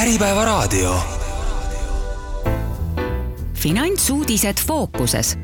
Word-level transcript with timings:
Äripäevaraadio. 0.00 0.94
finantsuudised 3.54 4.54
fookuses 4.66 5.38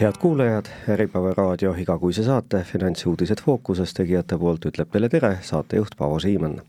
head 0.00 0.12
kuulajad, 0.18 0.64
Äripäeva 0.88 1.34
raadio 1.36 1.74
igakuise 1.78 2.24
saate 2.24 2.62
Finantsuudised 2.72 3.38
fookuses 3.44 3.94
tegijate 3.94 4.38
poolt 4.38 4.64
ütleb 4.64 4.90
teile 4.92 5.08
tere 5.08 5.38
saatejuht 5.40 5.96
Paavo 5.98 6.18
Siimann. 6.18 6.60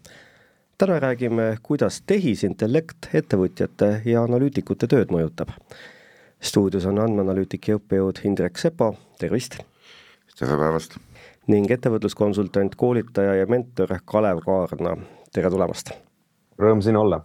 täna 0.77 0.99
räägime, 0.99 1.57
kuidas 1.63 2.01
tehisintellekt 2.05 3.09
ettevõtjate 3.13 4.01
ja 4.05 4.23
analüütikute 4.23 4.87
tööd 4.87 5.11
mõjutab. 5.11 5.49
stuudios 6.41 6.85
on 6.85 6.99
andmeanalüütik 6.99 7.67
ja 7.67 7.75
õppejõud 7.75 8.21
Indrek 8.23 8.57
Sepo, 8.57 8.95
tervist! 9.19 9.57
tere 10.39 10.57
päevast! 10.57 10.95
ning 11.47 11.71
ettevõtluskonsultant, 11.71 12.75
koolitaja 12.75 13.35
ja 13.35 13.45
mentor 13.45 13.99
Kalev 14.05 14.39
Kaarna, 14.45 14.95
tere 15.33 15.49
tulemast! 15.49 15.91
Rõõm 16.61 16.81
siin 16.85 16.99
olla 16.99 17.21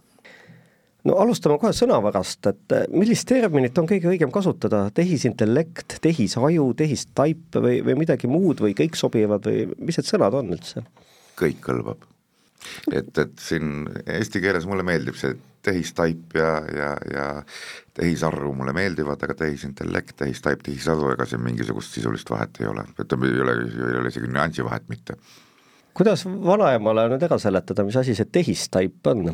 no 1.07 1.15
alustame 1.21 1.57
kohe 1.61 1.73
sõnavarast, 1.75 2.49
et 2.51 2.75
millist 2.91 3.27
terminit 3.29 3.77
on 3.79 3.87
kõige 3.89 4.09
õigem 4.11 4.31
kasutada, 4.33 4.87
tehisintellekt, 4.95 5.99
tehisaju, 6.03 6.69
tehistaip 6.77 7.59
või, 7.63 7.79
või 7.85 7.97
midagi 8.03 8.29
muud 8.31 8.63
või 8.63 8.75
kõik 8.77 8.97
sobivad 8.99 9.47
või 9.47 9.65
mis 9.77 9.99
need 9.99 10.09
sõnad 10.09 10.37
on 10.37 10.53
üldse? 10.57 10.83
kõik 11.37 11.61
kõlbab. 11.63 12.01
et, 12.91 13.11
et 13.13 13.35
siin 13.39 13.85
eesti 14.09 14.41
keeles 14.41 14.65
mulle 14.65 14.83
meeldib 14.87 15.17
see 15.19 15.35
tehistaip 15.67 16.35
ja, 16.37 16.51
ja, 16.73 16.91
ja 17.11 17.25
tehisarv 17.97 18.53
mulle 18.55 18.73
meeldivad, 18.75 19.21
aga 19.23 19.35
tehisintellekt, 19.43 20.15
tehistaip, 20.21 20.63
tehisarv, 20.63 21.11
ega 21.13 21.27
siin 21.27 21.43
mingisugust 21.43 21.97
sisulist 21.97 22.29
vahet 22.31 22.61
ei 22.61 22.69
ole, 22.71 22.85
ütleme, 23.03 23.29
ei 23.33 23.43
ole, 23.43 23.57
ei 23.67 23.99
ole 24.01 24.13
isegi 24.13 24.31
nüansi 24.31 24.65
vahet 24.65 24.87
mitte. 24.91 25.17
Kuidas 25.97 26.25
vanaemale 26.25 27.07
nüüd 27.09 27.23
ära 27.25 27.39
seletada, 27.41 27.85
mis 27.87 27.97
asi 27.97 28.15
see 28.17 28.29
tehistaip 28.29 29.07
on? 29.09 29.31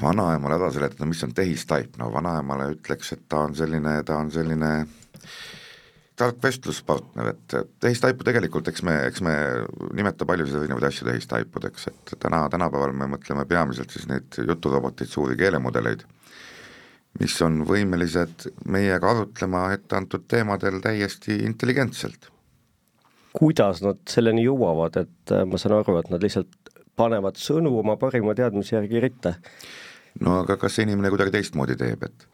vanaemale 0.00 0.56
ära 0.58 0.70
seletada, 0.72 1.08
mis 1.08 1.22
on 1.24 1.34
tehistaip, 1.36 1.96
no 2.00 2.10
vanaemale 2.12 2.70
ütleks, 2.74 3.14
et 3.16 3.22
ta 3.28 3.44
on 3.46 3.54
selline, 3.56 3.98
ta 4.04 4.18
on 4.20 4.30
selline 4.32 4.72
tark 6.16 6.40
vestluspartner, 6.42 7.32
et 7.32 7.56
tehistaipu 7.80 8.24
tegelikult, 8.24 8.68
eks 8.68 8.84
me, 8.84 8.96
eks 9.08 9.22
me 9.24 9.34
nimeta 9.96 10.28
paljusid 10.28 10.62
erinevaid 10.62 10.88
asju 10.88 11.08
tehistaipudeks, 11.08 11.88
et 11.92 12.14
täna, 12.20 12.46
tänapäeval 12.52 12.92
me 12.96 13.08
mõtleme 13.16 13.44
peamiselt 13.48 13.92
siis 13.92 14.08
neid 14.08 14.38
juturoboteid, 14.40 15.12
suuri 15.12 15.36
keelemudeleid, 15.40 16.06
mis 17.20 17.36
on 17.44 17.62
võimelised 17.68 18.48
meiega 18.68 19.12
arutlema 19.12 19.66
etteantud 19.76 20.24
teemadel 20.28 20.80
täiesti 20.84 21.40
intelligentselt. 21.44 22.30
Kuidas 23.36 23.82
nad 23.84 24.00
selleni 24.08 24.46
jõuavad, 24.46 24.96
et 25.02 25.34
ma 25.48 25.60
saan 25.60 25.78
aru, 25.78 25.98
et 26.00 26.08
nad 26.12 26.22
lihtsalt 26.24 26.72
panevad 26.96 27.36
sõnu 27.40 27.74
oma 27.82 27.98
parima 28.00 28.34
teadmise 28.36 28.78
järgi 28.78 29.02
ritta? 29.04 29.36
no 30.24 30.38
aga 30.40 30.56
kas 30.56 30.78
see 30.78 30.86
inimene 30.86 31.12
kuidagi 31.12 31.34
teistmoodi 31.34 31.76
teeb, 31.76 32.06
et 32.08 32.28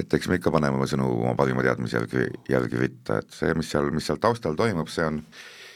et 0.00 0.14
eks 0.16 0.28
me 0.28 0.38
ikka 0.38 0.52
paneme 0.52 0.78
oma 0.78 0.88
sõnu 0.88 1.08
oma 1.08 1.34
parima 1.36 1.64
teadmise 1.64 1.98
järgi, 1.98 2.28
järgi 2.48 2.80
ritta, 2.80 3.18
et 3.20 3.34
see, 3.34 3.52
mis 3.56 3.68
seal, 3.72 3.90
mis 3.92 4.06
seal 4.08 4.20
taustal 4.20 4.56
toimub, 4.56 4.88
see 4.92 5.04
on 5.04 5.20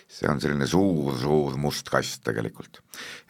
see 0.08 0.28
on 0.30 0.40
selline 0.40 0.66
suur-suur 0.70 1.56
must 1.58 1.88
kast 1.90 2.22
tegelikult. 2.26 2.80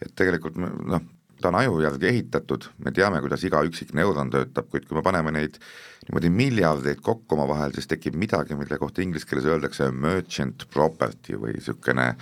et 0.03 0.13
tegelikult 0.15 0.59
noh, 0.61 1.01
ta 1.41 1.51
on 1.51 1.59
aju 1.59 1.81
järgi 1.83 2.09
ehitatud, 2.09 2.65
me 2.83 2.91
teame, 2.95 3.19
kuidas 3.21 3.43
iga 3.45 3.61
üksik 3.67 3.93
neuron 3.97 4.31
töötab, 4.33 4.69
kuid 4.71 4.87
kui 4.87 4.97
me 4.97 5.03
paneme 5.05 5.33
neid 5.35 5.59
niimoodi 6.07 6.31
miljardeid 6.33 7.01
kokku 7.03 7.35
omavahel, 7.35 7.73
siis 7.75 7.89
tekib 7.91 8.17
midagi, 8.19 8.55
mille 8.57 8.79
kohta 8.81 9.03
inglise 9.03 9.27
keeles 9.29 9.47
öeldakse 9.49 9.89
merchant 9.91 10.65
property 10.73 11.37
või 11.37 11.53
niisugune, 11.57 12.13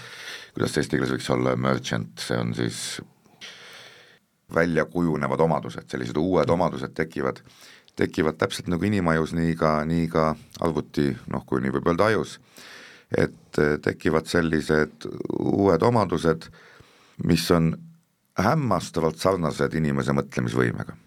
kuidas 0.55 0.75
eesti 0.79 0.97
keeles 0.97 1.13
võiks 1.15 1.29
olla, 1.35 1.55
merchant, 1.55 2.11
see 2.27 2.39
on 2.41 2.53
siis 2.57 2.81
välja 4.55 4.85
kujunevad 4.89 5.41
omadused, 5.47 5.87
sellised 5.89 6.17
uued 6.21 6.49
omadused 6.49 6.93
tekivad, 6.97 7.41
tekivad 7.95 8.37
täpselt 8.41 8.69
nagu 8.71 8.85
inimajus, 8.85 9.33
nii 9.37 9.55
ka, 9.59 9.77
nii 9.87 10.09
ka 10.11 10.29
arvuti, 10.65 11.09
noh, 11.31 11.45
kui 11.47 11.63
nii 11.63 11.73
võib 11.77 11.91
öelda, 11.93 12.11
ajus, 12.11 12.37
et 13.15 13.63
tekivad 13.85 14.27
sellised 14.29 15.07
uued 15.39 15.83
omadused, 15.87 16.49
mis 17.23 17.45
on 17.55 17.73
hämmastavalt 18.39 19.19
sarnased 19.21 19.75
inimese 19.79 20.15
mõtlemisvõimega. 20.15 20.97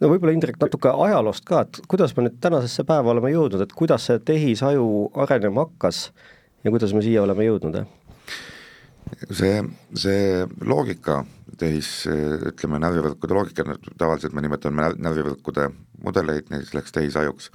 No 0.00 0.10
võib-olla 0.12 0.34
Indrek 0.36 0.58
natuke 0.60 0.90
ajaloost 0.92 1.46
ka, 1.48 1.62
et 1.64 1.78
kuidas 1.88 2.12
me 2.16 2.26
nüüd 2.26 2.40
tänasesse 2.44 2.84
päeva 2.84 3.14
oleme 3.14 3.30
jõudnud, 3.32 3.62
et 3.64 3.72
kuidas 3.72 4.08
see 4.10 4.18
tehisaju 4.20 4.88
arenema 5.24 5.64
hakkas 5.64 6.10
ja 6.64 6.72
kuidas 6.74 6.92
me 6.92 7.00
siia 7.04 7.22
oleme 7.24 7.46
jõudnud, 7.46 7.78
see, 9.30 9.60
see 9.96 10.44
loogika, 10.66 11.20
tehis, 11.60 11.90
ütleme 12.50 12.80
närvivõrkude 12.82 13.36
loogika, 13.36 13.76
tavaliselt 13.98 14.34
me 14.36 14.44
nimetame 14.44 14.90
närvivõrkude 15.00 15.70
mudeleid, 16.04 16.50
selleks 16.70 16.94
tehisajuks. 16.96 17.50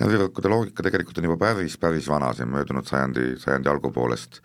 närvivõrkude 0.00 0.48
loogika 0.48 0.84
tegelikult 0.84 1.18
on 1.18 1.30
juba 1.30 1.38
päris, 1.46 1.76
päris 1.78 2.08
vana, 2.08 2.32
siin 2.34 2.48
möödunud 2.52 2.88
sajandi, 2.88 3.36
sajandi 3.38 3.68
algupoolest, 3.68 4.40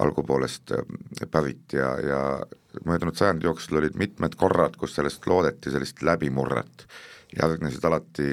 algupoolest 0.00 0.74
äh, 0.76 0.84
pärit 1.30 1.72
ja, 1.76 1.94
ja 2.00 2.20
möödunud 2.86 3.18
sajandi 3.18 3.48
jooksul 3.48 3.80
olid 3.82 3.98
mitmed 3.98 4.36
korrad, 4.38 4.76
kus 4.80 4.94
sellest 4.98 5.26
loodeti 5.26 5.70
sellist 5.70 6.02
läbimurret. 6.02 6.86
järgnesid 7.40 7.84
alati 7.84 8.32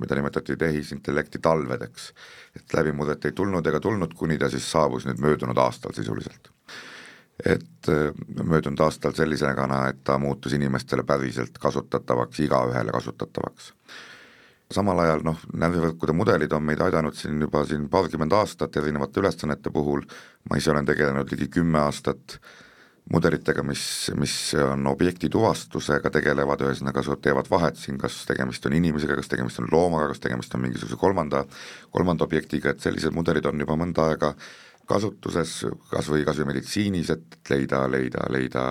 mida 0.00 0.14
nimetati 0.14 0.56
tehisintellekti 0.56 1.38
talvedeks. 1.38 2.12
et 2.56 2.74
läbimurret 2.74 3.24
ei 3.24 3.32
tulnud 3.32 3.66
ega 3.66 3.80
tulnud, 3.80 4.14
kuni 4.14 4.38
ta 4.38 4.48
siis 4.50 4.70
saabus 4.70 5.06
nüüd 5.06 5.20
möödunud 5.20 5.58
aastal 5.58 5.92
sisuliselt 5.92 6.52
et 7.44 7.88
äh, 7.88 8.12
möödunud 8.44 8.80
aastal 8.80 9.12
sellisena, 9.12 9.88
et 9.88 10.04
ta 10.04 10.18
muutus 10.18 10.52
inimestele 10.52 11.02
päriselt 11.02 11.58
kasutatavaks, 11.58 12.40
igaühele 12.40 12.92
kasutatavaks. 12.94 13.72
Samal 14.72 15.00
ajal 15.04 15.24
noh, 15.26 15.40
närvivõrkude 15.60 16.14
mudelid 16.16 16.52
on 16.56 16.64
meid 16.64 16.80
aidanud 16.80 17.16
siin 17.18 17.40
juba 17.42 17.64
siin 17.68 17.88
paarkümmend 17.92 18.32
aastat 18.32 18.76
erinevate 18.80 19.20
ülesannete 19.20 19.72
puhul, 19.72 20.04
ma 20.50 20.58
ise 20.60 20.72
olen 20.72 20.86
tegelenud 20.88 21.32
ligi 21.32 21.50
kümme 21.58 21.82
aastat 21.84 22.38
mudelitega, 23.12 23.62
mis, 23.62 23.84
mis 24.16 24.34
on 24.56 24.86
objekti 24.88 25.28
tuvastusega 25.28 26.08
tegelevad, 26.10 26.62
ühesõnaga 26.64 27.02
teevad 27.20 27.50
vahet 27.52 27.76
siin, 27.76 27.98
kas 28.00 28.22
tegemist 28.28 28.64
on 28.66 28.76
inimesega, 28.78 29.18
kas 29.20 29.28
tegemist 29.28 29.60
on 29.60 29.68
loomaga, 29.72 30.08
kas 30.14 30.24
tegemist 30.24 30.54
on 30.56 30.64
mingisuguse 30.64 30.96
kolmanda, 31.00 31.44
kolmanda 31.92 32.24
objektiga, 32.24 32.72
et 32.72 32.80
sellised 32.80 33.12
mudelid 33.12 33.44
on 33.50 33.60
juba 33.60 33.76
mõnda 33.76 34.08
aega 34.08 34.32
kasutuses 34.88 35.52
kas 35.90 36.08
või, 36.12 36.24
kas 36.24 36.40
või 36.40 36.54
meditsiinis, 36.54 37.12
et 37.12 37.52
leida, 37.52 37.84
leida, 37.92 38.24
leida 38.32 38.70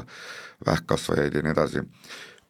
vähkkasvajaid 0.65 1.37
ja 1.37 1.45
nii 1.45 1.53
edasi, 1.53 1.85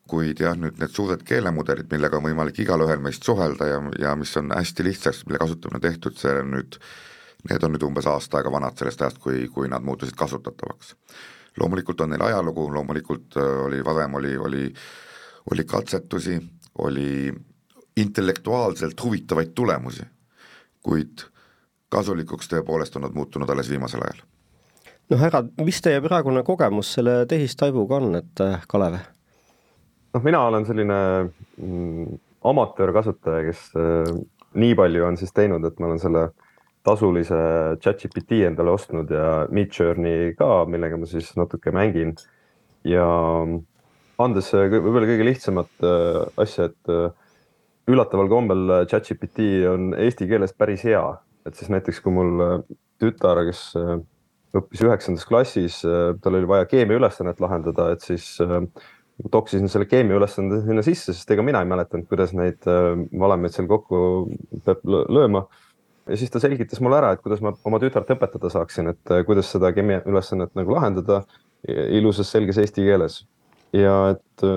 kuid 0.10 0.42
jah, 0.44 0.56
nüüd 0.60 0.80
need 0.82 0.92
suured 0.92 1.24
keelemudelid, 1.28 1.88
millega 1.92 2.20
on 2.20 2.26
võimalik 2.28 2.60
igalühel 2.60 3.00
meist 3.04 3.24
suhelda 3.24 3.68
ja, 3.70 3.80
ja 4.02 4.16
mis 4.20 4.36
on 4.40 4.52
hästi 4.52 4.86
lihtsaks, 4.90 5.24
mille 5.28 5.40
kasutamine 5.42 5.80
tehtud, 5.84 6.18
see 6.20 6.34
on 6.42 6.52
nüüd, 6.58 6.80
need 7.50 7.64
on 7.64 7.76
nüüd 7.76 7.86
umbes 7.88 8.10
aasta 8.12 8.40
aega 8.40 8.52
vanad 8.52 8.80
sellest 8.80 9.02
ajast, 9.02 9.22
kui, 9.24 9.48
kui 9.54 9.72
nad 9.72 9.86
muutusid 9.86 10.18
kasutatavaks. 10.20 10.96
loomulikult 11.60 12.02
on 12.02 12.10
neil 12.10 12.26
ajalugu, 12.26 12.68
loomulikult 12.74 13.38
äh, 13.38 13.66
oli 13.68 13.84
varem, 13.86 14.20
oli, 14.20 14.38
oli, 14.38 14.74
oli 15.52 15.64
katsetusi, 15.64 16.40
oli 16.84 17.34
intellektuaalselt 17.98 19.04
huvitavaid 19.04 19.54
tulemusi, 19.56 20.04
kuid 20.84 21.28
kasulikuks 21.94 22.50
tõepoolest 22.50 22.96
on 22.98 23.06
nad 23.06 23.16
muutunud 23.16 23.50
alles 23.50 23.70
viimasel 23.70 24.02
ajal. 24.02 24.24
no 25.10 25.18
härra, 25.22 25.44
mis 25.64 25.82
teie 25.82 26.02
praegune 26.02 26.44
kogemus 26.44 26.94
selle 26.98 27.26
tehistaibuga 27.30 28.02
on, 28.02 28.16
et 28.20 28.42
äh, 28.44 28.66
Kalev? 28.68 29.00
Noh, 30.14 30.24
mina 30.24 30.44
olen 30.50 30.68
selline 30.68 31.00
mm, 31.58 32.20
amatöörkasutaja, 32.50 33.44
kes 33.50 33.66
äh, 33.80 34.14
nii 34.60 34.78
palju 34.78 35.08
on 35.08 35.20
siis 35.20 35.34
teinud, 35.36 35.66
et 35.68 35.80
ma 35.82 35.90
olen 35.90 36.02
selle 36.02 36.28
tasulise 36.84 37.40
chat-GPT 37.84 38.44
endale 38.50 38.74
ostnud 38.76 39.12
ja 39.12 39.46
Midjourney 39.52 40.34
ka, 40.40 40.64
millega 40.70 41.00
ma 41.00 41.08
siis 41.08 41.32
natuke 41.40 41.72
mängin. 41.76 42.16
ja 42.84 43.06
andes 44.20 44.50
võib-olla 44.52 45.08
kõige 45.08 45.28
lihtsamat 45.30 45.86
äh, 45.88 46.24
asja, 46.44 46.68
et 46.72 46.92
äh, 46.92 47.12
üllataval 47.90 48.30
kombel 48.32 48.74
chat-GPT 48.92 49.64
on 49.72 49.94
eesti 50.00 50.28
keeles 50.30 50.54
päris 50.56 50.84
hea, 50.88 51.04
et 51.48 51.60
siis 51.60 51.72
näiteks 51.74 52.02
kui 52.04 52.16
mul 52.16 52.44
äh, 52.44 52.58
tütar, 53.02 53.42
kes 53.48 53.66
äh, 53.80 53.98
õppis 54.56 54.84
üheksandas 54.86 55.28
klassis, 55.28 55.82
äh, 55.88 56.14
tal 56.24 56.40
oli 56.40 56.50
vaja 56.50 56.68
keemiaülesannet 56.72 57.42
lahendada, 57.44 57.92
et 57.94 58.06
siis 58.06 58.30
toksisin 59.32 59.70
selle 59.70 59.86
keemiaülesande 59.90 60.64
sinna 60.66 60.84
sisse, 60.86 61.14
sest 61.14 61.32
ega 61.32 61.46
mina 61.46 61.62
ei 61.62 61.70
mäletanud, 61.70 62.08
kuidas 62.10 62.34
neid 62.38 62.66
valemeid 63.20 63.54
seal 63.54 63.70
kokku 63.70 64.00
peab 64.66 64.82
lööma. 64.90 65.46
ja 66.10 66.18
siis 66.20 66.34
ta 66.34 66.42
selgitas 66.44 66.82
mulle 66.84 66.98
ära, 66.98 67.14
et 67.14 67.22
kuidas 67.24 67.42
ma 67.46 67.54
oma 67.64 67.80
tütart 67.80 68.10
õpetada 68.16 68.50
saaksin, 68.52 68.90
et 68.92 69.14
kuidas 69.28 69.52
seda 69.54 69.72
keemiaülesannet 69.76 70.56
nagu 70.58 70.74
lahendada 70.76 71.24
ilusas 71.68 72.32
selges 72.34 72.58
eesti 72.58 72.84
keeles. 72.90 73.22
ja 73.74 74.16
et 74.16 74.48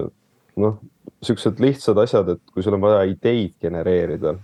noh, 0.57 0.81
siuksed 1.23 1.61
lihtsad 1.63 1.99
asjad, 2.03 2.35
et 2.35 2.53
kui 2.53 2.65
sul 2.65 2.77
on 2.77 2.83
vaja 2.83 3.05
ideid 3.11 3.55
genereerida 3.63 4.35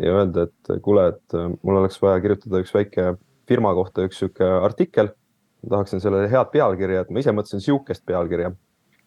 ja 0.00 0.14
öelda, 0.18 0.46
et 0.48 0.72
kuule, 0.84 1.08
et 1.12 1.36
äh, 1.36 1.50
mul 1.62 1.80
oleks 1.82 2.00
vaja 2.02 2.20
kirjutada 2.24 2.62
üks 2.62 2.72
väike 2.74 3.14
firma 3.48 3.74
kohta 3.76 4.06
üks 4.06 4.22
sihuke 4.22 4.46
artikkel. 4.62 5.12
tahaksin 5.62 6.00
sellele 6.02 6.26
head 6.26 6.48
pealkirja, 6.50 7.04
et 7.04 7.10
ma 7.14 7.20
ise 7.22 7.30
mõtlesin 7.30 7.62
sihukest 7.62 8.02
pealkirja, 8.06 8.48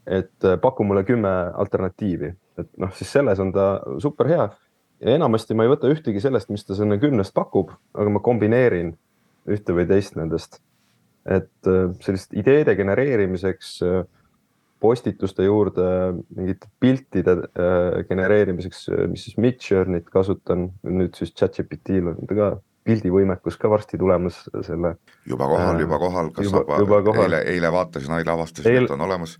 et 0.05 0.47
paku 0.61 0.85
mulle 0.85 1.03
kümme 1.03 1.31
alternatiivi, 1.53 2.33
et 2.61 2.69
noh, 2.77 2.91
siis 2.93 3.11
selles 3.11 3.39
on 3.41 3.51
ta 3.55 3.79
super 4.03 4.29
hea 4.29 4.45
ja 5.01 5.15
enamasti 5.17 5.57
ma 5.57 5.65
ei 5.65 5.71
võta 5.71 5.89
ühtegi 5.91 6.21
sellest, 6.23 6.51
mis 6.53 6.65
ta 6.65 6.77
sinna 6.77 6.99
kümnest 7.01 7.33
pakub, 7.35 7.73
aga 7.97 8.13
ma 8.13 8.21
kombineerin 8.23 8.93
ühte 9.49 9.75
või 9.77 9.87
teist 9.89 10.15
nendest. 10.19 10.61
et 11.25 11.65
sellist 12.05 12.35
ideede 12.37 12.75
genereerimiseks 12.77 13.79
postituste 14.85 15.45
juurde 15.45 15.87
mingite 16.35 16.69
piltide 16.79 17.35
äh, 17.35 18.03
genereerimiseks, 18.09 18.87
äh, 18.89 19.07
mis 19.09 19.25
siis 19.27 19.37
Midjourney't 19.41 20.09
kasutan, 20.13 20.69
nüüd 20.85 21.15
siis 21.17 21.33
chat-GPT-l 21.33 22.11
on 22.13 22.29
ka 22.29 22.51
pildivõimekus 22.85 23.57
ka 23.57 23.71
varsti 23.71 23.97
tulemas 23.97 24.43
selle. 24.67 24.95
juba 25.25 25.47
kohal, 25.49 25.79
juba 25.81 26.01
kohal, 26.01 26.33
kas 26.35 26.49
juba, 26.49 26.81
juba 26.83 27.01
kohal. 27.07 27.23
eile, 27.25 27.39
eile 27.55 27.71
vaatasin, 27.73 28.19
eile 28.19 28.35
avastasin 28.35 28.71
Eil..., 28.71 28.89
et 28.89 28.93
on 28.93 29.05
olemas. 29.07 29.39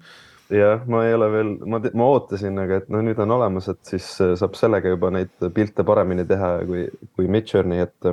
Jah, 0.54 0.86
ma 0.88 1.04
ei 1.08 1.16
ole 1.18 1.30
veel, 1.34 1.52
ma, 1.66 1.82
ma 1.94 2.08
ootasin, 2.14 2.58
aga 2.62 2.82
et 2.82 2.90
no 2.94 3.02
nüüd 3.06 3.20
on 3.24 3.36
olemas, 3.38 3.70
et 3.72 3.82
siis 3.94 4.08
äh, 4.24 4.36
saab 4.40 4.58
sellega 4.60 4.94
juba 4.94 5.12
neid 5.14 5.34
pilte 5.56 5.86
paremini 5.88 6.26
teha 6.30 6.56
kui, 6.68 6.88
kui 7.18 7.30
Midjourney, 7.32 7.86
et 7.86 8.10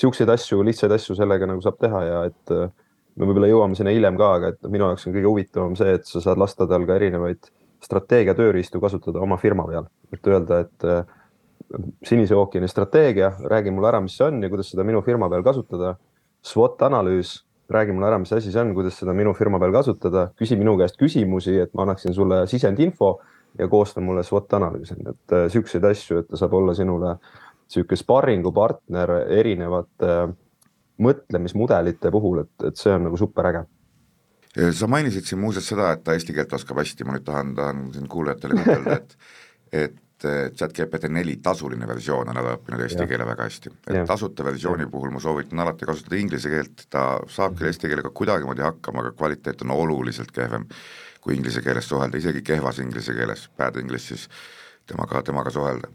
siukseid 0.00 0.30
asju, 0.34 0.62
lihtsaid 0.66 0.92
asju 0.96 1.16
sellega 1.18 1.48
nagu 1.48 1.62
saab 1.64 1.78
teha 1.80 2.04
ja 2.08 2.22
et 2.30 2.54
me 3.14 3.28
võib-olla 3.28 3.50
jõuame 3.50 3.78
sinna 3.78 3.92
hiljem 3.94 4.16
ka, 4.18 4.30
aga 4.38 4.54
et 4.54 4.66
minu 4.66 4.88
jaoks 4.88 5.06
on 5.06 5.14
kõige 5.14 5.30
huvitavam 5.30 5.76
see, 5.78 5.92
et 5.98 6.08
sa 6.08 6.22
saad 6.24 6.40
lasta 6.40 6.66
tal 6.70 6.86
ka 6.88 6.96
erinevaid 6.98 7.50
strateegia 7.84 8.34
tööriistu 8.36 8.80
kasutada 8.82 9.22
oma 9.22 9.38
firma 9.40 9.66
peal, 9.68 9.86
et 10.14 10.30
öelda, 10.30 10.64
et 10.64 10.88
äh, 10.88 11.04
Sinise 12.04 12.36
ookeani 12.36 12.68
strateegia, 12.68 13.32
räägi 13.50 13.72
mulle 13.72 13.88
ära, 13.88 14.00
mis 14.04 14.14
see 14.14 14.26
on 14.26 14.42
ja 14.44 14.50
kuidas 14.52 14.68
seda 14.70 14.84
minu 14.86 15.00
firma 15.02 15.26
peal 15.32 15.42
kasutada. 15.42 15.94
SWOT 16.44 16.82
analüüs, 16.86 17.38
räägi 17.70 17.94
mulle 17.94 18.10
ära, 18.10 18.18
mis 18.20 18.32
asi 18.36 18.52
see 18.52 18.60
on, 18.60 18.74
kuidas 18.76 18.98
seda 19.00 19.14
minu 19.16 19.32
firma 19.36 19.58
peal 19.62 19.72
kasutada, 19.72 20.28
küsi 20.38 20.58
minu 20.60 20.76
käest 20.80 20.98
küsimusi, 21.00 21.56
et 21.64 21.72
ma 21.74 21.86
annaksin 21.86 22.14
sulle 22.16 22.44
sisendinfo 22.50 23.14
ja 23.58 23.68
koosta 23.70 24.02
mulle 24.04 24.24
SWOT 24.26 24.56
analüüsi, 24.58 24.98
et 25.00 25.36
äh, 25.36 25.46
siukseid 25.52 25.84
asju, 25.88 26.22
et 26.22 26.30
ta 26.30 26.40
saab 26.40 26.56
olla 26.58 26.74
sinule 26.76 27.16
sihuke 27.70 27.96
sparringupartner 27.96 29.14
erinevate 29.38 30.10
äh, 30.10 30.34
mõtlemismudelite 31.04 32.12
puhul, 32.14 32.44
et, 32.44 32.68
et 32.68 32.78
see 32.78 32.92
on 32.94 33.08
nagu 33.08 33.18
super 33.18 33.48
äge. 33.50 33.64
sa 34.72 34.86
mainisid 34.86 35.26
siin 35.26 35.40
muuseas 35.42 35.66
seda, 35.66 35.92
et 35.92 36.04
ta 36.06 36.14
eesti 36.14 36.34
keelt 36.34 36.52
oskab 36.54 36.78
hästi, 36.78 37.06
ma 37.06 37.16
nüüd 37.16 37.24
tahan, 37.26 37.54
tahan 37.56 37.86
siin 37.96 38.06
kuulajatele 38.10 38.60
ütelda, 38.60 38.98
et, 39.00 39.16
et 39.72 39.96
chat-GPT 40.56 41.10
neli 41.12 41.36
tasuline 41.42 41.86
versioon 41.88 42.30
on 42.32 42.40
ära 42.40 42.56
õppinud 42.58 42.82
eesti 42.84 43.02
ja. 43.02 43.08
keele 43.10 43.26
väga 43.28 43.48
hästi. 43.48 43.72
et 43.88 43.96
ja. 43.98 44.04
tasuta 44.08 44.46
versiooni 44.46 44.86
ja. 44.86 44.90
puhul 44.92 45.12
ma 45.14 45.22
soovitan 45.22 45.64
alati 45.64 45.88
kasutada 45.88 46.20
inglise 46.20 46.52
keelt, 46.52 46.86
ta 46.90 47.04
saab 47.30 47.58
küll 47.58 47.70
eesti 47.70 47.90
keelega 47.90 48.12
kuidagimoodi 48.14 48.64
hakkama, 48.64 49.04
aga 49.04 49.14
kvaliteet 49.18 49.64
on 49.66 49.74
oluliselt 49.76 50.32
kehvem 50.34 50.68
kui 51.24 51.38
inglise 51.38 51.62
keeles 51.64 51.88
suhelda, 51.88 52.20
isegi 52.20 52.42
kehvas 52.44 52.82
inglise 52.84 53.14
keeles, 53.16 53.48
bad 53.56 53.78
english 53.80 54.12
siis 54.12 54.28
temaga, 54.86 55.22
temaga 55.24 55.52
suhelda 55.54 55.92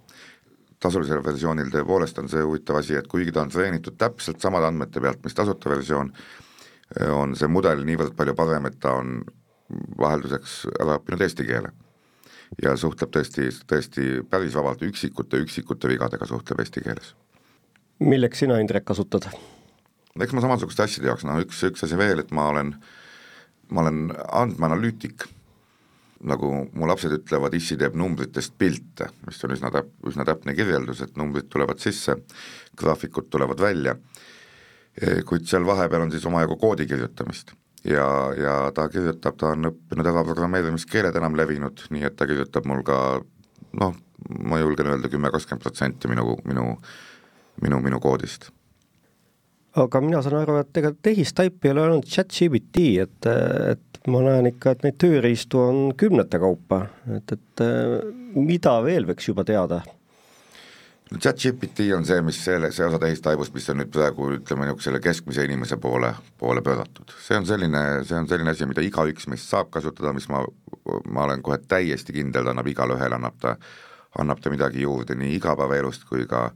tasulisel 0.79 1.23
versioonil 1.23 1.71
tõepoolest 1.73 2.21
on 2.21 2.29
see 2.31 2.43
huvitav 2.43 2.79
asi, 2.79 2.95
et 2.95 3.07
kuigi 3.11 3.33
ta 3.35 3.43
on 3.43 3.51
treenitud 3.51 3.97
täpselt 3.99 4.39
samade 4.41 4.69
andmete 4.69 5.01
pealt, 5.03 5.19
mis 5.25 5.35
tasuta 5.35 5.71
versioon, 5.73 6.13
on 7.13 7.35
see 7.35 7.49
mudel 7.51 7.83
niivõrd 7.85 8.15
palju 8.17 8.35
parem, 8.37 8.69
et 8.69 8.79
ta 8.81 8.95
on 9.01 9.19
vahelduseks 9.99 10.61
ära 10.79 10.97
õppinud 10.97 11.21
eesti 11.25 11.45
keele. 11.45 11.73
Ja 12.63 12.75
suhtleb 12.77 13.11
tõesti, 13.13 13.49
tõesti 13.69 14.09
päris 14.29 14.55
vabalt, 14.57 14.81
üksikute, 14.85 15.41
üksikute 15.45 15.91
vigadega 15.91 16.27
suhtleb 16.29 16.63
eesti 16.63 16.83
keeles. 16.85 17.13
milleks 17.99 18.39
sina, 18.43 18.59
Indrek, 18.59 18.85
kasutad? 18.85 19.29
eks 20.19 20.33
ma 20.33 20.43
samasuguste 20.43 20.83
asjade 20.83 21.11
jaoks, 21.11 21.25
noh 21.27 21.41
üks, 21.43 21.61
üks 21.69 21.85
asi 21.85 21.97
veel, 21.97 22.23
et 22.23 22.31
ma 22.35 22.49
olen, 22.53 22.73
ma 23.69 23.85
olen 23.85 24.09
andmeanalüütik 24.41 25.27
nagu 26.19 26.49
mu 26.75 26.87
lapsed 26.89 27.13
ütlevad, 27.15 27.53
issi 27.55 27.77
teeb 27.79 27.95
numbritest 27.95 28.57
pilte, 28.59 29.07
mis 29.27 29.39
on 29.45 29.53
üsna 29.55 29.71
täp-, 29.71 29.93
üsna 30.09 30.25
täpne 30.27 30.55
kirjeldus, 30.57 31.05
et 31.05 31.15
numbrid 31.19 31.47
tulevad 31.47 31.79
sisse, 31.79 32.17
graafikud 32.75 33.29
tulevad 33.31 33.61
välja, 33.63 33.95
kuid 35.29 35.47
seal 35.47 35.63
vahepeal 35.63 36.03
on 36.03 36.11
siis 36.11 36.25
omajagu 36.27 36.57
koodi 36.59 36.89
kirjutamist 36.89 37.53
ja, 37.87 38.07
ja 38.37 38.55
ta 38.75 38.87
kirjutab, 38.91 39.37
ta 39.39 39.53
on 39.55 39.71
õppinud 39.71 40.11
ära 40.11 40.23
programmeerimiskeeled 40.27 41.15
enam 41.19 41.37
levinud, 41.39 41.85
nii 41.93 42.07
et 42.09 42.15
ta 42.19 42.27
kirjutab 42.29 42.67
mul 42.69 42.83
ka 42.87 42.99
noh, 43.79 43.97
ma 44.43 44.61
julgen 44.61 44.91
öelda 44.91 45.11
kümme, 45.11 45.31
kakskümmend 45.31 45.63
protsenti 45.63 46.11
minu, 46.11 46.35
minu, 46.49 46.71
minu, 47.63 47.83
minu 47.85 47.99
koodist 48.03 48.49
aga 49.77 50.01
mina 50.01 50.21
saan 50.25 50.39
aru, 50.41 50.57
et 50.63 50.81
ega 50.81 50.91
tehistaip 51.05 51.65
ei 51.65 51.73
ole 51.73 51.85
ainult 51.85 52.09
chat-GPT, 52.09 52.85
et, 53.03 53.29
et 53.75 53.99
ma 54.09 54.23
näen 54.25 54.49
ikka, 54.51 54.73
et 54.73 54.85
neid 54.85 54.97
tööriistu 55.01 55.61
on 55.61 55.79
kümnete 55.99 56.39
kaupa, 56.41 56.85
et, 57.15 57.35
et 57.37 57.63
mida 58.35 58.79
veel 58.85 59.07
võiks 59.09 59.29
juba 59.29 59.45
teada? 59.47 59.83
chat-GPT 61.17 61.89
on 61.95 62.05
see, 62.05 62.21
mis 62.21 62.37
selle, 62.43 62.69
see 62.71 62.85
osa 62.85 62.99
tehistaibust, 63.01 63.53
mis 63.55 63.69
on 63.73 63.79
nüüd 63.81 63.89
praegu 63.93 64.27
ütleme 64.35 64.67
niisugusele 64.67 64.99
keskmise 65.01 65.45
inimese 65.47 65.79
poole, 65.81 66.11
poole 66.37 66.61
pööratud. 66.65 67.13
see 67.25 67.37
on 67.39 67.47
selline, 67.49 67.81
see 68.05 68.17
on 68.17 68.27
selline 68.29 68.53
asi, 68.53 68.67
mida 68.69 68.83
igaüks 68.85 69.25
meist 69.31 69.49
saab 69.49 69.71
kasutada, 69.73 70.13
mis 70.13 70.29
ma, 70.29 70.43
ma 71.09 71.25
olen 71.25 71.41
kohe 71.45 71.57
täiesti 71.65 72.13
kindel, 72.13 72.51
annab 72.51 72.69
igale 72.69 72.97
ühele, 72.97 73.17
annab 73.17 73.39
ta, 73.41 73.55
annab 74.21 74.41
ta 74.43 74.53
midagi 74.53 74.85
juurde 74.85 75.17
nii 75.17 75.33
igapäevaelust 75.39 76.05
kui 76.09 76.27
ka, 76.29 76.49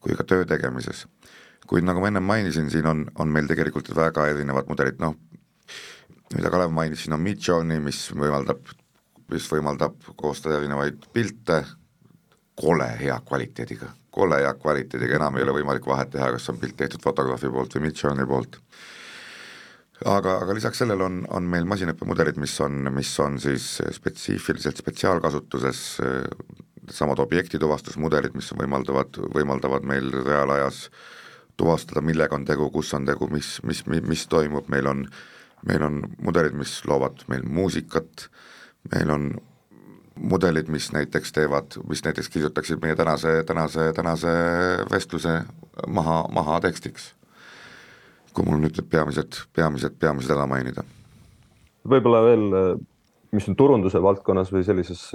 kui 0.00 0.16
ka 0.16 0.24
töö 0.24 0.46
tegemises. 0.48 1.06
kuid 1.68 1.84
nagu 1.84 2.00
ma 2.00 2.08
ennem 2.08 2.24
mainisin, 2.24 2.70
siin 2.70 2.86
on, 2.88 3.04
on 3.20 3.28
meil 3.28 3.46
tegelikult 3.46 3.92
väga 3.94 4.24
erinevad 4.32 4.66
mudelid, 4.66 4.96
noh, 4.98 5.14
mida 6.34 6.50
Kalev 6.50 6.72
mainis, 6.72 7.04
siin 7.04 7.14
on 7.14 7.20
Midjourney, 7.22 7.78
mis 7.84 8.08
võimaldab, 8.16 8.64
mis 9.30 9.46
võimaldab 9.52 10.00
koostada 10.16 10.56
erinevaid 10.58 11.04
pilte 11.12 11.60
kole 12.60 12.86
hea 13.00 13.16
kvaliteediga, 13.26 13.90
kole 14.12 14.42
hea 14.42 14.52
kvaliteediga, 14.60 15.16
enam 15.16 15.38
ei 15.38 15.46
ole 15.46 15.56
võimalik 15.60 15.86
vahet 15.88 16.12
teha, 16.14 16.30
kas 16.36 16.50
on 16.52 16.58
pilt 16.60 16.76
tehtud 16.76 17.02
fotograafi 17.04 17.50
poolt 17.52 17.76
või 17.76 17.86
Midjourney 17.88 18.28
poolt. 18.28 18.60
aga, 20.04 20.36
aga 20.44 20.56
lisaks 20.56 20.82
sellele 20.82 21.04
on, 21.04 21.22
on 21.28 21.48
meil 21.54 21.68
masinõppemudelid, 21.68 22.36
mis 22.40 22.58
on, 22.60 22.92
mis 22.94 23.12
on 23.20 23.40
siis 23.40 23.72
spetsiifiliselt 23.96 24.80
spetsiaalkasutuses, 24.80 25.82
samad 26.90 27.20
objektituvastusmudelid, 27.22 28.34
mis 28.34 28.52
võimaldavad, 28.56 29.20
võimaldavad 29.34 29.84
meil 29.86 30.12
reaalajas 30.12 30.88
tuvastada, 31.60 32.00
millega 32.00 32.34
on 32.34 32.46
tegu, 32.48 32.70
kus 32.72 32.94
on 32.96 33.04
tegu, 33.06 33.28
mis, 33.30 33.58
mis, 33.68 33.84
mis, 33.86 34.00
mis 34.08 34.24
toimub, 34.32 34.68
meil 34.72 34.88
on 34.88 35.04
meil 35.66 35.84
on 35.84 36.00
mudelid, 36.24 36.56
mis 36.56 36.72
loovad 36.88 37.24
meil 37.28 37.44
muusikat, 37.44 38.28
meil 38.92 39.12
on 39.12 39.30
mudelid, 40.20 40.68
mis 40.68 40.90
näiteks 40.92 41.32
teevad, 41.32 41.76
mis 41.88 42.04
näiteks 42.04 42.28
kirjutaksid 42.28 42.82
meie 42.82 42.96
tänase, 42.96 43.42
tänase, 43.46 43.92
tänase 43.96 44.28
vestluse 44.90 45.40
maha, 45.88 46.24
maha 46.32 46.60
tekstiks. 46.60 47.14
kui 48.34 48.46
mul 48.46 48.60
nüüd 48.62 48.76
peamised, 48.86 49.40
peamised, 49.56 49.96
peamised 49.98 50.30
ära 50.30 50.46
mainida. 50.46 50.84
võib-olla 51.88 52.20
veel, 52.22 52.44
mis 53.34 53.48
on 53.50 53.56
turunduse 53.58 54.02
valdkonnas 54.02 54.52
või 54.52 54.62
sellises, 54.64 55.08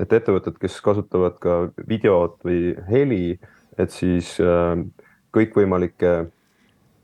et 0.00 0.12
ettevõtted, 0.12 0.56
kes 0.60 0.80
kasutavad 0.80 1.36
ka 1.42 1.58
videot 1.88 2.38
või 2.44 2.72
heli, 2.88 3.38
et 3.78 3.90
siis 3.92 4.38
kõikvõimalikke 5.32 6.14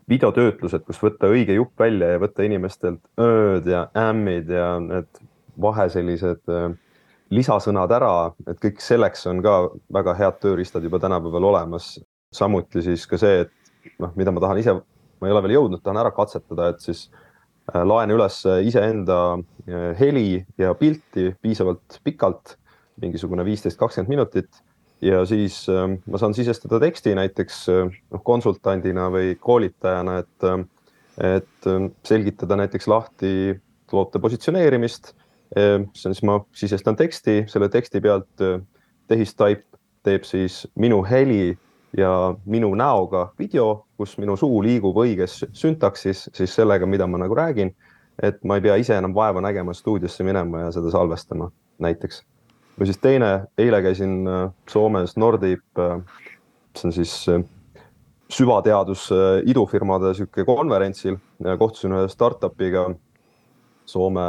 videotöötlused, 0.08 0.84
kus 0.86 1.00
võtta 1.02 1.28
õige 1.28 1.56
jupp 1.58 1.78
välja 1.80 2.14
ja 2.14 2.20
võtta 2.22 2.44
inimestelt 2.46 3.02
ööd 3.20 3.68
ja 3.68 3.88
ämmid 3.96 4.48
ja 4.52 4.78
need 4.80 5.20
vahe 5.60 5.88
sellised 5.92 6.48
äh, 6.48 6.70
lisasõnad 7.34 7.92
ära, 7.92 8.12
et 8.48 8.60
kõik 8.62 8.80
selleks 8.82 9.26
on 9.30 9.42
ka 9.44 9.54
väga 9.92 10.14
head 10.18 10.38
tööriistad 10.42 10.84
juba 10.84 11.00
tänapäeval 11.02 11.50
olemas. 11.52 11.98
samuti 12.32 12.82
siis 12.84 13.06
ka 13.08 13.16
see, 13.16 13.40
et 13.40 13.96
noh, 13.98 14.12
mida 14.16 14.32
ma 14.32 14.40
tahan 14.40 14.58
ise, 14.60 14.74
ma 15.20 15.28
ei 15.28 15.32
ole 15.32 15.42
veel 15.42 15.54
jõudnud, 15.54 15.80
tahan 15.82 15.96
ära 16.02 16.10
katsetada, 16.12 16.68
et 16.68 16.80
siis 16.84 17.06
äh, 17.72 17.82
laen 17.84 18.10
üles 18.12 18.42
iseenda 18.64 19.38
äh, 19.38 19.94
heli 19.98 20.44
ja 20.58 20.74
pilti 20.74 21.34
piisavalt 21.40 22.00
pikalt, 22.04 22.58
mingisugune 23.00 23.44
viisteist, 23.48 23.78
kakskümmend 23.80 24.12
minutit 24.12 24.60
ja 25.04 25.22
siis 25.26 25.62
äh, 25.68 25.86
ma 26.06 26.18
saan 26.18 26.34
sisestada 26.34 26.80
teksti 26.82 27.14
näiteks 27.18 27.60
äh, 27.72 27.94
noh, 28.12 28.22
konsultandina 28.24 29.08
või 29.14 29.36
koolitajana, 29.40 30.18
et, 30.24 30.48
et 31.22 31.70
äh, 31.70 31.88
selgitada 32.06 32.58
näiteks 32.58 32.90
lahti 32.90 33.32
toote 33.90 34.20
positsioneerimist. 34.22 35.14
Siis 35.54 36.06
on 36.06 36.14
siis 36.14 36.22
ma 36.28 36.40
sisestan 36.52 36.96
teksti, 36.96 37.44
selle 37.48 37.68
teksti 37.72 38.00
pealt 38.04 38.42
tehistaip 39.08 39.64
teeb 40.04 40.24
siis 40.28 40.66
minu 40.76 41.02
heli 41.08 41.56
ja 41.96 42.34
minu 42.46 42.74
näoga 42.76 43.28
video, 43.38 43.84
kus 43.96 44.16
minu 44.20 44.36
suu 44.36 44.60
liigub 44.62 44.96
õiges 45.00 45.40
süntaksis 45.56 46.28
siis 46.36 46.54
sellega, 46.54 46.86
mida 46.86 47.06
ma 47.06 47.20
nagu 47.24 47.34
räägin. 47.34 47.74
et 48.22 48.42
ma 48.44 48.56
ei 48.58 48.60
pea 48.60 48.74
ise 48.74 48.96
enam 48.98 49.12
vaeva 49.14 49.38
nägema 49.40 49.70
stuudiosse 49.74 50.24
minema 50.26 50.64
ja 50.64 50.72
seda 50.74 50.90
salvestama 50.90 51.52
näiteks 51.78 52.24
või 52.78 52.88
siis 52.90 52.98
teine, 52.98 53.28
eile 53.58 53.78
käisin 53.82 54.26
äh, 54.26 54.50
Soomes 54.70 55.16
Nordic, 55.16 55.62
äh, 55.78 56.00
see 56.74 56.88
on 56.88 56.92
siis 56.96 57.14
süvateadus 58.28 59.08
idufirmade 59.48 60.10
sihuke 60.14 60.44
konverentsil, 60.44 61.16
kohtusin 61.58 61.94
ühe 61.96 62.10
startup'iga, 62.12 62.82
Soome, 63.88 64.22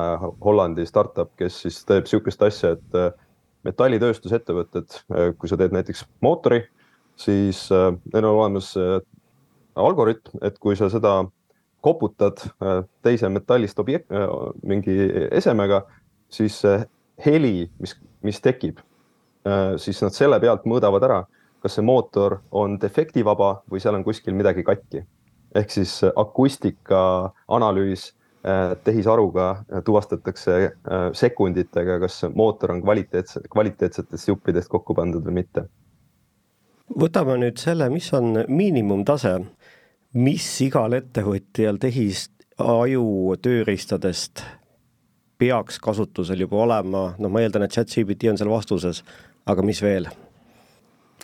Hollandi 0.44 0.86
startup, 0.88 1.34
kes 1.39 1.63
siis 1.66 1.82
teeb 1.88 2.08
sihukest 2.08 2.44
asja, 2.48 2.78
et 2.78 3.18
metallitööstusettevõtted, 3.68 5.01
kui 5.36 5.51
sa 5.51 5.58
teed 5.60 5.75
näiteks 5.75 6.06
mootori, 6.24 6.62
siis 7.20 7.66
neil 7.70 8.24
on 8.24 8.30
olemas 8.30 8.70
algoritm, 9.75 10.39
et 10.48 10.56
kui 10.63 10.80
sa 10.80 10.88
seda 10.92 11.18
koputad 11.84 12.39
teise 13.04 13.28
metallist 13.32 13.80
objekt, 13.84 14.08
mingi 14.63 14.96
esemega, 15.28 15.82
siis 16.32 16.62
heli, 17.25 17.68
mis, 17.84 17.98
mis 18.24 18.39
tekib, 18.39 18.80
siis 19.75 20.00
nad 20.06 20.16
selle 20.16 20.39
pealt 20.39 20.63
mõõdavad 20.63 21.10
ära 21.10 21.20
kas 21.63 21.75
see 21.78 21.86
mootor 21.86 22.39
on 22.56 22.78
defektivaba 22.82 23.60
või 23.72 23.82
seal 23.84 23.98
on 23.98 24.06
kuskil 24.08 24.36
midagi 24.36 24.63
katki. 24.63 25.04
ehk 25.56 25.72
siis 25.72 26.01
akustika 26.16 27.32
analüüs 27.48 28.12
äh, 28.12 28.19
tehisaruga 28.84 29.63
tuvastatakse 29.86 30.53
äh, 30.63 31.10
sekunditega, 31.13 32.00
kas 32.00 32.22
mootor 32.36 32.72
on 32.72 32.81
kvaliteetse, 32.81 33.41
kvaliteetsetest 33.51 34.27
juppidest 34.27 34.72
kokku 34.72 34.96
pandud 34.96 35.25
või 35.25 35.41
mitte. 35.41 35.65
võtame 37.00 37.36
nüüd 37.38 37.60
selle, 37.60 37.89
mis 37.89 38.08
on 38.13 38.46
miinimumtase, 38.48 39.36
mis 40.13 40.48
igal 40.65 40.96
ettevõtjal 40.98 41.77
tehisaju 41.77 43.36
tööriistadest 43.41 44.43
peaks 45.39 45.79
kasutusel 45.79 46.39
juba 46.39 46.63
olema, 46.63 47.13
noh, 47.19 47.31
ma 47.31 47.43
eeldan, 47.43 47.63
et 47.67 47.75
chat-GPT 47.75 48.31
on 48.31 48.39
seal 48.39 48.51
vastuses, 48.51 49.03
aga 49.46 49.63
mis 49.63 49.84
veel? 49.84 50.10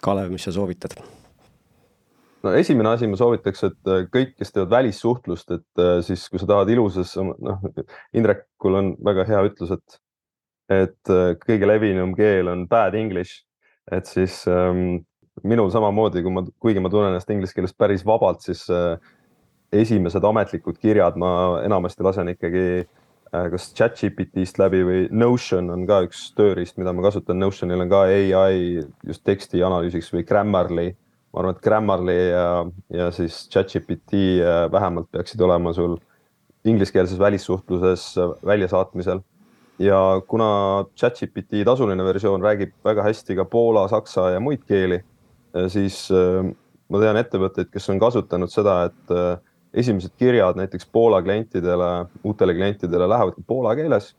Kalev, 0.02 0.32
mis 0.32 0.44
sa 0.48 0.54
soovitad? 0.56 1.15
No 2.46 2.54
esimene 2.56 2.94
asi 2.94 3.10
ma 3.10 3.18
soovitaks, 3.20 3.66
et 3.68 3.92
äh, 3.92 4.06
kõik, 4.14 4.36
kes 4.40 4.54
teevad 4.54 4.74
välissuhtlust, 4.78 5.52
et 5.58 5.82
äh, 5.82 5.98
siis, 6.06 6.28
kui 6.32 6.42
sa 6.42 6.50
tahad 6.50 6.72
ilusas, 6.74 7.16
noh, 7.20 7.66
Indrekul 8.16 8.80
on 8.80 8.94
väga 9.06 9.28
hea 9.32 9.42
ütlus, 9.50 9.74
et, 9.76 10.00
et 10.78 11.14
äh, 11.14 11.34
kõige 11.42 11.70
levinum 11.70 12.16
keel 12.18 12.54
on 12.54 12.66
bad 12.72 12.98
english, 12.98 13.44
et 13.94 14.08
siis 14.10 14.44
ähm, 14.50 15.04
minul 15.44 15.72
samamoodi, 15.74 16.24
kui 16.24 16.34
ma, 16.34 16.46
kuigi 16.62 16.82
ma 16.82 16.92
tunnen 16.92 17.12
ennast 17.12 17.32
inglise 17.34 17.56
keeles 17.56 17.76
päris 17.78 18.06
vabalt, 18.08 18.46
siis 18.46 18.64
äh, 18.74 18.96
esimesed 19.76 20.24
ametlikud 20.24 20.78
kirjad 20.80 21.18
ma 21.20 21.32
enamasti 21.66 22.06
lasen 22.06 22.32
ikkagi 22.32 22.66
äh, 22.86 23.48
kas 23.52 23.72
chat-GPT-st 23.76 24.62
läbi 24.62 24.84
või 24.88 25.02
Notion 25.12 25.72
on 25.74 25.86
ka 25.90 26.02
üks 26.08 26.30
tööriist, 26.38 26.78
mida 26.80 26.94
ma 26.96 27.06
kasutan. 27.06 27.40
Notionil 27.42 27.84
on 27.84 27.92
ka 27.92 28.06
ai 28.08 28.62
just 29.06 29.26
teksti 29.28 29.64
analüüsiks 29.66 30.14
või 30.16 30.26
Grammarly. 30.28 30.94
Ma 31.36 31.42
arvan, 31.42 31.56
et 31.58 31.64
Grammarly 31.64 32.18
ja, 32.32 32.50
ja 32.96 33.10
siis 33.12 33.42
chat-GPT 33.52 34.20
äh, 34.40 34.66
vähemalt 34.72 35.10
peaksid 35.12 35.42
olema 35.44 35.74
sul 35.76 35.98
ingliskeelses 36.66 37.20
välissuhtluses 37.20 38.14
äh, 38.18 38.36
väljasaatmisel. 38.46 39.20
ja 39.80 40.22
kuna 40.28 40.86
chat-GPT 40.96 41.66
tasuline 41.68 42.04
versioon 42.04 42.42
räägib 42.42 42.72
väga 42.84 43.04
hästi 43.04 43.36
ka 43.36 43.46
poola, 43.46 43.88
saksa 43.92 44.30
ja 44.32 44.40
muid 44.40 44.64
keeli, 44.64 45.02
siis 45.68 46.08
ma 46.88 47.02
tean 47.02 47.20
ettevõtteid, 47.20 47.68
kes 47.74 47.90
on 47.92 48.00
kasutanud 48.00 48.52
seda, 48.52 48.78
et 48.88 49.14
esimesed 49.76 50.16
kirjad 50.20 50.56
näiteks 50.56 50.88
Poola 50.92 51.22
klientidele, 51.22 52.06
uutele 52.24 52.56
klientidele 52.56 53.10
lähevadki 53.10 53.44
poola 53.48 53.76
keeles, 53.76 54.14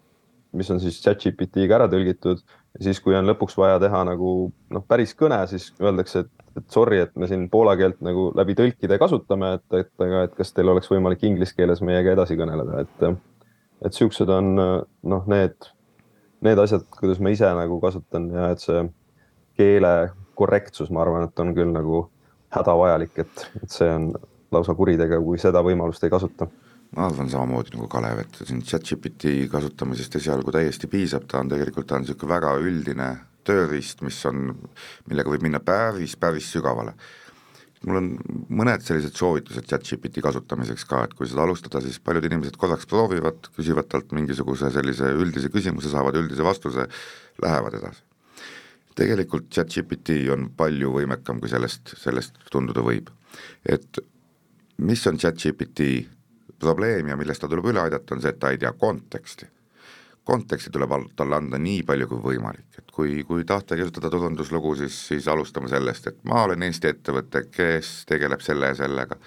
mis 0.53 0.71
on 0.71 0.81
siis 0.81 0.99
chat-GPT-ga 1.05 1.79
ära 1.81 1.89
tõlgitud 1.93 2.43
ja 2.77 2.85
siis, 2.85 3.01
kui 3.01 3.17
on 3.17 3.29
lõpuks 3.29 3.57
vaja 3.59 3.81
teha 3.83 4.03
nagu 4.09 4.33
noh, 4.73 4.85
päris 4.89 5.15
kõne, 5.17 5.39
siis 5.51 5.71
öeldakse, 5.81 6.25
et, 6.27 6.36
et 6.57 6.67
sorry, 6.73 7.01
et 7.05 7.15
me 7.17 7.29
siin 7.31 7.47
poola 7.53 7.77
keelt 7.79 8.01
nagu 8.05 8.31
läbi 8.37 8.57
tõlkide 8.59 8.99
kasutame, 9.01 9.55
et, 9.59 9.67
et 9.83 10.05
aga, 10.07 10.27
et 10.27 10.37
kas 10.39 10.53
teil 10.57 10.73
oleks 10.73 10.91
võimalik 10.91 11.25
inglise 11.29 11.57
keeles 11.57 11.83
meiega 11.85 12.15
edasi 12.17 12.37
kõneleda, 12.39 12.85
et, 12.85 13.09
et 13.87 13.97
siuksed 13.97 14.31
on 14.33 14.55
noh, 14.57 15.27
need, 15.31 15.71
need 16.47 16.63
asjad, 16.63 16.87
kuidas 16.99 17.21
ma 17.23 17.33
ise 17.35 17.51
nagu 17.59 17.81
kasutan 17.83 18.31
ja 18.33 18.51
et 18.55 18.65
see 18.65 18.85
keele 19.57 19.93
korrektsus, 20.37 20.93
ma 20.93 21.05
arvan, 21.05 21.29
et 21.29 21.45
on 21.45 21.53
küll 21.57 21.73
nagu 21.73 22.07
hädavajalik, 22.57 23.19
et, 23.25 23.47
et 23.63 23.73
see 23.73 23.89
on 23.93 24.11
lausa 24.53 24.75
kuritegu, 24.79 25.21
kui 25.25 25.41
seda 25.41 25.63
võimalust 25.65 26.05
ei 26.07 26.13
kasuta. 26.13 26.49
ma 26.97 27.09
arvan 27.09 27.29
samamoodi 27.29 27.75
nagu 27.75 27.89
Kalev, 27.93 28.21
et 28.23 28.37
siin 28.47 28.61
chat-GPT 28.63 29.49
kasutamisest 29.53 30.21
esialgu 30.21 30.53
täiesti 30.55 30.87
piisab, 30.89 31.27
ta 31.29 31.41
on 31.43 31.51
tegelikult, 31.51 31.87
ta 31.87 31.97
on 31.99 32.05
niisugune 32.05 32.31
väga 32.31 32.53
üldine 32.63 33.09
tööriist, 33.47 34.03
mis 34.07 34.19
on, 34.29 34.51
millega 35.11 35.33
võib 35.33 35.47
minna 35.47 35.61
päris, 35.63 36.17
päris 36.21 36.51
sügavale. 36.55 36.97
mul 37.87 38.01
on 38.01 38.09
mõned 38.49 38.83
sellised 38.83 39.15
soovitused 39.15 39.69
chat-GPT 39.71 40.23
kasutamiseks 40.25 40.85
ka, 40.91 41.05
et 41.07 41.15
kui 41.15 41.29
seda 41.31 41.45
alustada, 41.45 41.81
siis 41.85 42.01
paljud 42.03 42.25
inimesed 42.27 42.57
korraks 42.59 42.89
proovivad, 42.91 43.51
küsivad 43.57 43.87
talt 43.93 44.13
mingisuguse 44.17 44.73
sellise 44.75 45.13
üldise 45.15 45.53
küsimuse, 45.55 45.93
saavad 45.93 46.19
üldise 46.19 46.43
vastuse, 46.47 46.89
lähevad 47.43 47.79
edasi 47.79 48.03
tegelikult 48.97 49.51
chat-GPT 49.53 50.23
on 50.33 50.49
palju 50.57 50.95
võimekam, 50.95 51.41
kui 51.41 51.53
sellest, 51.53 51.93
sellest 52.01 52.39
tunduda 52.53 52.85
võib. 52.85 53.11
et 53.69 53.99
mis 54.79 55.07
on 55.07 55.19
chat-GPT 55.21 56.07
probleem 56.61 57.09
ja 57.09 57.17
millest 57.17 57.43
ta 57.43 57.49
tuleb 57.49 57.69
üle 57.73 57.83
aidata, 57.83 58.15
on 58.15 58.23
see, 58.23 58.33
et 58.33 58.41
ta 58.41 58.53
ei 58.53 58.61
tea 58.61 58.73
konteksti. 58.73 59.49
Konteksti 60.27 60.71
tuleb 60.75 60.93
talle 61.17 61.37
anda 61.39 61.59
nii 61.63 61.83
palju 61.87 62.09
kui 62.11 62.23
võimalik, 62.25 62.79
et 62.81 62.91
kui, 62.95 63.21
kui 63.29 63.45
tahta 63.47 63.79
kirjutada 63.79 64.11
turunduslugu, 64.11 64.75
siis, 64.81 64.97
siis 65.13 65.29
alustame 65.31 65.71
sellest, 65.71 66.09
et 66.11 66.19
ma 66.27 66.43
olen 66.47 66.67
Eesti 66.67 66.91
ettevõte, 66.91 67.45
kes 67.55 67.93
tegeleb 68.11 68.43
selle 68.45 68.73
ja 68.73 68.79
sellega, 68.79 69.19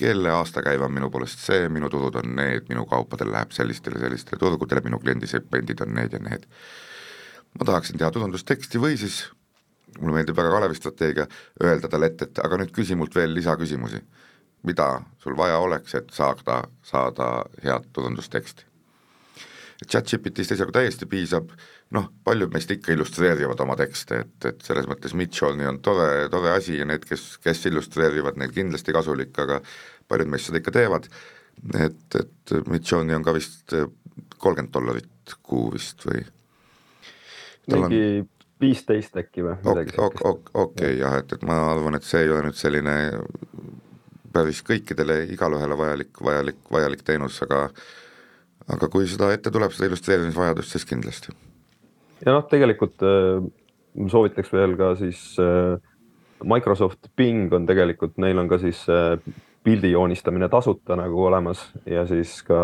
kelle 0.00 0.32
aastakäive 0.34 0.86
on 0.86 0.94
minu 0.96 1.10
poolest 1.12 1.42
see, 1.44 1.68
minu 1.72 1.90
turud 1.92 2.18
on 2.22 2.34
need, 2.36 2.66
minu 2.72 2.86
kaupadel 2.90 3.30
läheb 3.34 3.52
sellistele, 3.54 4.00
sellistele 4.02 4.40
turgudele, 4.40 4.82
minu 4.86 4.98
kliendisegmendid 5.02 5.84
on 5.86 5.94
need 5.98 6.16
ja 6.16 6.22
need. 6.24 6.48
ma 7.58 7.66
tahaksin 7.66 7.98
teha 7.98 8.10
turundusteksti 8.14 8.78
või 8.78 8.98
siis 8.98 9.24
mulle 9.98 10.20
meeldib 10.20 10.36
väga 10.38 10.50
Kalevi 10.54 10.74
strateegia, 10.78 11.26
öelda 11.62 11.88
talle 11.90 12.06
ette, 12.10 12.28
et 12.30 12.38
aga 12.44 12.60
nüüd 12.60 12.70
küsi 12.74 12.94
mult 12.98 13.14
veel 13.14 13.34
lisaküsimusi 13.34 14.02
mida 14.62 15.02
sul 15.18 15.36
vaja 15.36 15.58
oleks, 15.58 15.94
et 15.94 16.10
saada, 16.12 16.62
saada 16.82 17.30
head 17.64 17.88
turundusteksti. 17.92 18.69
Chat-GPT-st 19.80 20.52
esialgu 20.56 20.74
täiesti 20.76 21.06
piisab, 21.08 21.52
noh, 21.96 22.10
paljud 22.24 22.52
meist 22.52 22.70
ikka 22.74 22.92
illustreerivad 22.92 23.62
oma 23.64 23.78
tekste, 23.80 24.24
et, 24.26 24.48
et 24.50 24.66
selles 24.66 24.88
mõttes 24.90 25.14
Midjourney 25.16 25.68
on 25.70 25.78
tore, 25.84 26.26
tore 26.32 26.52
asi 26.52 26.76
ja 26.76 26.88
need, 26.88 27.06
kes, 27.08 27.38
kes 27.40 27.64
illustreerivad, 27.70 28.36
neil 28.40 28.52
kindlasti 28.52 28.92
kasulik, 28.92 29.32
aga 29.40 29.62
paljud 30.10 30.28
meist 30.32 30.50
seda 30.50 30.60
ikka 30.60 30.74
teevad, 30.76 31.08
et, 31.80 32.18
et 32.20 32.54
Midjourney 32.68 33.16
on 33.16 33.24
ka 33.24 33.34
vist 33.36 33.72
kolmkümmend 34.40 34.74
dollarit 34.74 35.34
kuu 35.42 35.70
vist 35.72 36.04
või? 36.08 36.26
mingi 37.70 38.04
viisteist 38.60 39.16
äkki 39.16 39.44
või 39.44 39.56
midagi 39.62 39.94
sellist. 39.94 40.50
okei 40.64 40.98
jah, 40.98 41.16
et, 41.22 41.32
et 41.36 41.44
ma 41.46 41.56
arvan, 41.70 41.96
et 41.96 42.06
see 42.06 42.24
ei 42.24 42.32
ole 42.32 42.44
nüüd 42.48 42.58
selline 42.58 42.96
päris 44.34 44.62
kõikidele, 44.66 45.24
igalühele 45.34 45.76
vajalik, 45.78 46.12
vajalik, 46.24 46.60
vajalik 46.70 47.02
teenus, 47.06 47.40
aga 47.46 47.68
aga 48.74 48.88
kui 48.92 49.06
seda 49.10 49.30
ette 49.34 49.52
tuleb, 49.52 49.72
seda 49.74 49.90
illustreerimisvajadust, 49.90 50.74
siis 50.74 50.86
kindlasti. 50.88 51.34
ja 52.24 52.34
noh, 52.36 52.46
tegelikult 52.50 53.04
äh, 53.06 53.42
soovitaks 54.12 54.52
veel 54.52 54.76
ka 54.80 54.94
siis 55.00 55.22
äh, 55.42 55.76
Microsoft 56.44 57.10
Bing 57.16 57.52
on 57.52 57.68
tegelikult, 57.68 58.16
neil 58.22 58.38
on 58.40 58.48
ka 58.48 58.60
siis 58.62 58.82
äh, 58.92 59.16
pildi 59.64 59.92
joonistamine 59.92 60.48
tasuta 60.48 60.96
nagu 60.96 61.24
olemas 61.26 61.66
ja 61.86 62.06
siis 62.08 62.40
ka 62.46 62.60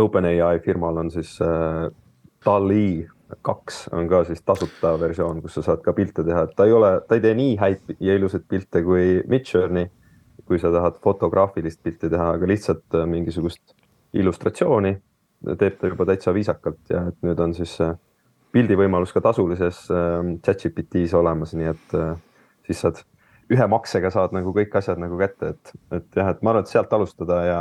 OpenAI 0.00 0.58
firmal 0.64 0.96
on 0.96 1.10
siis 1.12 1.34
DALI 2.44 3.06
kaks 3.46 3.84
on 3.94 4.08
ka 4.10 4.24
siis 4.26 4.40
tasuta 4.42 4.94
versioon, 4.98 5.42
kus 5.42 5.58
sa 5.58 5.62
saad 5.66 5.82
ka 5.84 5.92
pilte 5.94 6.24
teha, 6.26 6.46
et 6.46 6.54
ta 6.56 6.66
ei 6.66 6.72
ole, 6.74 6.94
ta 7.06 7.18
ei 7.18 7.22
tee 7.22 7.34
nii 7.38 7.56
häid 7.60 7.92
ja 8.00 8.16
ilusaid 8.18 8.46
pilte 8.48 8.82
kui 8.82 9.20
Midjourney 9.30 9.90
kui 10.50 10.58
sa 10.58 10.72
tahad 10.74 10.96
fotograafilist 10.98 11.78
pilti 11.82 12.08
teha, 12.10 12.32
aga 12.34 12.48
lihtsalt 12.50 12.96
mingisugust 13.06 13.76
illustratsiooni 14.16 14.94
teeb 15.58 15.76
ta 15.80 15.88
juba 15.88 16.06
täitsa 16.08 16.34
viisakalt 16.36 16.92
ja 16.92 17.06
et 17.08 17.16
nüüd 17.24 17.38
on 17.40 17.54
siis 17.56 17.76
pildivõimalus 18.52 19.14
ka 19.14 19.22
tasulises 19.24 19.84
ähm, 19.94 20.34
chat-GPT-s 20.44 21.14
olemas, 21.16 21.54
nii 21.56 21.70
et 21.70 21.94
äh, 21.96 22.16
siis 22.66 22.82
saad 22.82 23.00
ühe 23.50 23.66
maksega 23.70 24.10
saad 24.14 24.34
nagu 24.34 24.52
kõik 24.54 24.74
asjad 24.78 25.00
nagu 25.02 25.18
kätte, 25.18 25.54
et, 25.54 25.72
et 25.96 26.18
jah, 26.18 26.32
et 26.32 26.42
ma 26.42 26.52
arvan, 26.52 26.66
et 26.66 26.72
sealt 26.72 26.92
alustada 26.94 27.38
ja, 27.46 27.60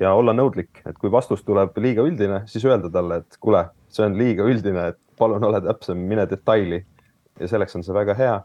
ja 0.00 0.12
olla 0.16 0.34
nõudlik, 0.36 0.82
et 0.88 1.00
kui 1.00 1.12
vastus 1.12 1.42
tuleb 1.44 1.76
liiga 1.80 2.04
üldine, 2.06 2.44
siis 2.48 2.64
öelda 2.68 2.92
talle, 2.92 3.22
et 3.24 3.40
kuule, 3.40 3.66
see 3.92 4.06
on 4.06 4.16
liiga 4.20 4.46
üldine, 4.48 4.90
et 4.92 5.00
palun 5.18 5.44
ole 5.44 5.60
täpsem, 5.64 6.00
mine 6.08 6.28
detaili. 6.30 6.84
ja 7.40 7.48
selleks 7.48 7.76
on 7.76 7.84
see 7.86 7.94
väga 7.94 8.14
hea 8.18 8.38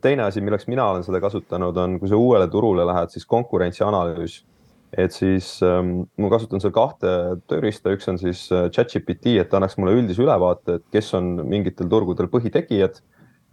teine 0.00 0.22
asi, 0.22 0.40
milleks 0.44 0.66
mina 0.68 0.84
olen 0.90 1.04
seda 1.04 1.20
kasutanud, 1.20 1.76
on, 1.76 1.96
kui 2.00 2.10
sa 2.10 2.16
uuele 2.16 2.48
turule 2.52 2.84
lähed, 2.86 3.12
siis 3.14 3.26
konkurentsianalüüs. 3.26 4.42
Et 4.96 5.12
siis 5.12 5.58
ähm, 5.66 6.08
ma 6.20 6.30
kasutan 6.32 6.62
seal 6.62 6.72
kahte 6.76 7.10
tööriista, 7.50 7.92
üks 7.94 8.08
on 8.10 8.18
siis 8.20 8.46
äh, 8.54 8.68
chat-GPT, 8.74 9.36
et 9.42 9.50
ta 9.50 9.58
annaks 9.58 9.78
mulle 9.80 9.96
üldise 9.98 10.24
ülevaate, 10.24 10.78
et 10.78 10.86
kes 10.94 11.12
on 11.18 11.36
mingitel 11.48 11.90
turgudel 11.90 12.30
põhitegijad. 12.32 13.02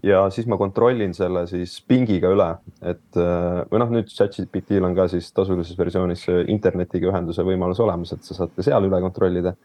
ja 0.05 0.25
siis 0.29 0.45
ma 0.45 0.57
kontrollin 0.59 1.15
selle 1.17 1.45
siis 1.49 1.79
pingiga 1.87 2.29
üle, 2.29 2.49
et 2.85 3.17
või 3.17 3.79
noh, 3.81 3.93
nüüd 3.95 4.11
ChatGPT-l 4.11 4.85
on 4.85 4.93
ka 4.93 5.07
siis 5.09 5.31
tasulises 5.33 5.77
versioonis 5.79 6.27
internetiga 6.51 7.09
ühenduse 7.09 7.41
võimalus 7.47 7.79
olemas, 7.81 8.11
et 8.13 8.21
sa 8.27 8.35
saad 8.37 8.53
ka 8.53 8.65
seal 8.67 8.85
üle 8.85 8.99
kontrollida 9.01 9.55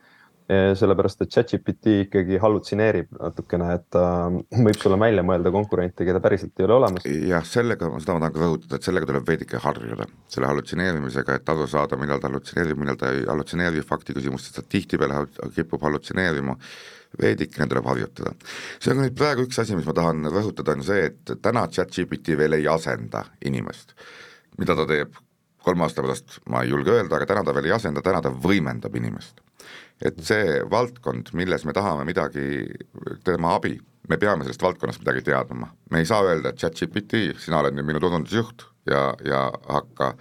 sellepärast, 0.50 1.20
et 1.22 1.30
ChatGPT 1.30 1.92
ikkagi 2.06 2.38
hallutseneerib 2.42 3.12
natukene, 3.14 3.68
et 3.76 3.84
ta 3.94 4.04
võib 4.30 4.78
sulle 4.80 4.96
välja 4.98 5.22
mõelda 5.26 5.52
konkurente, 5.54 6.06
keda 6.06 6.22
päriselt 6.22 6.58
ei 6.58 6.66
ole 6.66 6.74
olemas. 6.74 7.04
jah, 7.06 7.44
sellega, 7.46 7.90
seda 8.02 8.16
ma 8.16 8.22
tahan 8.24 8.34
ka 8.34 8.42
rõhutada, 8.42 8.78
et 8.78 8.88
sellega 8.88 9.06
tuleb 9.10 9.28
veidike 9.28 9.60
harjuda, 9.62 10.08
selle 10.32 10.48
hallutseneerimisega, 10.50 11.36
et 11.38 11.52
aru 11.54 11.68
saada, 11.70 11.98
millal 12.00 12.22
ta 12.22 12.26
hallutseneerib, 12.30 12.80
millal 12.82 12.98
ta 12.98 13.12
ei 13.14 13.22
hallutseneeri, 13.28 13.84
fakti 13.86 14.16
küsimust, 14.16 14.50
ta 14.56 14.64
tihtipeale 14.66 15.20
kipub 15.54 15.84
hallutseneerima, 15.86 16.56
veidikene 17.20 17.68
tuleb 17.70 17.86
harjutada. 17.90 18.32
see 18.80 18.94
on 18.94 19.04
nüüd 19.04 19.14
praegu 19.18 19.46
üks 19.46 19.60
asi, 19.62 19.76
mis 19.78 19.86
ma 19.86 19.94
tahan 19.94 20.26
rõhutada, 20.34 20.74
on 20.74 20.82
see, 20.86 21.12
et 21.12 21.34
täna 21.42 21.66
ChatGPT 21.68 22.34
veel 22.38 22.58
ei 22.58 22.66
asenda 22.70 23.24
inimest. 23.44 23.94
mida 24.58 24.74
ta 24.74 24.86
teeb 24.86 25.14
kolme 25.62 25.86
aasta 25.86 26.02
pärast, 26.02 26.40
ma 26.50 26.64
ei 26.64 26.72
julge 26.72 26.90
öelda, 26.90 27.16
aga 27.16 27.26
täna 27.30 27.44
ta 27.44 27.54
veel 27.54 27.70
ei 27.70 27.76
asenda, 27.76 28.02
täna 28.02 28.22
ta 28.24 28.32
võimendab 28.34 28.96
inimest 28.96 29.44
et 30.04 30.20
see 30.24 30.60
valdkond, 30.70 31.32
milles 31.36 31.64
me 31.68 31.74
tahame 31.76 32.06
midagi, 32.08 32.44
tema 33.24 33.54
abi, 33.58 33.74
me 34.08 34.18
peame 34.20 34.46
sellest 34.46 34.62
valdkonnast 34.64 35.02
midagi 35.02 35.24
teadma, 35.28 35.70
me 35.90 36.02
ei 36.02 36.08
saa 36.08 36.24
öelda, 36.26 36.52
et 36.52 36.62
chat-GPT, 36.62 37.26
sina 37.40 37.60
oled 37.60 37.76
nüüd 37.76 37.88
minu 37.90 38.02
turundusjuht 38.02 38.64
ja, 38.90 39.10
ja 39.26 39.42
hakka, 39.68 40.14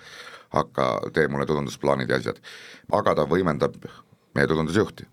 hakka 0.56 0.90
tee 1.16 1.30
mulle 1.32 1.48
turundusplaanid 1.50 2.12
ja 2.12 2.20
asjad. 2.20 2.42
aga 2.92 3.16
ta 3.16 3.26
võimendab 3.30 3.78
meie 4.36 4.50
turundusjuhti, 4.50 5.08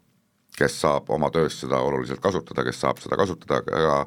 kes 0.56 0.80
saab 0.82 1.10
oma 1.12 1.30
töös 1.30 1.60
seda 1.60 1.80
oluliselt 1.84 2.20
kasutada, 2.24 2.64
kes 2.64 2.80
saab 2.80 3.00
seda 3.04 3.18
kasutada, 3.20 3.62
aga 3.62 3.98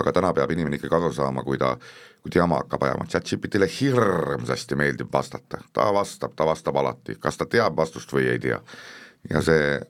aga 0.00 0.14
täna 0.16 0.32
peab 0.36 0.52
inimene 0.52 0.80
ikkagi 0.80 0.96
aru 0.96 1.12
saama, 1.16 1.44
kui 1.44 1.60
ta 1.60 1.76
kui 2.20 2.32
jama 2.34 2.60
hakkab 2.60 2.82
ajama, 2.84 3.06
chat-GPT-le 3.08 3.68
hirmsasti 3.72 4.76
meeldib 4.76 5.08
vastata, 5.12 5.62
ta 5.72 5.86
vastab, 5.94 6.34
ta 6.36 6.44
vastab 6.44 6.76
alati, 6.76 7.16
kas 7.20 7.40
ta 7.40 7.46
teab 7.48 7.78
vastust 7.78 8.12
või 8.12 8.26
ei 8.28 8.42
tea. 8.42 8.60
ja 9.30 9.40
see 9.44 9.80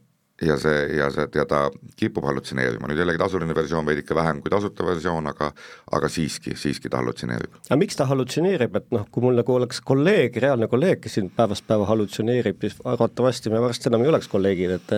ja 0.40 0.56
see, 0.60 0.78
ja 0.96 1.10
see, 1.12 1.26
ja 1.36 1.44
ta 1.48 1.60
kipub 2.00 2.24
hallutseneerima, 2.24 2.88
nüüd 2.88 3.02
jällegi 3.02 3.20
tasuline 3.20 3.54
versioon 3.56 3.86
veidike 3.86 4.16
vähem 4.16 4.40
kui 4.40 4.52
tasuta 4.52 4.86
versioon, 4.86 5.28
aga 5.30 5.50
aga 5.96 6.10
siiski, 6.12 6.54
siiski 6.56 6.88
ta 6.88 7.00
hallutseneerib. 7.02 7.60
aga 7.66 7.78
miks 7.80 7.98
ta 7.98 8.08
hallutseneerib, 8.08 8.80
et 8.80 8.90
noh, 8.94 9.06
kui 9.12 9.24
mul 9.24 9.36
nagu 9.40 9.54
oleks 9.58 9.82
kolleeg, 9.84 10.36
reaalne 10.42 10.70
kolleeg, 10.72 11.02
kes 11.04 11.18
siin 11.18 11.30
päevast 11.36 11.66
päeva 11.68 11.88
hallutseneerib, 11.90 12.60
siis 12.64 12.80
arvatavasti 12.84 13.52
me 13.52 13.62
varsti 13.62 13.92
enam 13.92 14.06
ei 14.06 14.12
oleks 14.14 14.30
kolleegid, 14.32 14.76
et 14.78 14.94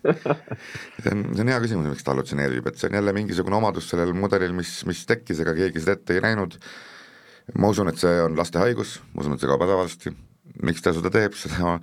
see 0.00 1.12
on, 1.12 1.26
see 1.34 1.44
on 1.44 1.52
hea 1.52 1.60
küsimus, 1.64 1.90
miks 1.92 2.04
ta 2.04 2.14
hallutseneerib, 2.14 2.68
et 2.68 2.80
see 2.80 2.90
on 2.90 3.00
jälle 3.00 3.16
mingisugune 3.16 3.56
omadus 3.56 3.88
sellel 3.92 4.12
mudelil, 4.16 4.54
mis, 4.56 4.80
mis 4.88 5.04
tekkis, 5.08 5.42
ega 5.44 5.56
keegi 5.56 5.82
seda 5.82 5.96
ette 5.96 6.16
ei 6.16 6.24
näinud, 6.24 6.56
ma 7.60 7.72
usun, 7.72 7.88
et 7.92 8.00
see 8.00 8.20
on 8.24 8.36
laste 8.38 8.60
haigus, 8.60 8.98
ma 9.14 9.24
usun, 9.24 9.36
et 9.36 9.44
see 9.44 9.50
kaob 9.50 9.64
ära 9.64 9.80
varsti, 9.80 10.12
miks 10.66 10.84
ta 10.84 10.92
seda 10.96 11.12
teeb, 11.12 11.36
seda 11.38 11.78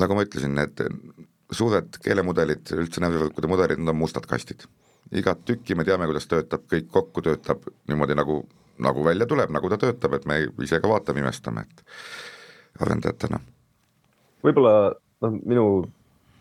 nagu 0.00 0.16
ma 0.16 0.24
ütlesin, 0.26 0.54
need 0.56 0.80
suured 1.52 1.98
keelemudelid, 2.02 2.72
üldse 2.76 3.02
näidavõrkude 3.04 3.50
mudelid, 3.50 3.80
need 3.80 3.92
on 3.92 4.00
mustad 4.00 4.26
kastid. 4.28 4.66
igat 5.12 5.42
tükki 5.44 5.74
me 5.76 5.84
teame, 5.84 6.06
kuidas 6.08 6.24
töötab, 6.24 6.62
kõik 6.72 6.86
kokku 6.88 7.20
töötab 7.20 7.66
niimoodi, 7.90 8.14
nagu, 8.16 8.38
nagu 8.80 9.02
välja 9.04 9.26
tuleb, 9.28 9.50
nagu 9.52 9.68
ta 9.68 9.76
töötab, 9.76 10.14
et 10.16 10.24
me 10.26 10.38
ise 10.64 10.80
ka 10.80 10.88
vaatame, 10.88 11.20
imestame, 11.20 11.66
et 11.66 11.82
arendajatena. 12.80 13.40
võib-olla 14.42 14.94
noh, 15.20 15.42
minu 15.44 15.66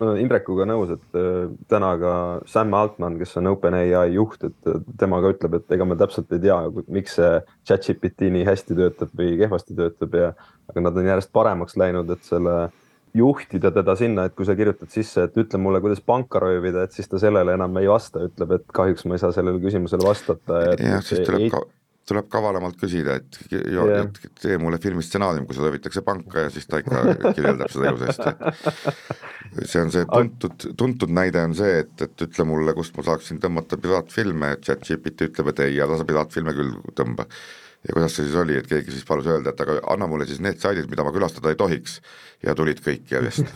Indrekuga 0.02 0.66
nõus, 0.66 0.90
et 0.96 1.18
äh, 1.20 1.52
täna 1.70 1.92
ka 2.02 2.14
Sam 2.50 2.74
Altman, 2.74 3.20
kes 3.20 3.36
on 3.38 3.52
OpenAI 3.52 4.08
juht, 4.16 4.42
et 4.48 4.70
äh, 4.72 4.80
tema 4.98 5.20
ka 5.22 5.30
ütleb, 5.36 5.60
et 5.60 5.76
ega 5.76 5.86
me 5.86 5.98
täpselt 6.00 6.32
ei 6.34 6.42
tea, 6.42 6.56
miks 6.90 7.20
see 7.20 7.36
chat-GPT 7.70 8.32
nii 8.34 8.48
hästi 8.48 8.80
töötab 8.80 9.12
või 9.14 9.36
kehvasti 9.38 9.78
töötab 9.78 10.18
ja 10.18 10.32
aga 10.72 10.86
nad 10.88 10.98
on 10.98 11.12
järjest 11.12 11.30
paremaks 11.36 11.78
läinud, 11.78 12.10
et 12.16 12.26
selle 12.26 12.56
äh, 12.64 12.80
juhtida 13.18 13.72
teda 13.76 13.96
sinna, 14.00 14.26
et 14.28 14.36
kui 14.38 14.48
sa 14.48 14.56
kirjutad 14.56 14.92
sisse, 14.94 15.28
et 15.28 15.38
ütle 15.42 15.60
mulle, 15.62 15.82
kuidas 15.84 16.02
panka 16.06 16.40
röövida, 16.44 16.86
et 16.86 16.96
siis 16.96 17.10
ta 17.12 17.20
sellele 17.22 17.58
enam 17.58 17.78
ei 17.82 17.90
vasta, 17.92 18.24
ütleb, 18.30 18.56
et 18.58 18.66
kahjuks 18.74 19.06
ma 19.08 19.18
ei 19.18 19.24
saa 19.24 19.36
sellele 19.36 19.62
küsimusele 19.64 20.08
vastata. 20.08 20.64
jah, 20.80 21.04
siis 21.06 21.26
tuleb 21.28 21.48
ei... 21.48 21.54
ka 21.54 21.64
tuleb 22.12 22.28
kavalamalt 22.34 22.80
küsida, 22.82 23.16
et 23.22 23.38
jo, 23.52 23.86
yeah. 23.86 24.08
et 24.08 24.42
tee 24.42 24.58
mulle 24.60 24.80
filmi 24.82 25.04
stsenaarium, 25.06 25.46
kus 25.48 25.60
röövitakse 25.62 26.02
panka 26.06 26.48
ja 26.48 26.52
siis 26.52 26.66
ta 26.68 26.82
ikka 26.82 27.04
kirjeldab 27.38 27.72
seda 27.72 27.92
ilusasti, 27.92 28.34
see 29.62 29.84
on 29.84 29.94
see 29.94 30.08
tuntud, 30.10 30.66
tuntud 30.80 31.14
näide 31.14 31.44
on 31.46 31.56
see, 31.58 31.84
et, 31.84 31.94
et 32.04 32.26
ütle 32.26 32.48
mulle, 32.50 32.74
kust 32.78 32.98
ma 32.98 33.06
saaksin 33.08 33.40
tõmmata 33.44 33.80
piraatfilme, 33.82 34.56
chat-GPT 34.66 35.30
ütleb, 35.30 35.54
et 35.54 35.64
ei, 35.68 35.78
aga 35.86 36.00
sa 36.02 36.08
piraatfilme 36.10 36.56
küll 36.58 36.74
tõmba 36.98 37.30
ja 37.88 37.96
kuidas 37.96 38.16
see 38.16 38.28
siis 38.28 38.38
oli, 38.38 38.58
et 38.62 38.68
keegi 38.70 38.94
siis 38.94 39.06
palus 39.08 39.28
öelda, 39.30 39.54
et 39.54 39.64
aga 39.64 39.80
anna 39.94 40.08
mulle 40.10 40.28
siis 40.30 40.42
need 40.44 40.60
saidid, 40.62 40.90
mida 40.92 41.06
ma 41.06 41.14
külastada 41.16 41.52
ei 41.52 41.58
tohiks 41.60 41.98
ja 42.46 42.54
tulid 42.58 42.82
kõik 42.86 43.10
järjest 43.10 43.56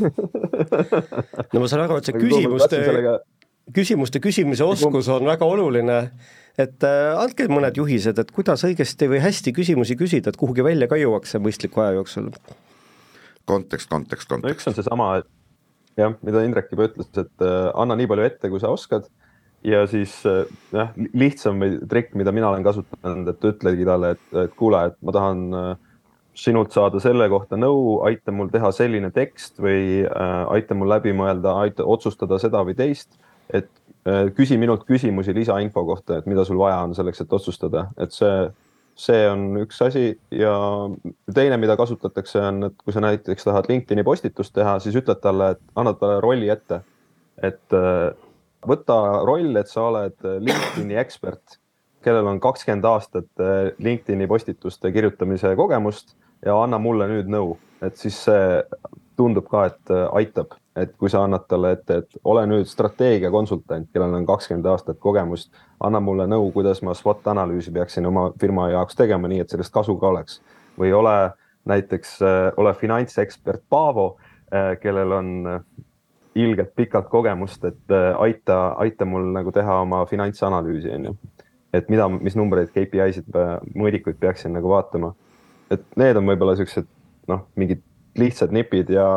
no 1.53 1.61
ma 1.61 1.69
saan 1.69 1.85
aru, 1.85 1.99
et 1.99 2.09
see 2.09 2.17
küsimuste, 2.17 2.81
küsimuste 3.75 4.21
küsimise 4.23 4.65
oskus 4.65 5.09
on 5.13 5.29
väga 5.29 5.45
oluline, 5.45 5.99
et 6.61 6.87
äh, 6.87 7.11
andke 7.21 7.47
mõned 7.51 7.77
juhised, 7.77 8.17
et 8.21 8.33
kuidas 8.33 8.65
õigesti 8.67 9.09
või 9.11 9.21
hästi 9.23 9.53
küsimusi 9.55 9.97
küsida, 9.99 10.33
et 10.33 10.41
kuhugi 10.41 10.65
välja 10.65 10.89
ka 10.89 10.99
jõuaks 10.99 11.37
mõistliku 11.41 11.85
aja 11.85 11.99
jooksul. 11.99 12.31
kontekst, 13.45 13.89
kontekst, 13.89 14.29
kontekst. 14.29 14.49
no 14.49 14.55
üks 14.57 14.69
on 14.71 14.77
seesama, 14.77 15.11
et 15.21 16.01
jah, 16.01 16.17
mida 16.25 16.41
Indrek 16.47 16.73
juba 16.73 16.89
ütles, 16.89 17.13
et 17.13 17.45
äh, 17.45 17.69
anna 17.77 17.97
nii 17.99 18.09
palju 18.09 18.25
ette, 18.25 18.49
kui 18.49 18.63
sa 18.63 18.73
oskad 18.73 19.05
ja 19.65 19.85
siis 19.89 20.13
äh, 20.29 20.45
jah, 20.73 20.93
lihtsam 21.13 21.63
trikk, 21.89 22.13
mida 22.19 22.33
mina 22.35 22.51
olen 22.51 22.63
kasutanud, 22.65 23.33
et 23.33 23.49
ütlegi 23.49 23.87
talle, 23.87 24.15
et, 24.15 24.25
et 24.45 24.55
kuule, 24.59 24.83
et 24.91 24.97
ma 25.05 25.15
tahan 25.15 25.45
äh, 25.57 25.71
sinult 26.35 26.75
saada 26.75 26.99
selle 27.03 27.27
kohta 27.31 27.57
nõu, 27.59 28.01
aita 28.07 28.33
mul 28.35 28.51
teha 28.53 28.69
selline 28.75 29.09
tekst 29.15 29.61
või 29.63 30.03
äh, 30.03 30.35
aita 30.51 30.75
mul 30.77 30.91
läbi 30.91 31.15
mõelda, 31.15 31.55
aita 31.63 31.87
otsustada 31.87 32.39
seda 32.41 32.63
või 32.67 32.75
teist. 32.77 33.15
et 33.53 33.69
äh, 34.09 34.27
küsi 34.35 34.57
minult 34.57 34.85
küsimusi 34.87 35.33
lisainfo 35.35 35.85
kohta, 35.85 36.19
et 36.19 36.25
mida 36.29 36.45
sul 36.45 36.57
vaja 36.57 36.81
on 36.83 36.95
selleks, 36.97 37.21
et 37.21 37.33
otsustada, 37.33 37.87
et 38.01 38.11
see, 38.11 38.49
see 38.97 39.21
on 39.29 39.45
üks 39.61 39.81
asi 39.85 40.07
ja 40.33 40.55
teine, 41.33 41.57
mida 41.61 41.77
kasutatakse, 41.77 42.41
on, 42.41 42.63
et 42.69 42.77
kui 42.83 42.93
sa 42.93 43.03
näiteks 43.05 43.47
tahad 43.47 43.69
LinkedIni 43.69 44.03
postitust 44.03 44.55
teha, 44.55 44.79
siis 44.83 44.97
ütled 44.97 45.21
talle, 45.23 45.53
et 45.55 45.63
annad 45.77 46.01
talle 46.01 46.19
rolli 46.25 46.49
ette. 46.49 46.81
et 47.43 47.73
äh, 47.73 48.11
võta 48.67 48.97
roll, 49.25 49.55
et 49.59 49.69
sa 49.71 49.87
oled 49.89 50.25
LinkedIni 50.41 50.97
ekspert, 50.99 51.59
kellel 52.05 52.27
on 52.29 52.39
kakskümmend 52.39 52.85
aastat 52.85 53.41
eh, 53.41 53.71
LinkedIni 53.81 54.27
postituste 54.29 54.91
kirjutamise 54.93 55.55
kogemust 55.57 56.15
ja 56.45 56.57
anna 56.61 56.79
mulle 56.81 57.07
nüüd 57.09 57.31
nõu, 57.31 57.55
et 57.85 57.97
siis 57.97 58.17
see 58.27 58.61
tundub 59.17 59.47
ka, 59.49 59.65
et 59.71 59.93
eh, 59.93 60.03
aitab, 60.19 60.57
et 60.77 60.93
kui 60.99 61.09
sa 61.11 61.23
annad 61.25 61.47
talle 61.49 61.71
ette, 61.77 62.01
et 62.03 62.19
ole 62.27 62.43
nüüd 62.51 62.69
strateegiakonsultant, 62.69 63.89
kellel 63.93 64.19
on 64.19 64.27
kakskümmend 64.27 64.67
aastat 64.73 64.99
kogemust, 65.01 65.49
anna 65.79 66.01
mulle 66.03 66.27
nõu, 66.29 66.51
kuidas 66.55 66.83
ma 66.85 66.93
SWOT 66.97 67.31
analüüsi 67.33 67.73
peaksin 67.73 68.05
oma 68.11 68.27
firma 68.41 68.69
jaoks 68.73 68.99
tegema, 68.99 69.31
nii 69.31 69.41
et 69.45 69.55
sellest 69.55 69.73
kasu 69.73 69.97
ka 70.01 70.11
oleks. 70.13 70.41
või 70.75 70.91
ole 70.91 71.31
näiteks, 71.65 72.17
ole 72.57 72.73
finantsekspert 72.75 73.61
Paavo, 73.69 74.17
kellel 74.81 75.11
on 75.15 75.29
ilgelt 76.35 76.73
pikalt 76.75 77.07
kogemust, 77.09 77.63
et 77.67 77.93
äh, 77.93 78.11
aita, 78.19 78.75
aita 78.83 79.07
mul 79.07 79.31
nagu 79.35 79.53
teha 79.55 79.79
oma 79.85 80.03
finantsanalüüsi, 80.09 80.91
on 80.97 81.09
ju. 81.09 81.15
et 81.75 81.89
mida, 81.91 82.07
mis 82.09 82.35
numbreid, 82.39 82.71
KPI-sid, 82.71 83.35
mõõdikuid 83.75 84.19
peaksin 84.19 84.53
nagu 84.55 84.69
vaatama. 84.71 85.13
et 85.71 85.83
need 85.99 86.15
on 86.15 86.27
võib-olla 86.27 86.55
siuksed 86.59 86.87
noh, 87.31 87.47
mingid 87.55 87.81
lihtsad 88.19 88.53
nipid 88.55 88.91
ja 88.93 89.07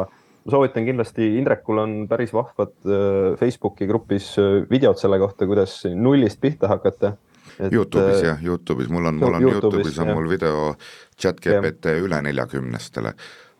ma 0.48 0.54
soovitan 0.54 0.86
kindlasti, 0.86 1.34
Indrekul 1.38 1.82
on 1.82 1.96
päris 2.10 2.32
vahvad 2.34 2.74
äh, 2.86 3.34
Facebooki 3.40 3.86
grupis 3.86 4.30
äh, 4.40 4.62
videod 4.70 5.00
selle 5.00 5.18
kohta, 5.18 5.46
kuidas 5.46 5.82
nullist 5.94 6.40
pihta 6.40 6.70
hakata. 6.70 7.16
Et, 7.58 7.72
Youtube'is 7.72 8.22
jah, 8.22 8.40
Youtube'is, 8.44 8.88
mul 8.92 9.10
on, 9.10 9.18
mul 9.18 9.34
on 9.34 9.42
Youtube'is, 9.42 9.90
Youtube'is 9.90 10.00
on 10.04 10.12
mul 10.14 10.30
video 10.30 10.72
chat 11.18 11.40
GPT 11.42 11.98
üle 12.04 12.20
neljakümnestele, 12.22 13.12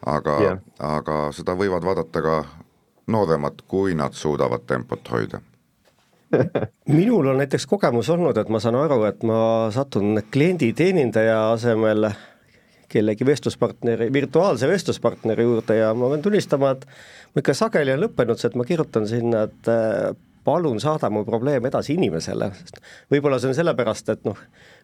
aga, 0.07 0.38
aga 0.87 1.21
seda 1.35 1.57
võivad 1.59 1.87
vaadata 1.87 2.23
ka 2.23 2.38
nooremad, 3.09 3.64
kui 3.68 3.94
nad 3.99 4.16
suudavad 4.16 4.66
tempot 4.68 5.12
hoida? 5.12 5.40
Minul 6.99 7.27
on 7.33 7.38
näiteks 7.40 7.66
kogemus 7.66 8.11
olnud, 8.12 8.37
et 8.37 8.49
ma 8.53 8.61
saan 8.61 8.77
aru, 8.77 9.03
et 9.09 9.23
ma 9.27 9.40
satun 9.73 10.21
klienditeenindaja 10.33 11.38
asemel 11.55 12.11
kellegi 12.88 13.27
vestluspartneri, 13.27 14.12
virtuaalse 14.12 14.68
vestluspartneri 14.68 15.44
juurde 15.44 15.77
ja 15.77 15.92
ma 15.97 16.09
pean 16.12 16.25
tunnistama, 16.25 16.73
et 16.77 16.87
mul 17.33 17.42
ikka 17.42 17.57
sageli 17.57 17.92
on 17.92 18.05
lõppenud 18.07 18.40
see, 18.40 18.49
et 18.53 18.57
ma 18.61 18.64
kirjutan 18.68 19.09
sinna, 19.09 19.44
et 19.49 19.71
palun 20.49 20.81
saada 20.81 21.11
mu 21.12 21.25
probleem 21.29 21.66
edasi 21.68 21.99
inimesele, 21.99 22.51
sest 22.57 22.81
võib-olla 23.12 23.40
see 23.40 23.53
on 23.53 23.59
sellepärast, 23.59 24.09
et 24.14 24.25
noh, 24.29 24.38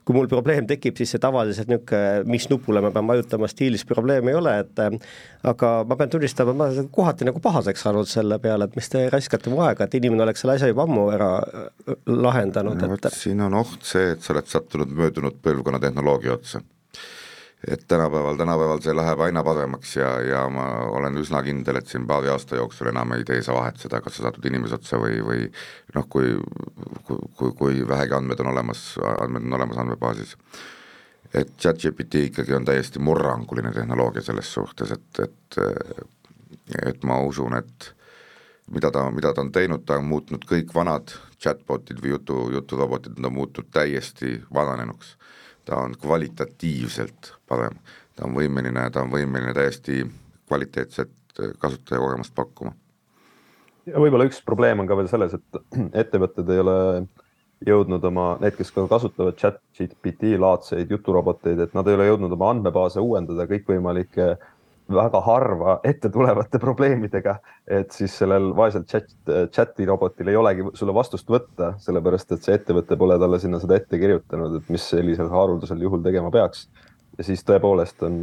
kui 0.04 0.16
mul 0.16 0.28
probleem 0.28 0.66
tekib, 0.68 0.96
siis 0.98 1.14
see 1.14 1.22
tavaliselt 1.22 1.70
niisugune, 1.70 2.24
mis 2.28 2.46
nupule 2.50 2.82
ma 2.84 2.90
pean 2.94 3.08
vajutama 3.08 3.48
stiilis 3.48 3.86
probleem 3.88 4.28
ei 4.28 4.36
ole, 4.36 4.52
et 4.64 4.82
aga 5.48 5.70
ma 5.88 5.98
pean 6.00 6.12
tunnistama, 6.12 6.52
ma 6.56 6.68
olen 6.72 6.90
kohati 6.92 7.28
nagu 7.28 7.40
pahaseks 7.44 7.86
saanud 7.86 8.10
selle 8.10 8.38
peale, 8.42 8.68
et 8.68 8.76
mis 8.76 8.92
te 8.92 9.06
raiskate 9.12 9.52
mu 9.52 9.62
aega, 9.64 9.88
et 9.88 9.96
inimene 10.00 10.26
oleks 10.26 10.44
selle 10.44 10.58
asja 10.58 10.68
juba 10.70 10.84
ammu 10.84 11.08
ära 11.14 11.30
lahendanud 12.10 12.84
no,. 12.84 12.92
et 13.00 13.10
siin 13.16 13.40
on 13.46 13.56
oht 13.62 13.80
see, 13.86 14.12
et 14.14 14.24
sa 14.24 14.34
oled 14.36 14.50
sattunud 14.50 14.92
möödunud 14.92 15.40
põlvkonna 15.44 15.80
tehnoloogia 15.82 16.36
otsa 16.36 16.60
et 17.68 17.84
tänapäeval, 17.88 18.36
tänapäeval 18.36 18.80
see 18.84 18.94
läheb 18.96 19.20
aina 19.24 19.42
paremaks 19.44 19.96
ja, 19.96 20.10
ja 20.24 20.42
ma 20.52 20.66
olen 20.92 21.16
üsna 21.20 21.42
kindel, 21.46 21.78
et 21.80 21.88
siin 21.88 22.06
paari 22.06 22.28
aasta 22.32 22.58
jooksul 22.58 22.90
enam 22.90 23.14
ei 23.16 23.24
tee 23.24 23.40
sa 23.42 23.56
vahet 23.56 23.80
seda, 23.80 24.00
kas 24.04 24.18
sa 24.18 24.26
satud 24.26 24.44
inimese 24.50 24.78
otsa 24.78 25.00
või, 25.00 25.20
või 25.24 25.46
noh, 25.94 26.08
kui, 26.10 26.34
kui, 27.06 27.52
kui 27.58 27.82
vähegi 27.88 28.16
andmed 28.18 28.44
on 28.44 28.52
olemas, 28.52 28.86
andmed 29.14 29.48
on 29.48 29.58
olemas 29.60 29.80
andmebaasis. 29.80 30.36
et 31.34 31.50
chat-GPT 31.58 32.28
ikkagi 32.28 32.54
on 32.54 32.64
täiesti 32.64 32.98
murranguline 33.02 33.72
tehnoloogia 33.72 34.22
selles 34.22 34.52
suhtes, 34.54 34.90
et, 34.90 35.20
et 35.24 35.60
et 36.86 37.02
ma 37.04 37.18
usun, 37.20 37.56
et 37.58 37.94
mida 38.72 38.90
ta, 38.90 39.10
mida 39.12 39.32
ta 39.34 39.42
on 39.42 39.52
teinud, 39.52 39.84
ta 39.84 39.98
on 40.00 40.06
muutnud 40.08 40.44
kõik 40.48 40.72
vanad 40.74 41.12
chatbotid 41.42 42.00
või 42.00 42.14
jutu, 42.14 42.38
juturobotid, 42.54 43.18
nad 43.18 43.28
on 43.28 43.36
muutunud 43.40 43.68
täiesti 43.72 44.38
vananenuks 44.54 45.16
ta 45.64 45.80
on 45.80 45.96
kvalitatiivselt 46.00 47.34
parem, 47.48 47.76
ta 48.16 48.28
on 48.28 48.36
võimeline, 48.36 48.86
ta 48.92 49.04
on 49.04 49.12
võimeline 49.12 49.54
täiesti 49.56 50.04
kvaliteetset 50.48 51.12
äh, 51.40 51.52
kasutajakogemust 51.58 52.34
pakkuma. 52.34 52.74
ja 53.86 54.00
võib-olla 54.00 54.28
üks 54.28 54.40
probleem 54.44 54.80
on 54.80 54.88
ka 54.88 54.96
veel 54.96 55.10
selles, 55.12 55.36
et 55.36 55.60
ettevõtted 56.04 56.50
ei 56.50 56.64
ole 56.64 56.78
jõudnud 57.64 58.04
oma, 58.04 58.34
need, 58.42 58.56
kes 58.58 58.72
ka 58.74 58.84
kasutavad 58.90 59.38
chat 59.40 59.60
GPT 59.76 60.34
laadseid 60.38 60.90
juturoboteid, 60.90 61.60
et 61.64 61.76
nad 61.76 61.88
ei 61.88 61.96
ole 61.96 62.10
jõudnud 62.10 62.34
oma 62.36 62.50
andmebaase 62.52 63.00
uuendada 63.00 63.46
kõikvõimalike 63.48 64.34
äh, 64.34 64.50
väga 64.92 65.20
harva 65.24 65.78
ette 65.84 66.10
tulevate 66.12 66.58
probleemidega, 66.60 67.38
et 67.66 67.92
siis 67.92 68.12
sellel 68.18 68.50
vaesel 68.56 68.84
chat, 68.88 69.08
chat'i 69.52 69.86
robotil 69.88 70.28
ei 70.28 70.36
olegi 70.36 70.66
sulle 70.76 70.94
vastust 70.94 71.30
võtta, 71.30 71.72
sellepärast 71.80 72.34
et 72.36 72.44
see 72.44 72.58
ettevõte 72.58 72.98
pole 73.00 73.16
talle 73.20 73.40
sinna 73.40 73.60
seda 73.62 73.78
ette 73.80 73.98
kirjutanud, 74.00 74.58
et 74.60 74.68
mis 74.72 74.84
sellisel 74.92 75.30
haruldasel 75.32 75.80
juhul 75.80 76.04
tegema 76.04 76.30
peaks. 76.34 76.68
ja 77.18 77.24
siis 77.24 77.44
tõepoolest 77.48 78.02
on 78.04 78.20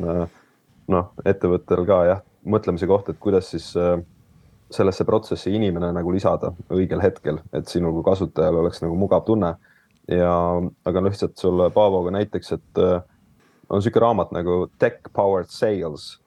noh, 0.91 1.11
ettevõttel 1.25 1.85
ka 1.87 1.99
jah, 2.05 2.23
mõtlemise 2.45 2.87
koht, 2.87 3.09
et 3.09 3.19
kuidas 3.19 3.49
siis 3.49 3.73
sellesse 4.71 5.03
protsessi 5.03 5.53
inimene 5.55 5.91
nagu 5.91 6.11
lisada 6.13 6.53
õigel 6.71 7.01
hetkel, 7.01 7.41
et 7.53 7.67
sinu 7.67 7.91
kui 7.95 8.05
kasutajal 8.05 8.61
oleks 8.61 8.83
nagu 8.85 8.95
mugav 8.95 9.25
tunne. 9.25 9.55
ja, 10.07 10.33
aga 10.85 11.01
lihtsalt 11.01 11.37
sulle 11.37 11.69
Paavoga 11.71 12.11
näiteks, 12.11 12.51
et 12.51 12.79
on 13.69 13.79
niisugune 13.79 14.01
raamat 14.05 14.31
nagu 14.35 14.67
Tech 14.79 15.09
Powered 15.13 15.49
Sales 15.49 16.21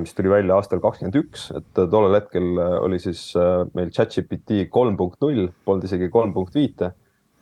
mis 0.00 0.14
tuli 0.16 0.30
välja 0.32 0.56
aastal 0.56 0.80
kakskümmend 0.80 1.18
üks, 1.20 1.50
et 1.56 1.80
äh, 1.80 1.88
tollel 1.92 2.16
hetkel 2.16 2.46
äh, 2.56 2.76
oli 2.80 3.00
siis 3.02 3.28
meil 3.76 3.90
ChatGPT 3.92 4.66
kolm 4.72 4.96
punkt 4.96 5.20
null, 5.20 5.50
polnud 5.64 5.84
isegi 5.84 6.08
kolm 6.12 6.32
punkt 6.36 6.56
viite. 6.56 6.94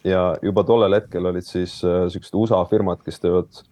ja 0.05 0.35
juba 0.43 0.65
tollel 0.69 0.93
hetkel 0.99 1.25
olid 1.31 1.47
siis 1.47 1.79
siuksed 1.81 2.35
USA 2.37 2.59
firmad, 2.69 3.01
kes 3.07 3.23
teevad 3.23 3.63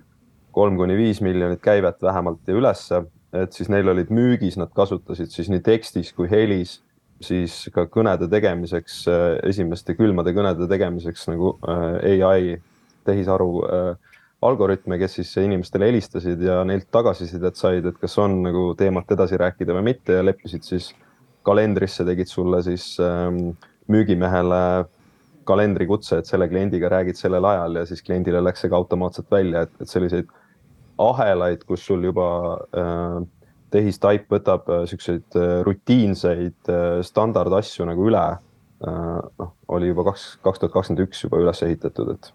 kolm 0.57 0.79
kuni 0.79 0.95
viis 0.97 1.21
miljonit 1.21 1.61
käivet 1.61 2.01
vähemalt 2.03 2.49
ja 2.49 2.55
ülesse, 2.57 3.03
et 3.37 3.53
siis 3.53 3.69
neil 3.69 3.89
olid 3.89 4.09
müügis, 4.09 4.57
nad 4.57 4.73
kasutasid 4.73 5.29
siis 5.29 5.51
nii 5.53 5.61
tekstis 5.61 6.13
kui 6.17 6.31
helis, 6.31 6.79
siis 7.21 7.67
ka 7.75 7.85
kõnede 7.85 8.31
tegemiseks, 8.33 9.03
esimeste 9.45 9.95
külmade 9.99 10.33
kõnede 10.33 10.69
tegemiseks 10.71 11.29
nagu 11.29 11.59
ai 11.69 12.57
tehisaru 13.05 13.51
äh, 13.67 14.12
algoritme, 14.43 14.99
kes 14.99 15.19
siis 15.21 15.31
inimestele 15.43 15.87
helistasid 15.91 16.41
ja 16.43 16.63
neilt 16.67 16.89
tagasisidet 16.95 17.59
said, 17.59 17.87
et 17.87 17.99
kas 18.01 18.17
on 18.19 18.41
nagu 18.47 18.73
teemat 18.79 19.15
edasi 19.15 19.39
rääkida 19.41 19.77
või 19.77 19.93
mitte 19.93 20.19
ja 20.19 20.25
leppisid 20.25 20.67
siis 20.67 20.91
kalendrisse, 21.47 22.05
tegid 22.07 22.31
sulle 22.31 22.63
siis 22.67 22.95
ähm, 23.03 23.53
müügimehele 23.91 24.63
kalendrikutse, 25.47 26.21
et 26.21 26.31
selle 26.31 26.47
kliendiga 26.51 26.91
räägid 26.93 27.19
sellel 27.19 27.47
ajal 27.47 27.81
ja 27.81 27.87
siis 27.87 28.03
kliendile 28.07 28.43
läks 28.43 28.63
see 28.63 28.71
ka 28.71 28.79
automaatselt 28.79 29.31
välja, 29.31 29.65
et, 29.67 29.73
et 29.83 29.91
selliseid 29.91 30.31
ahelaid, 31.03 31.65
kus 31.67 31.87
sul 31.87 32.05
juba 32.07 32.29
äh, 32.79 33.23
tehistaip 33.73 34.29
võtab 34.31 34.69
äh, 34.71 34.85
siukseid 34.91 35.39
äh, 35.39 35.57
rutiinseid 35.67 36.71
äh, 36.71 37.01
standardasju 37.07 37.89
nagu 37.89 38.11
üle 38.11 38.27
äh,. 38.29 39.19
noh, 39.39 39.55
oli 39.73 39.91
juba 39.93 40.11
kaks, 40.11 40.37
kaks 40.45 40.63
tuhat 40.63 40.75
kakskümmend 40.75 41.07
üks 41.07 41.25
juba 41.25 41.41
üles 41.43 41.63
ehitatud, 41.65 42.15
et 42.17 42.33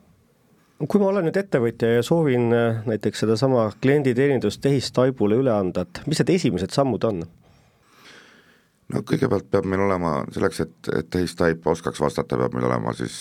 kui 0.85 1.01
ma 1.01 1.09
olen 1.09 1.25
nüüd 1.25 1.39
ettevõtja 1.39 1.95
ja 1.95 2.05
soovin 2.05 2.51
äh, 2.53 2.83
näiteks 2.85 3.23
sedasama 3.23 3.71
klienditeenindust 3.81 4.61
tehistaibule 4.61 5.39
üle 5.41 5.53
anda, 5.53 5.87
et 5.87 6.03
mis 6.05 6.21
need 6.21 6.35
esimesed 6.35 6.75
sammud 6.75 7.07
on? 7.07 7.23
no 8.93 9.01
kõigepealt 9.03 9.49
peab 9.51 9.65
meil 9.67 9.81
olema 9.83 10.11
selleks, 10.31 10.61
et, 10.63 10.75
et 10.95 11.09
tehistaip 11.11 11.65
oskaks 11.67 11.99
vastata, 11.99 12.37
peab 12.39 12.53
meil 12.55 12.67
olema 12.69 12.93
siis 12.95 13.17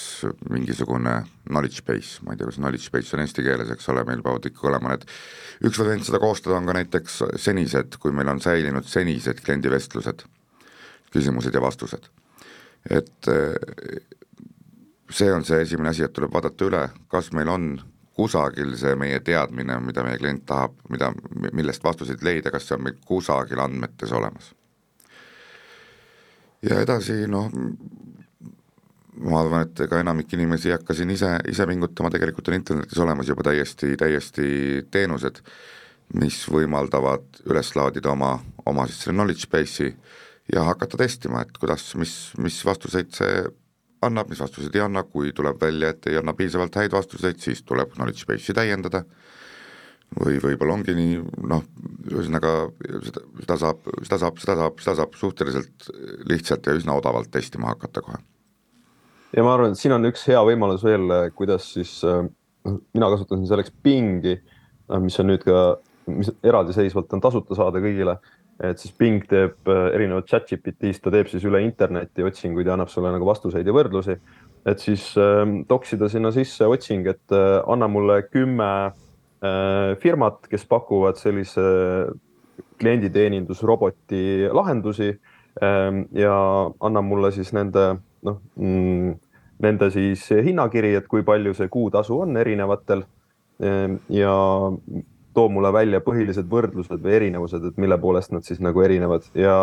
mingisugune 0.52 1.16
knowledge 1.48 1.82
base, 1.88 2.20
ma 2.26 2.34
ei 2.34 2.40
tea, 2.40 2.50
kas 2.50 2.60
knowledge 2.60 2.92
base 2.94 3.16
on 3.16 3.24
eesti 3.24 3.46
keeles, 3.46 3.72
eks 3.74 3.88
ole, 3.94 4.04
meil 4.06 4.22
peavad 4.26 4.46
ikkagi 4.50 4.70
olema 4.70 4.92
need, 4.92 5.08
üks 5.66 5.80
variant 5.80 6.06
seda 6.06 6.20
koostada 6.22 6.60
on 6.60 6.68
ka 6.68 6.76
näiteks 6.76 7.18
senised, 7.42 7.98
kui 8.02 8.14
meil 8.14 8.30
on 8.30 8.42
säilinud 8.44 8.86
senised 8.90 9.40
kliendivestlused, 9.46 10.26
küsimused 11.16 11.56
ja 11.56 11.64
vastused. 11.64 12.12
et 12.92 13.26
see 15.10 15.32
on 15.32 15.44
see 15.44 15.60
esimene 15.62 15.92
asi, 15.92 16.04
et 16.04 16.12
tuleb 16.12 16.32
vaadata 16.34 16.66
üle, 16.66 16.82
kas 17.12 17.30
meil 17.36 17.50
on 17.52 17.68
kusagil 18.16 18.72
see 18.80 18.94
meie 18.98 19.20
teadmine, 19.24 19.78
mida 19.84 20.04
meie 20.06 20.18
klient 20.20 20.46
tahab, 20.48 20.76
mida, 20.92 21.10
millest 21.52 21.84
vastuseid 21.84 22.24
leida, 22.24 22.50
kas 22.50 22.68
see 22.68 22.78
on 22.78 22.86
meil 22.86 22.96
kusagil 23.06 23.60
andmetes 23.62 24.12
olemas. 24.16 24.52
ja 26.64 26.80
edasi 26.82 27.26
noh, 27.30 27.50
ma 29.20 29.40
arvan, 29.42 29.66
et 29.66 29.84
ega 29.84 30.00
enamik 30.00 30.32
inimesi 30.36 30.70
ei 30.70 30.76
hakka 30.76 30.96
siin 30.96 31.12
ise, 31.12 31.36
ise 31.48 31.66
pingutama, 31.68 32.10
tegelikult 32.12 32.48
on 32.50 32.56
internetis 32.58 33.00
olemas 33.04 33.28
juba 33.28 33.44
täiesti, 33.46 33.94
täiesti 34.00 34.48
teenused, 34.90 35.42
mis 36.16 36.40
võimaldavad 36.50 37.42
üles 37.50 37.72
laadida 37.76 38.12
oma, 38.12 38.36
oma 38.66 38.86
siis 38.88 39.04
selle 39.04 39.16
knowledge 39.16 39.50
base'i 39.52 39.92
ja 40.54 40.64
hakata 40.68 40.98
testima, 41.00 41.42
et 41.42 41.56
kuidas, 41.58 41.88
mis, 42.00 42.16
mis 42.40 42.58
vastuseid 42.64 43.12
see 43.16 43.46
annab, 44.06 44.30
mis 44.30 44.40
vastuseid 44.40 44.74
ei 44.76 44.84
anna, 44.84 45.02
kui 45.06 45.32
tuleb 45.36 45.60
välja, 45.60 45.92
et 45.92 46.06
ei 46.10 46.18
anna 46.20 46.34
piisavalt 46.36 46.76
häid 46.80 46.94
vastuseid, 46.94 47.40
siis 47.42 47.62
tuleb 47.66 47.92
knowledge 47.94 48.28
base'i 48.28 48.56
täiendada 48.56 49.04
või 50.14 50.38
võib-olla 50.42 50.76
ongi 50.76 50.94
nii, 50.94 51.16
noh, 51.50 51.64
ühesõnaga 52.12 52.52
seda, 53.08 53.22
seda 53.42 53.56
saab, 53.62 53.88
seda 54.06 54.18
saab, 54.22 54.38
seda 54.42 54.56
saab, 54.60 54.80
seda 54.84 54.94
saab 55.00 55.16
suhteliselt 55.18 55.88
lihtsalt 56.30 56.68
ja 56.68 56.76
üsna 56.78 56.94
odavalt 56.98 57.30
testima 57.34 57.72
hakata 57.72 58.04
kohe. 58.06 58.20
ja 59.34 59.44
ma 59.44 59.56
arvan, 59.56 59.74
et 59.74 59.80
siin 59.80 59.96
on 59.96 60.06
üks 60.08 60.22
hea 60.30 60.40
võimalus 60.46 60.86
veel, 60.86 61.10
kuidas 61.34 61.66
siis 61.74 61.98
äh,, 62.06 62.22
mina 62.94 63.10
kasutasin 63.12 63.48
selleks 63.50 63.74
Bingi, 63.82 64.38
noh, 64.92 65.02
mis 65.02 65.18
on 65.20 65.30
nüüd 65.32 65.42
ka, 65.46 65.66
mis 66.06 66.30
eraldiseisvalt 66.46 67.12
on 67.18 67.24
tasuta 67.24 67.58
saada 67.58 67.82
kõigile 67.82 68.20
et 68.64 68.80
siis 68.80 68.94
Bing 68.96 69.24
teeb 69.28 69.68
äh, 69.68 69.86
erinevat 69.94 70.28
chat 70.30 70.48
GPT-st, 70.48 71.02
ta 71.04 71.12
teeb 71.12 71.28
siis 71.28 71.44
üle 71.44 71.60
interneti 71.64 72.24
otsinguid 72.24 72.66
ja 72.66 72.76
annab 72.76 72.92
sulle 72.92 73.12
nagu 73.12 73.28
vastuseid 73.28 73.66
ja 73.66 73.74
võrdlusi. 73.76 74.16
et 74.66 74.80
siis 74.82 75.12
toksida 75.68 76.08
sinna 76.10 76.32
sisse 76.34 76.66
otsing, 76.66 77.06
et 77.06 77.32
äh, 77.32 77.60
anna 77.70 77.86
mulle 77.88 78.22
kümme 78.26 78.70
äh, 78.86 79.92
firmat, 80.02 80.48
kes 80.50 80.64
pakuvad 80.66 81.20
sellise 81.20 81.62
klienditeenindusroboti 82.80 84.48
lahendusi 84.52 85.08
äh, 85.62 85.92
ja 86.12 86.36
anna 86.80 87.02
mulle 87.02 87.32
siis 87.32 87.52
nende 87.56 87.96
noh 88.26 88.40
mm,, 88.56 89.14
nende 89.62 89.90
siis 89.90 90.26
hinnakiri, 90.30 90.94
et 90.98 91.06
kui 91.08 91.24
palju 91.24 91.54
see 91.56 91.68
kuutasu 91.72 92.20
on 92.26 92.36
erinevatel 92.36 93.04
äh, 93.62 93.96
ja 94.12 94.34
too 95.36 95.50
mulle 95.52 95.72
välja 95.74 96.00
põhilised 96.04 96.48
võrdlused 96.48 97.02
või 97.02 97.16
erinevused, 97.18 97.64
et 97.68 97.80
mille 97.80 97.98
poolest 98.00 98.32
nad 98.32 98.46
siis 98.46 98.60
nagu 98.64 98.80
erinevad. 98.84 99.26
Ja 99.36 99.56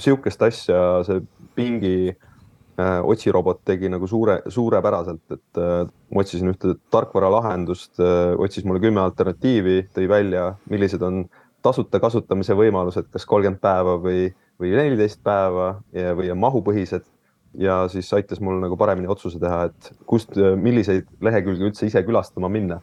sihukest 0.00 0.42
asja 0.46 0.78
see 1.06 1.20
pingi 1.58 1.96
äh, 2.08 3.00
otsirobot 3.04 3.60
tegi 3.68 3.90
nagu 3.92 4.08
suure, 4.10 4.40
suurepäraselt, 4.48 5.24
et 5.36 5.60
äh, 5.60 5.82
ma 6.14 6.24
otsisin 6.24 6.54
ühte 6.54 6.76
tarkvaralahendust 6.94 8.00
äh,, 8.00 8.32
otsis 8.40 8.64
mulle 8.64 8.80
kümme 8.84 9.02
alternatiivi, 9.04 9.82
tõi 9.94 10.08
välja, 10.10 10.52
millised 10.72 11.04
on 11.04 11.26
tasuta 11.64 12.00
kasutamise 12.00 12.56
võimalused, 12.56 13.10
kas 13.12 13.28
kolmkümmend 13.28 13.60
päeva 13.64 13.98
või, 14.00 14.30
või 14.60 14.72
neliteist 14.76 15.20
päeva 15.24 15.74
ja, 15.96 16.16
või 16.16 16.32
on 16.32 16.40
mahupõhised. 16.40 17.06
Ja 17.54 17.84
siis 17.86 18.08
aitas 18.16 18.40
mul 18.42 18.56
nagu 18.58 18.74
paremini 18.74 19.06
otsuse 19.06 19.38
teha, 19.38 19.68
et 19.68 20.06
kust, 20.10 20.32
milliseid 20.58 21.06
lehekülgi 21.22 21.68
üldse 21.68 21.86
ise 21.86 22.02
külastama 22.02 22.48
minna 22.50 22.80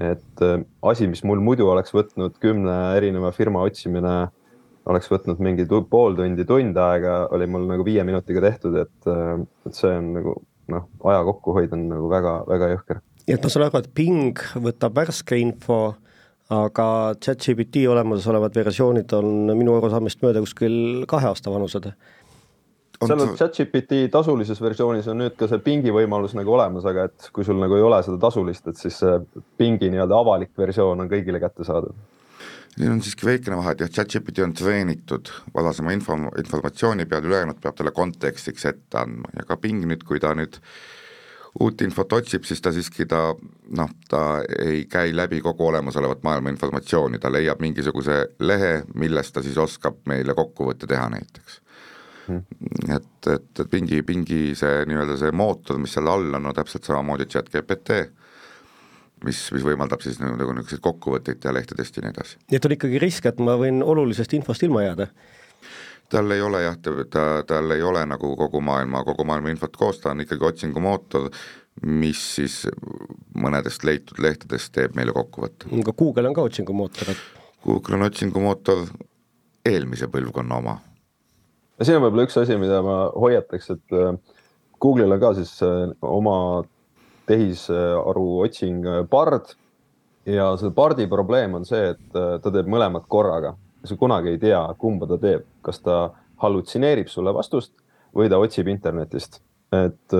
et 0.00 0.44
äh, 0.44 0.60
asi, 0.82 1.08
mis 1.10 1.22
mul 1.28 1.42
muidu 1.44 1.68
oleks 1.70 1.94
võtnud 1.94 2.38
kümne 2.42 2.76
erineva 2.96 3.32
firma 3.36 3.62
otsimine 3.66 4.30
oleks 4.90 5.10
võtnud 5.12 5.40
mingi 5.44 5.66
pool 5.68 6.16
tundi, 6.18 6.46
tund 6.48 6.78
aega, 6.80 7.26
oli 7.34 7.46
mul 7.50 7.66
nagu 7.68 7.84
viie 7.86 8.04
minutiga 8.06 8.42
tehtud, 8.46 8.78
et, 8.80 9.10
et 9.66 9.76
see 9.76 9.92
on 9.92 10.12
nagu 10.16 10.36
noh, 10.72 10.86
aja 11.10 11.24
kokkuhoid 11.26 11.74
on 11.76 11.88
nagu 11.90 12.10
väga-väga 12.10 12.70
jõhker. 12.74 13.02
nii 13.26 13.36
et 13.36 13.44
ma 13.44 13.52
saan 13.52 13.66
aru, 13.66 13.82
et 13.82 13.90
Bing 13.96 14.44
võtab 14.66 14.96
värske 14.96 15.38
info, 15.40 15.80
aga 16.50 16.86
chat-GPT 17.22 17.84
olemasolevad 17.90 18.56
versioonid 18.58 19.12
on 19.18 19.52
minu 19.52 19.76
arusaamist 19.76 20.22
mööda 20.24 20.42
kuskil 20.42 21.04
kahe 21.10 21.28
aasta 21.30 21.52
vanused 21.52 21.92
seal 23.08 23.22
on 23.24 23.34
chat-GPT 23.38 24.06
tasulises 24.12 24.60
versioonis 24.60 25.08
on 25.08 25.22
nüüd 25.22 25.36
ka 25.40 25.48
see 25.48 25.62
pingi 25.64 25.92
võimalus 25.94 26.34
nagu 26.36 26.52
olemas, 26.52 26.84
aga 26.88 27.06
et 27.08 27.30
kui 27.34 27.46
sul 27.46 27.60
nagu 27.60 27.76
ei 27.78 27.84
ole 27.86 28.02
seda 28.04 28.20
tasulist, 28.20 28.68
et 28.68 28.80
siis 28.80 29.00
see 29.00 29.18
pingi 29.60 29.88
nii-öelda 29.92 30.18
avalik 30.20 30.52
versioon 30.58 31.00
on 31.04 31.10
kõigile 31.10 31.40
kättesaadav. 31.40 31.96
siin 32.76 32.92
on 32.92 33.02
siiski 33.02 33.26
väikene 33.26 33.56
vahe, 33.56 33.72
et 33.72 33.84
jah, 33.86 33.92
chat-GPT 33.98 34.44
on 34.44 34.54
treenitud 34.56 35.32
varasema 35.54 35.96
info, 35.96 36.18
informatsiooni 36.44 37.06
peal, 37.06 37.24
ülejäänud 37.24 37.60
peab 37.62 37.76
talle 37.78 37.92
kontekstiks 37.96 38.68
ette 38.68 39.00
andma 39.00 39.32
ja 39.36 39.48
ka 39.48 39.56
ping 39.56 39.88
nüüd, 39.88 40.04
kui 40.04 40.20
ta 40.20 40.34
nüüd 40.36 40.60
uut 41.60 41.80
infot 41.82 42.12
otsib, 42.12 42.44
siis 42.46 42.60
ta 42.62 42.72
siiski 42.72 43.06
ta 43.10 43.22
noh, 43.76 43.90
ta 44.08 44.42
ei 44.60 44.84
käi 44.90 45.16
läbi 45.16 45.40
kogu 45.42 45.66
olemasolevat 45.66 46.22
maailma 46.22 46.52
informatsiooni, 46.52 47.18
ta 47.18 47.32
leiab 47.32 47.62
mingisuguse 47.64 48.20
lehe, 48.38 48.84
millest 48.94 49.34
ta 49.34 49.42
siis 49.42 49.58
oskab 49.58 49.98
meile 50.06 50.36
kokkuvõtte 50.36 50.86
teha 50.90 51.08
näiteks. 51.10 51.60
Et, 52.96 53.10
et, 53.34 53.50
et 53.60 53.70
pingi, 53.70 54.02
pingi 54.06 54.40
see 54.58 54.84
nii-öelda 54.88 55.18
see 55.20 55.34
mootor, 55.36 55.78
mis 55.82 55.94
seal 55.96 56.10
all 56.10 56.34
on, 56.38 56.48
no 56.48 56.54
täpselt 56.56 56.88
samamoodi 56.88 57.28
chat 57.30 57.50
GPT, 57.52 58.00
mis, 59.26 59.42
mis 59.54 59.66
võimaldab 59.66 60.02
siis 60.04 60.20
nagu 60.22 60.36
niisuguseid 60.38 60.82
kokkuvõtteid 60.84 61.42
teha 61.42 61.54
lehtedest 61.56 61.98
ja 61.98 62.06
nii 62.06 62.14
edasi. 62.14 62.40
nii 62.48 62.60
et 62.60 62.68
on 62.68 62.76
ikkagi 62.76 63.02
risk, 63.02 63.28
et 63.30 63.40
ma 63.44 63.56
võin 63.60 63.82
olulisest 63.84 64.34
infost 64.38 64.66
ilma 64.66 64.86
jääda? 64.86 65.10
tal 66.10 66.30
ei 66.34 66.42
ole 66.42 66.64
jah, 66.64 66.76
ta, 66.82 67.24
tal 67.46 67.70
ei 67.70 67.82
ole 67.86 68.02
nagu 68.10 68.32
kogu 68.36 68.60
maailma, 68.66 69.04
kogu 69.06 69.24
maailma 69.24 69.52
infot 69.52 69.76
koos, 69.78 70.00
ta 70.02 70.10
on 70.10 70.24
ikkagi 70.24 70.46
otsingumootor, 70.48 71.28
mis 71.86 72.22
siis 72.34 72.64
mõnedest 73.38 73.86
leitud 73.86 74.18
lehtedest 74.18 74.72
teeb 74.74 74.96
meile 74.98 75.14
kokkuvõtte. 75.14 75.70
aga 75.70 75.94
Google 75.94 76.32
on 76.32 76.34
ka 76.34 76.48
otsingumootor, 76.50 77.14
et 77.14 77.22
Google 77.62 78.00
on 78.00 78.08
otsingumootor 78.08 78.86
eelmise 79.70 80.08
põlvkonna 80.10 80.58
oma 80.58 80.80
ja 81.80 81.86
siin 81.86 81.96
on 81.96 82.04
võib-olla 82.04 82.28
üks 82.28 82.36
asi, 82.36 82.58
mida 82.60 82.82
ma 82.84 82.98
hoiataks, 83.16 83.72
et 83.72 83.96
äh, 83.96 84.12
Google'il 84.80 85.16
on 85.16 85.22
ka 85.22 85.32
siis 85.38 85.54
äh, 85.64 85.88
oma 86.04 86.36
tehisaru 87.30 88.26
otsing 88.44 88.86
äh, 88.86 89.02
Bard 89.08 89.54
ja 90.28 90.52
selle 90.60 90.74
Bardi 90.76 91.08
probleem 91.10 91.56
on 91.56 91.64
see, 91.64 91.94
et 91.94 92.12
ta 92.12 92.52
teeb 92.52 92.68
mõlemat 92.68 93.06
korraga. 93.08 93.54
sa 93.84 93.96
kunagi 93.96 94.34
ei 94.34 94.38
tea, 94.38 94.60
kumba 94.78 95.06
ta 95.08 95.16
teeb, 95.18 95.46
kas 95.64 95.80
ta 95.80 96.10
hallutsineerib 96.42 97.08
sulle 97.08 97.32
vastust 97.32 97.72
või 98.14 98.28
ta 98.28 98.38
otsib 98.38 98.68
internetist. 98.68 99.40
et 99.72 100.14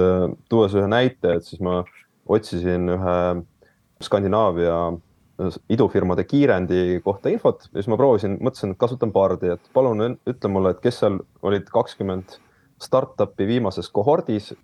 tuues 0.48 0.74
ühe 0.74 0.86
näite, 0.88 1.34
et 1.36 1.44
siis 1.44 1.60
ma 1.60 1.82
otsisin 2.26 2.88
ühe 2.88 3.18
Skandinaavia 4.00 4.76
idufirmade 5.72 6.24
kiirendi 6.28 7.00
kohta 7.04 7.30
infot 7.32 7.66
ja 7.70 7.80
siis 7.80 7.88
ma 7.90 7.98
proovisin, 8.00 8.36
mõtlesin, 8.42 8.74
et 8.74 8.80
kasutan 8.80 9.12
Bardi, 9.12 9.54
et 9.54 9.70
palun 9.74 10.16
ütle 10.28 10.52
mulle, 10.52 10.74
et 10.74 10.80
kes 10.84 11.00
seal 11.02 11.20
olid 11.46 11.68
kakskümmend 11.72 12.38
startup'i 12.80 13.46
viimases 13.46 13.88
kohordis. 13.88 14.54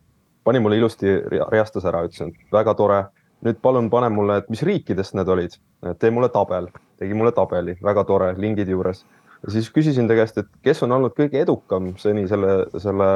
pani 0.44 0.60
mulle 0.62 0.76
ilusti, 0.78 1.10
reastas 1.50 1.84
ära, 1.84 2.04
ütlesin, 2.06 2.28
et 2.28 2.52
väga 2.52 2.74
tore. 2.74 3.04
nüüd 3.44 3.58
palun 3.62 3.90
pane 3.90 4.08
mulle, 4.08 4.38
et 4.40 4.48
mis 4.50 4.62
riikidest 4.62 5.14
need 5.14 5.28
olid, 5.28 5.52
tee 6.00 6.10
mulle 6.10 6.28
tabel, 6.32 6.70
tegi 6.98 7.14
mulle 7.14 7.32
tabeli, 7.36 7.76
väga 7.84 8.04
tore, 8.04 8.34
lingid 8.38 8.68
juures. 8.68 9.04
ja 9.44 9.52
siis 9.52 9.68
küsisin 9.70 10.08
ta 10.08 10.14
käest, 10.14 10.38
et 10.38 10.48
kes 10.62 10.82
on 10.82 10.92
olnud 10.92 11.12
kõige 11.14 11.40
edukam 11.42 11.92
seni 12.00 12.26
selle, 12.28 12.66
selle 12.80 13.08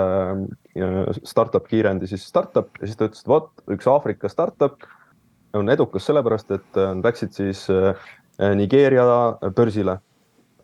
startup 1.24 1.66
kiirendi 1.68 2.06
siis 2.06 2.26
startup 2.28 2.68
ja 2.80 2.86
siis 2.86 2.96
ta 2.96 3.08
ütles, 3.08 3.24
et 3.24 3.28
vot 3.28 3.50
üks 3.72 3.88
Aafrika 3.88 4.28
startup 4.28 4.84
on 5.54 5.70
edukas 5.72 6.06
sellepärast, 6.06 6.50
et 6.56 6.78
äh, 6.78 6.94
läksid 7.04 7.34
siis 7.36 7.66
äh, 7.70 7.94
Nigeeria 8.56 9.04
börsile. 9.56 9.98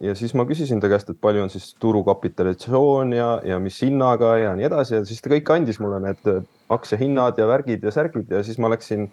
Ja 0.01 0.13
siis 0.15 0.35
ma 0.37 0.45
küsisin 0.45 0.81
ta 0.81 0.91
käest, 0.93 1.09
et 1.09 1.21
palju 1.21 1.47
on 1.47 1.51
siis 1.53 1.71
turukapitalisatsioon 1.81 3.15
ja, 3.17 3.31
ja 3.49 3.57
mis 3.63 3.79
hinnaga 3.81 4.35
ja 4.43 4.51
nii 4.57 4.67
edasi. 4.69 4.99
Ja 4.99 5.07
siis 5.09 5.23
ta 5.25 5.33
kõik 5.33 5.53
andis 5.55 5.81
mulle 5.81 6.03
need 6.05 6.29
äh, 6.33 6.43
aktsiahinnad 6.73 7.41
ja 7.41 7.49
värgid 7.49 7.85
ja 7.87 7.95
särgid 7.95 8.33
ja 8.33 8.43
siis 8.45 8.61
ma 8.61 8.71
läksin 8.73 9.09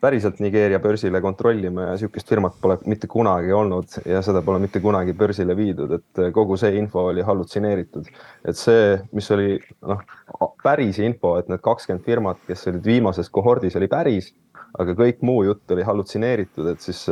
päriselt 0.00 0.40
Nigeeria 0.44 0.78
börsile 0.82 1.20
kontrollima 1.24 1.86
ja 1.86 1.94
niisugust 1.94 2.28
firmat 2.28 2.58
pole 2.60 2.76
mitte 2.90 3.08
kunagi 3.08 3.52
olnud 3.56 3.96
ja 4.04 4.20
seda 4.22 4.42
pole 4.44 4.60
mitte 4.60 4.80
kunagi 4.84 5.14
börsile 5.16 5.56
viidud, 5.56 5.94
et 5.96 6.20
kogu 6.36 6.58
see 6.60 6.74
info 6.76 7.06
oli 7.12 7.24
hallutsineeritud. 7.24 8.10
et 8.44 8.58
see, 8.60 8.98
mis 9.16 9.30
oli 9.32 9.56
noh, 9.88 10.02
päris 10.62 11.00
info, 11.00 11.36
et 11.40 11.48
need 11.48 11.64
kakskümmend 11.64 12.04
firmat, 12.04 12.42
kes 12.46 12.66
olid 12.68 12.84
viimases 12.84 13.32
kohordis, 13.32 13.76
oli 13.80 13.88
päris 13.88 14.34
aga 14.78 14.94
kõik 14.98 15.22
muu 15.24 15.42
jutt 15.46 15.70
oli 15.72 15.84
hallutsineeritud, 15.86 16.68
et 16.72 16.84
siis 16.84 17.06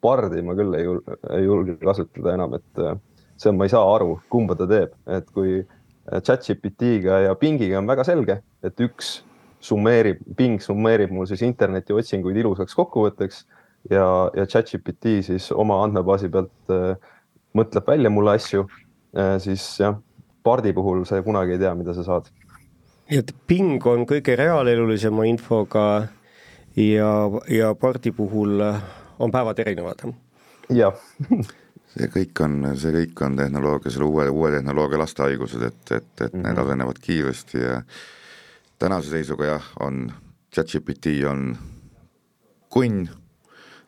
pardi 0.00 0.42
ma 0.44 0.54
küll 0.58 0.76
ei, 0.78 0.88
ei 1.36 1.46
julge 1.46 1.76
kasutada 1.82 2.34
enam, 2.36 2.56
et 2.58 2.82
äh, 2.82 2.96
see 3.38 3.50
on, 3.50 3.58
ma 3.58 3.66
ei 3.66 3.72
saa 3.72 3.86
aru, 3.96 4.16
kumba 4.32 4.56
ta 4.58 4.68
teeb, 4.70 4.94
et 5.10 5.30
kui 5.34 5.58
äh, 5.60 6.20
chat-GPT-ga 6.22 7.22
ja 7.26 7.36
pingiga 7.38 7.80
on 7.80 7.90
väga 7.90 8.06
selge, 8.06 8.40
et 8.66 8.84
üks 8.84 9.18
summeerib, 9.64 10.22
ping 10.38 10.62
summeerib 10.62 11.10
mul 11.14 11.26
siis 11.26 11.42
internetiotsinguid 11.46 12.36
ilusaks 12.38 12.76
kokkuvõtteks 12.78 13.40
ja, 13.90 14.04
ja 14.36 14.44
chat-GPT 14.46 15.18
siis 15.26 15.50
oma 15.50 15.80
andmebaasi 15.86 16.30
pealt 16.34 16.74
äh, 16.74 16.92
mõtleb 17.58 17.88
välja 17.90 18.12
mulle 18.12 18.36
asju 18.38 18.68
äh,, 18.68 19.34
siis 19.42 19.64
jah, 19.80 19.98
pardi 20.46 20.70
puhul 20.76 21.02
sa 21.08 21.18
kunagi 21.26 21.56
ei 21.56 21.64
tea, 21.64 21.72
mida 21.74 21.94
sa 21.96 22.06
saad. 22.06 22.30
nii 23.10 23.18
et 23.18 23.34
ping 23.50 23.82
on 23.88 24.06
kõige 24.06 24.36
reaalelulisema 24.38 25.26
infoga 25.26 25.88
ja, 26.78 27.12
ja 27.50 27.74
pardi 27.74 28.12
puhul 28.12 28.62
on 29.18 29.30
päevad 29.34 29.58
erinevad. 29.58 30.04
jah 30.70 30.94
see 31.94 32.08
kõik 32.12 32.44
on, 32.44 32.60
see 32.78 32.92
kõik 32.94 33.24
on 33.26 33.36
tehnoloogia, 33.38 33.92
selle 33.92 34.08
uue, 34.08 34.28
uue 34.30 34.52
tehnoloogia 34.54 35.00
lastehaigused, 35.00 35.62
et, 35.62 35.80
et, 35.90 36.08
et 36.20 36.32
mm 36.32 36.40
-hmm. 36.40 36.46
need 36.46 36.58
arenevad 36.58 37.00
kiiresti 37.02 37.58
ja 37.58 37.82
tänase 38.78 39.10
seisuga 39.10 39.46
jah, 39.46 39.66
on 39.80 40.12
chat-GPT 40.54 41.24
on 41.30 41.56
kunn, 42.70 43.08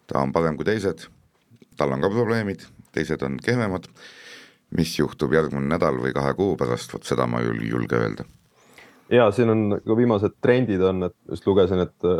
ta 0.06 0.18
on 0.18 0.32
parem 0.32 0.56
kui 0.56 0.64
teised, 0.64 1.06
tal 1.76 1.92
on 1.92 2.00
ka 2.00 2.10
probleemid, 2.10 2.66
teised 2.92 3.22
on 3.22 3.38
kehvemad, 3.44 3.86
mis 4.76 4.98
juhtub 4.98 5.32
järgmine 5.32 5.68
nädal 5.68 5.98
või 6.00 6.12
kahe 6.12 6.34
kuu 6.34 6.56
pärast, 6.56 6.92
vot 6.94 7.04
seda 7.04 7.26
ma 7.26 7.40
ei 7.40 7.68
julge 7.70 7.96
öelda. 7.96 8.24
ja 9.10 9.30
siin 9.30 9.50
on 9.50 9.80
ka 9.86 9.96
viimased 9.96 10.36
trendid 10.40 10.80
on, 10.80 11.02
et 11.02 11.16
just 11.28 11.46
lugesin, 11.46 11.78
et 11.78 12.10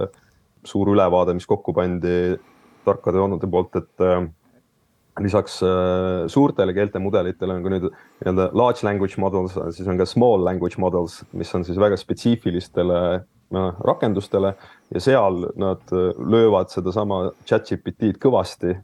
suur 0.67 0.93
ülevaade, 0.93 1.35
mis 1.37 1.49
kokku 1.49 1.75
pandi 1.77 2.37
tarkade 2.85 3.21
onude 3.21 3.49
poolt, 3.51 3.77
et 3.81 4.05
äh, 4.05 4.23
lisaks 5.21 5.61
äh, 5.67 6.29
suurtele 6.33 6.75
keeltemudelitele 6.77 7.57
on 7.57 7.65
ka 7.67 7.75
nüüd 7.75 7.89
nii-öelda 7.91 8.51
large 8.57 8.87
language 8.87 9.21
models, 9.21 9.59
siis 9.77 9.89
on 9.91 10.01
ka 10.01 10.09
small 10.09 10.45
language 10.47 10.81
models, 10.81 11.21
mis 11.37 11.53
on 11.57 11.67
siis 11.67 11.81
väga 11.81 11.99
spetsiifilistele 12.01 13.01
äh, 13.17 13.83
rakendustele 13.87 14.55
ja 14.95 15.03
seal 15.03 15.43
nad 15.61 15.93
löövad 15.93 16.71
sedasama 16.73 17.25
chat-GPT-d 17.47 18.19
kõvasti, 18.23 18.77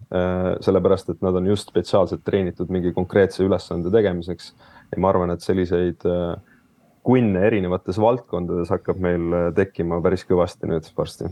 sellepärast 0.62 1.12
et 1.14 1.22
nad 1.22 1.38
on 1.38 1.46
just 1.50 1.70
spetsiaalselt 1.70 2.22
treenitud 2.26 2.70
mingi 2.74 2.92
konkreetse 2.94 3.46
ülesande 3.46 3.90
tegemiseks. 3.94 4.52
ja 4.90 5.00
ma 5.02 5.10
arvan, 5.10 5.30
et 5.34 5.42
selliseid 5.42 6.06
kunne 7.06 7.42
erinevates 7.46 7.98
valdkondades 8.02 8.70
hakkab 8.74 9.02
meil 9.02 9.34
tekkima 9.54 9.98
päris 10.02 10.26
kõvasti 10.26 10.70
nüüd 10.70 10.90
varsti 10.98 11.30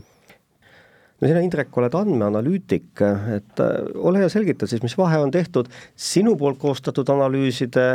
no 1.21 1.27
sina, 1.27 1.41
Indrek, 1.45 1.77
oled 1.77 1.95
andmeanalüütik, 1.95 2.89
et 3.35 3.63
äh, 3.63 3.77
ole 3.95 4.23
hea, 4.23 4.29
selgita 4.31 4.67
siis, 4.67 4.83
mis 4.83 4.97
vahe 4.99 5.19
on 5.23 5.31
tehtud 5.31 5.69
sinu 5.95 6.35
poolt 6.39 6.59
koostatud 6.61 7.09
analüüside 7.13 7.87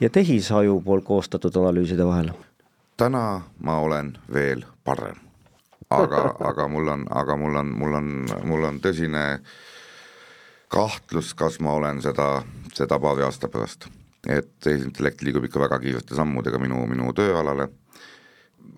ja 0.00 0.10
tehisaju 0.10 0.80
poolt 0.84 1.04
koostatud 1.04 1.56
analüüside 1.62 2.06
vahel? 2.06 2.32
täna 2.96 3.42
ma 3.58 3.78
olen 3.82 4.12
veel 4.32 4.62
parem, 4.84 5.18
aga, 5.90 6.28
aga 6.50 6.68
mul 6.68 6.88
on, 6.92 7.06
aga 7.10 7.36
mul 7.36 7.56
on, 7.58 7.74
mul 7.78 7.98
on, 7.98 8.10
mul 8.46 8.68
on 8.68 8.80
tõsine 8.84 9.24
kahtlus, 10.72 11.34
kas 11.34 11.58
ma 11.60 11.74
olen 11.76 12.00
seda, 12.04 12.42
seda 12.74 13.00
paari 13.00 13.26
aasta 13.26 13.48
pärast. 13.48 13.88
et 14.28 14.52
tehisintellekt 14.62 15.22
liigub 15.26 15.44
ikka 15.44 15.60
väga 15.60 15.80
kiirete 15.82 16.14
sammudega 16.14 16.58
minu, 16.62 16.84
minu 16.86 17.10
tööalale 17.12 17.66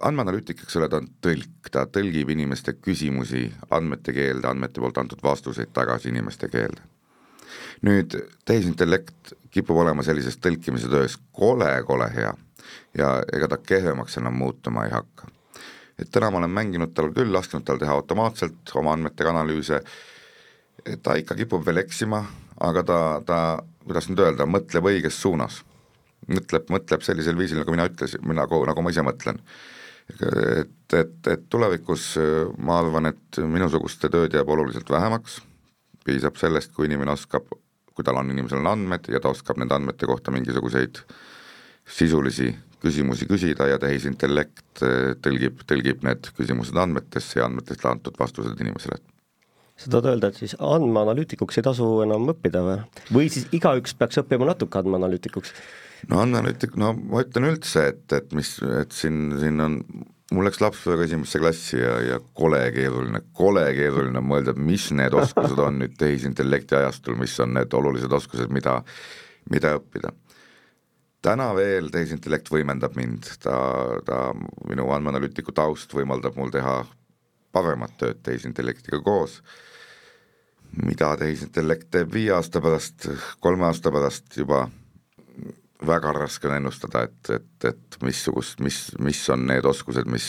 andmeanalüütik, 0.04 0.62
eks 0.64 0.76
ole, 0.78 0.88
ta 0.90 1.00
on 1.02 1.08
tõlk, 1.24 1.70
ta 1.72 1.84
tõlgib 1.90 2.30
inimeste 2.34 2.76
küsimusi 2.78 3.46
andmete 3.74 4.14
keelde, 4.16 4.48
andmete 4.50 4.82
poolt 4.82 4.98
antud 5.00 5.22
vastuseid 5.22 5.72
tagasi 5.72 6.10
inimeste 6.12 6.48
keelde. 6.52 6.82
nüüd 7.84 8.14
tehisintellekt 8.44 9.34
kipub 9.52 9.76
olema 9.76 10.02
sellises 10.02 10.38
tõlkimise 10.40 10.88
töös 10.88 11.18
kole-kole 11.32 12.06
hea 12.14 12.32
ja 12.98 13.08
ega 13.32 13.48
ta 13.48 13.58
kehvemaks 13.58 14.18
enam 14.18 14.36
muutuma 14.38 14.84
ei 14.84 14.90
hakka. 14.90 15.26
et 15.98 16.10
täna 16.10 16.30
ma 16.30 16.38
olen 16.38 16.50
mänginud 16.50 16.94
tal 16.94 17.12
küll, 17.14 17.32
lasknud 17.32 17.64
tal 17.64 17.78
teha 17.78 17.92
automaatselt 17.92 18.72
oma 18.74 18.92
andmetega 18.92 19.30
analüüse, 19.30 19.80
ta 21.02 21.14
ikka 21.14 21.34
kipub 21.34 21.66
veel 21.66 21.78
eksima, 21.84 22.24
aga 22.60 22.82
ta, 22.82 22.98
ta 23.26 23.38
kuidas 23.84 24.08
nüüd 24.08 24.24
öelda, 24.24 24.46
mõtleb 24.46 24.90
õiges 24.90 25.20
suunas. 25.20 25.62
mõtleb, 26.24 26.70
mõtleb 26.72 27.02
sellisel 27.04 27.36
viisil, 27.36 27.58
nagu 27.60 27.70
mina 27.70 27.84
ütlesin, 27.84 28.22
nagu, 28.32 28.62
nagu 28.66 28.82
ma 28.82 28.90
ise 28.90 29.02
mõtlen. 29.04 29.38
Et, 30.12 30.96
et, 30.98 31.14
et 31.32 31.44
tulevikus 31.50 32.14
ma 32.58 32.78
arvan, 32.82 33.10
et 33.12 33.40
minusuguste 33.40 34.10
tööd 34.12 34.34
jääb 34.36 34.50
oluliselt 34.54 34.90
vähemaks, 34.90 35.40
piisab 36.04 36.36
sellest, 36.40 36.74
kui 36.76 36.88
inimene 36.90 37.14
oskab, 37.14 37.48
kui 37.94 38.04
tal 38.04 38.20
on 38.20 38.30
inimesel 38.34 38.60
on 38.60 38.72
andmed 38.74 39.08
ja 39.12 39.22
ta 39.22 39.32
oskab 39.32 39.60
nende 39.60 39.76
andmete 39.76 40.08
kohta 40.10 40.34
mingisuguseid 40.34 41.00
sisulisi 41.84 42.50
küsimusi 42.84 43.26
küsida 43.28 43.68
ja 43.70 43.80
tehisintellekt 43.80 44.84
tõlgib, 45.24 45.64
tõlgib 45.68 46.04
need 46.04 46.28
küsimused 46.36 46.76
andmetesse 46.76 47.40
ja 47.40 47.48
andmetest 47.48 47.84
antud 47.88 48.18
vastused 48.20 48.60
inimesele 48.60 49.00
sa 49.76 49.90
tahad 49.90 50.12
öelda, 50.12 50.30
et 50.30 50.38
siis 50.38 50.54
andmeanalüütikuks 50.62 51.58
ei 51.58 51.64
tasu 51.66 51.86
enam 52.04 52.28
õppida 52.30 52.62
või? 52.62 52.76
või 53.16 53.30
siis 53.32 53.48
igaüks 53.56 53.96
peaks 53.98 54.20
õppima 54.22 54.46
natuke 54.52 54.78
andmeanalüütikuks? 54.80 55.54
No 56.10 56.20
andmeanalüütik, 56.22 56.76
no 56.80 56.92
ma 56.96 57.22
ütlen 57.24 57.48
üldse, 57.52 57.88
et, 57.92 58.04
et 58.16 58.34
mis, 58.36 58.56
et 58.82 58.92
siin, 58.94 59.36
siin 59.40 59.62
on, 59.64 59.78
mul 60.34 60.48
läks 60.48 60.60
lapsepõlve 60.62 61.06
esimesse 61.08 61.40
klassi 61.42 61.78
ja, 61.80 61.94
ja 62.04 62.18
kole 62.36 62.60
keeruline, 62.74 63.22
kole 63.36 63.64
keeruline 63.76 64.20
on 64.20 64.28
mõelda, 64.32 64.56
mis 64.58 64.90
need 64.96 65.14
oskused 65.16 65.60
on 65.62 65.80
nüüd 65.82 65.96
tehisintellekti 66.00 66.78
ajastul, 66.80 67.18
mis 67.20 67.36
on 67.44 67.54
need 67.58 67.76
olulised 67.76 68.12
oskused, 68.20 68.52
mida, 68.54 68.80
mida 69.52 69.76
õppida 69.80 70.12
täna 71.24 71.48
veel 71.56 71.88
tehisintellekt 71.92 72.50
võimendab 72.52 72.98
mind, 72.98 73.30
ta, 73.40 73.56
ta, 74.04 74.18
minu 74.68 74.90
andmeanalüütiku 74.92 75.54
taust 75.56 75.94
võimaldab 75.96 76.36
mul 76.36 76.52
teha 76.52 76.82
paremat 77.54 77.94
tööd 78.00 78.20
tehisintellektiga 78.26 79.00
koos. 79.04 79.42
mida 80.74 81.12
tehisintellekt 81.16 81.86
teeb 81.94 82.10
viie 82.12 82.32
aasta 82.34 82.60
pärast, 82.60 83.06
kolme 83.40 83.68
aasta 83.68 83.92
pärast 83.94 84.36
juba 84.36 84.64
väga 85.86 86.14
raske 86.16 86.48
on 86.48 86.56
ennustada, 86.56 87.04
et, 87.08 87.30
et, 87.38 87.68
et 87.70 88.00
missugust, 88.02 88.60
mis, 88.64 88.80
mis 89.02 89.20
on 89.32 89.46
need 89.48 89.66
oskused, 89.68 90.08
mis, 90.10 90.28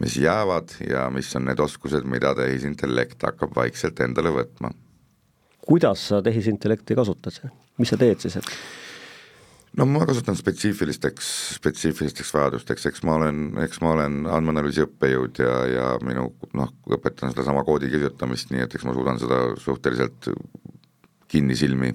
mis 0.00 0.18
jäävad 0.20 0.76
ja 0.88 1.08
mis 1.14 1.30
on 1.38 1.48
need 1.48 1.62
oskused, 1.62 2.06
mida 2.08 2.34
tehisintellekt 2.38 3.22
hakkab 3.26 3.56
vaikselt 3.56 4.00
endale 4.04 4.34
võtma. 4.34 4.74
kuidas 5.66 6.08
sa 6.08 6.22
tehisintellekti 6.22 6.96
kasutad, 6.98 7.42
mis 7.78 7.92
sa 7.92 7.98
teed 8.00 8.22
siis, 8.22 8.38
et 8.40 8.54
no 9.78 9.86
ma 9.86 10.06
kasutan 10.08 10.38
spetsiifilisteks, 10.38 11.28
spetsiifilisteks 11.58 12.32
vajadusteks, 12.34 12.86
eks 12.90 13.04
ma 13.06 13.18
olen, 13.20 13.44
eks 13.64 13.82
ma 13.84 13.94
olen 13.94 14.24
andmeanalüüsi 14.26 14.86
õppejõud 14.86 15.42
ja, 15.44 15.54
ja 15.70 15.92
minu 16.06 16.30
noh, 16.58 16.72
õpetan 16.90 17.34
sedasama 17.34 17.62
koodi 17.66 17.90
kirjutamist, 17.92 18.50
nii 18.54 18.66
et 18.66 18.74
eks 18.74 18.88
ma 18.88 18.96
suudan 18.96 19.20
seda 19.22 19.44
suhteliselt 19.60 20.32
kinnisilmi 21.30 21.94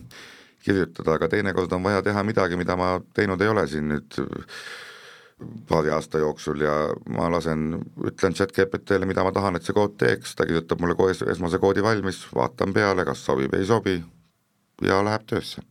kirjutada, 0.66 1.16
aga 1.16 1.30
teinekord 1.32 1.72
on 1.78 1.86
vaja 1.86 2.02
teha 2.06 2.24
midagi, 2.26 2.58
mida 2.60 2.76
ma 2.80 2.98
teinud 3.14 3.42
ei 3.42 3.52
ole 3.54 3.68
siin 3.70 3.90
nüüd 3.94 4.20
paari 5.68 5.92
aasta 5.92 6.20
jooksul 6.20 6.62
ja 6.64 6.74
ma 7.12 7.28
lasen, 7.32 7.82
ütlen 8.08 8.36
chat-GPT-le, 8.38 9.06
mida 9.06 9.24
ma 9.24 9.34
tahan, 9.36 9.58
et 9.58 9.68
see 9.68 9.76
kood 9.76 9.98
teeks, 10.00 10.36
ta 10.36 10.48
kirjutab 10.48 10.82
mulle 10.82 10.96
kohe 10.96 11.16
esmase 11.32 11.60
koodi 11.60 11.84
valmis, 11.84 12.22
vaatan 12.36 12.74
peale, 12.74 13.06
kas 13.08 13.26
sobib, 13.26 13.54
ei 13.54 13.68
sobi 13.68 13.98
ja 14.84 15.02
läheb 15.06 15.28
töösse. 15.28 15.64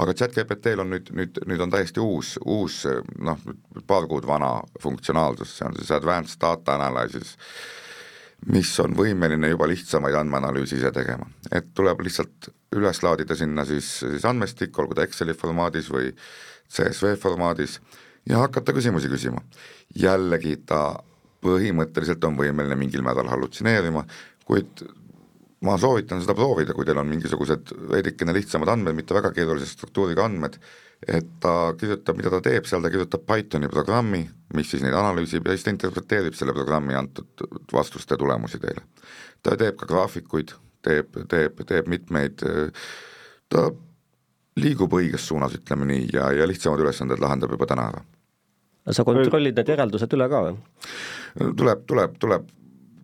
Aga 0.00 0.14
chat-GPT-l 0.16 0.84
on 0.84 0.92
nüüd, 0.94 1.10
nüüd, 1.16 1.40
nüüd 1.48 1.60
on 1.60 1.72
täiesti 1.72 2.00
uus, 2.00 2.36
uus 2.44 2.82
noh, 3.20 3.40
paar 3.88 4.06
kuud 4.08 4.28
vana 4.28 4.54
funktsionaalsus, 4.80 5.56
see 5.58 5.68
on 5.68 5.76
siis 5.76 5.92
advanced 5.96 6.40
data 6.40 6.76
analysis, 6.78 7.34
mis 8.46 8.70
on 8.80 8.94
võimeline 8.96 9.50
juba 9.50 9.68
lihtsamaid 9.68 10.16
andmeanalüüse 10.16 10.78
ise 10.78 10.92
tegema. 10.92 11.26
et 11.52 11.74
tuleb 11.74 12.00
lihtsalt 12.00 12.48
üles 12.76 13.02
laadida 13.02 13.36
sinna 13.36 13.64
siis, 13.68 13.98
siis 14.00 14.24
andmestik, 14.24 14.78
olgu 14.78 14.94
ta 14.94 15.04
Exceli 15.04 15.34
formaadis 15.34 15.90
või 15.92 16.14
CSV 16.70 17.16
formaadis, 17.20 17.80
ja 18.28 18.38
hakata 18.38 18.72
küsimusi 18.72 19.08
küsima. 19.08 19.42
jällegi 19.94 20.56
ta 20.66 21.02
põhimõtteliselt 21.42 22.24
on 22.24 22.36
võimeline 22.36 22.76
mingil 22.76 23.02
määral 23.02 23.28
hallutsineerima, 23.28 24.04
kuid 24.44 24.84
ma 25.64 25.76
soovitan 25.78 26.20
seda 26.20 26.34
proovida, 26.36 26.74
kui 26.76 26.84
teil 26.88 27.00
on 27.00 27.08
mingisugused 27.08 27.72
veidikene 27.90 28.32
lihtsamad 28.36 28.68
andmed, 28.68 28.96
mitte 28.96 29.16
väga 29.16 29.32
keerulise 29.36 29.68
struktuuriga 29.68 30.24
andmed, 30.24 30.56
et 31.08 31.28
ta 31.40 31.72
kirjutab, 31.80 32.18
mida 32.18 32.32
ta 32.32 32.40
teeb, 32.44 32.66
seal 32.68 32.82
ta 32.84 32.90
kirjutab 32.92 33.24
Pythoni 33.28 33.70
programmi, 33.72 34.24
mis 34.54 34.70
siis 34.72 34.82
neid 34.84 34.96
analüüsib 34.96 35.46
ja 35.46 35.54
siis 35.56 35.64
ta 35.64 35.72
interpreteerib 35.72 36.36
selle 36.36 36.54
programmi 36.56 36.96
antud 36.98 37.44
vastuste 37.72 38.18
tulemusi 38.20 38.60
teile. 38.60 38.84
ta 39.42 39.56
teeb 39.56 39.78
ka 39.80 39.88
graafikuid, 39.88 40.52
teeb, 40.84 41.16
teeb, 41.28 41.62
teeb 41.66 41.88
mitmeid, 41.88 42.44
ta 43.48 43.70
liigub 44.60 44.92
õiges 44.92 45.24
suunas, 45.30 45.54
ütleme 45.56 45.88
nii, 45.88 46.08
ja, 46.12 46.30
ja 46.36 46.48
lihtsamad 46.48 46.82
ülesanded 46.84 47.22
lahendab 47.22 47.52
juba 47.56 47.68
täna 47.70 47.88
ära. 47.92 48.04
sa 48.90 49.04
kontrollid 49.04 49.56
need 49.56 49.68
järeldused 49.68 50.16
üle 50.16 50.28
ka 50.28 50.42
või? 50.48 50.56
tuleb, 51.56 51.86
tuleb, 51.86 52.16
tuleb 52.20 52.48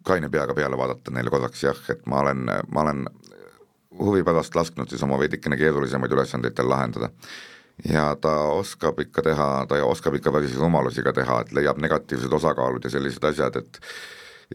kaine 0.07 0.29
peaga 0.31 0.55
peale 0.55 0.79
vaadata 0.79 1.15
neile 1.15 1.31
korraks 1.31 1.63
jah, 1.65 1.79
et 1.91 2.05
ma 2.07 2.21
olen, 2.23 2.45
ma 2.69 2.85
olen 2.85 3.07
huvi 3.99 4.23
pärast 4.25 4.55
lasknud 4.55 4.91
siis 4.91 5.03
oma 5.07 5.19
veidikene 5.19 5.59
keerulisemaid 5.59 6.13
ülesandeid 6.13 6.57
tal 6.57 6.69
lahendada. 6.71 7.11
Ja 7.85 8.17
ta 8.21 8.35
oskab 8.57 9.01
ikka 9.01 9.23
teha, 9.23 9.49
ta 9.69 9.81
oskab 9.85 10.15
ikka 10.15 10.33
päris 10.33 10.57
rumalusi 10.57 11.03
ka 11.05 11.13
teha, 11.13 11.41
et 11.41 11.53
leiab 11.53 11.81
negatiivsed 11.83 12.33
osakaalud 12.33 12.85
ja 12.85 12.91
sellised 12.91 13.25
asjad, 13.25 13.57
et 13.61 13.81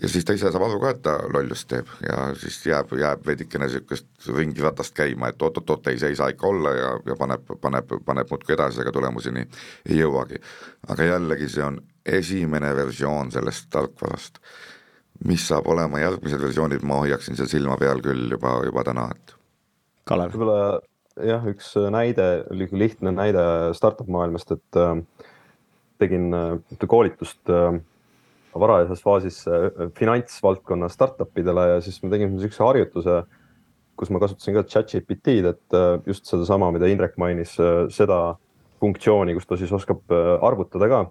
ja 0.02 0.10
siis 0.10 0.26
ta 0.26 0.34
ise 0.34 0.52
saab 0.52 0.66
aru 0.66 0.80
ka, 0.82 0.94
et 0.96 1.02
ta 1.06 1.18
lollust 1.34 1.68
teeb 1.70 1.90
ja 2.08 2.32
siis 2.40 2.62
jääb, 2.66 2.96
jääb 2.98 3.26
veidikene 3.28 3.68
niisugust 3.68 4.32
ringi 4.36 4.64
ratast 4.64 4.96
käima, 4.98 5.30
et 5.30 5.42
oot-oot-oot, 5.42 5.92
ei, 5.92 6.00
see 6.00 6.14
ei 6.14 6.20
saa 6.20 6.32
ikka 6.34 6.48
olla 6.48 6.74
ja, 6.78 6.92
ja 7.06 7.18
paneb, 7.20 7.46
paneb, 7.62 7.96
paneb 8.06 8.32
muudkui 8.32 8.56
edasi, 8.56 8.82
aga 8.82 8.96
tulemuseni 8.96 9.46
ei 9.90 10.02
jõuagi. 10.02 10.42
aga 10.90 11.10
jällegi, 11.14 11.50
see 11.50 11.66
on 11.66 11.82
esimene 12.06 12.76
versioon 12.76 13.32
sellest 13.32 13.70
tarkvarast 13.70 14.42
mis 15.28 15.44
saab 15.48 15.68
olema 15.70 16.00
järgmised 16.02 16.42
versioonid, 16.42 16.86
ma 16.88 17.04
hoiaksin 17.04 17.38
seal 17.38 17.50
silma 17.52 17.78
peal 17.78 18.02
küll 18.02 18.32
juba, 18.32 18.56
juba 18.66 18.84
täna, 18.88 19.10
et. 19.14 19.36
Kalev. 20.10 20.34
võib-olla 20.34 20.80
jah, 21.26 21.46
üks 21.52 21.74
näide, 21.94 22.28
lihtne 22.52 23.14
näide 23.16 23.44
startup 23.78 24.10
maailmast, 24.12 24.52
et 24.56 24.80
äh, 24.80 24.98
tegin 26.02 26.32
äh, 26.34 26.88
koolitust 26.88 27.52
äh, 27.52 27.80
varajases 28.58 29.04
faasis 29.04 29.44
äh, 29.48 29.70
finantsvaldkonna 29.98 30.90
startup 30.92 31.38
idele 31.38 31.68
ja 31.76 31.80
siis 31.86 32.02
me 32.04 32.12
tegime 32.14 32.36
niisuguse 32.36 32.66
harjutuse, 32.66 33.22
kus 34.00 34.12
ma 34.12 34.22
kasutasin 34.24 34.58
ka 34.58 34.66
chat-GPT-d, 34.68 35.56
et 35.56 35.78
äh, 35.78 35.96
just 36.10 36.30
sedasama, 36.30 36.72
mida 36.76 36.90
Indrek 36.92 37.18
mainis, 37.22 37.58
äh, 37.62 37.86
seda 37.94 38.38
funktsiooni, 38.82 39.36
kus 39.38 39.46
ta 39.46 39.58
siis 39.62 39.72
oskab 39.78 40.10
arvutada 40.42 40.88
ka. 40.90 41.02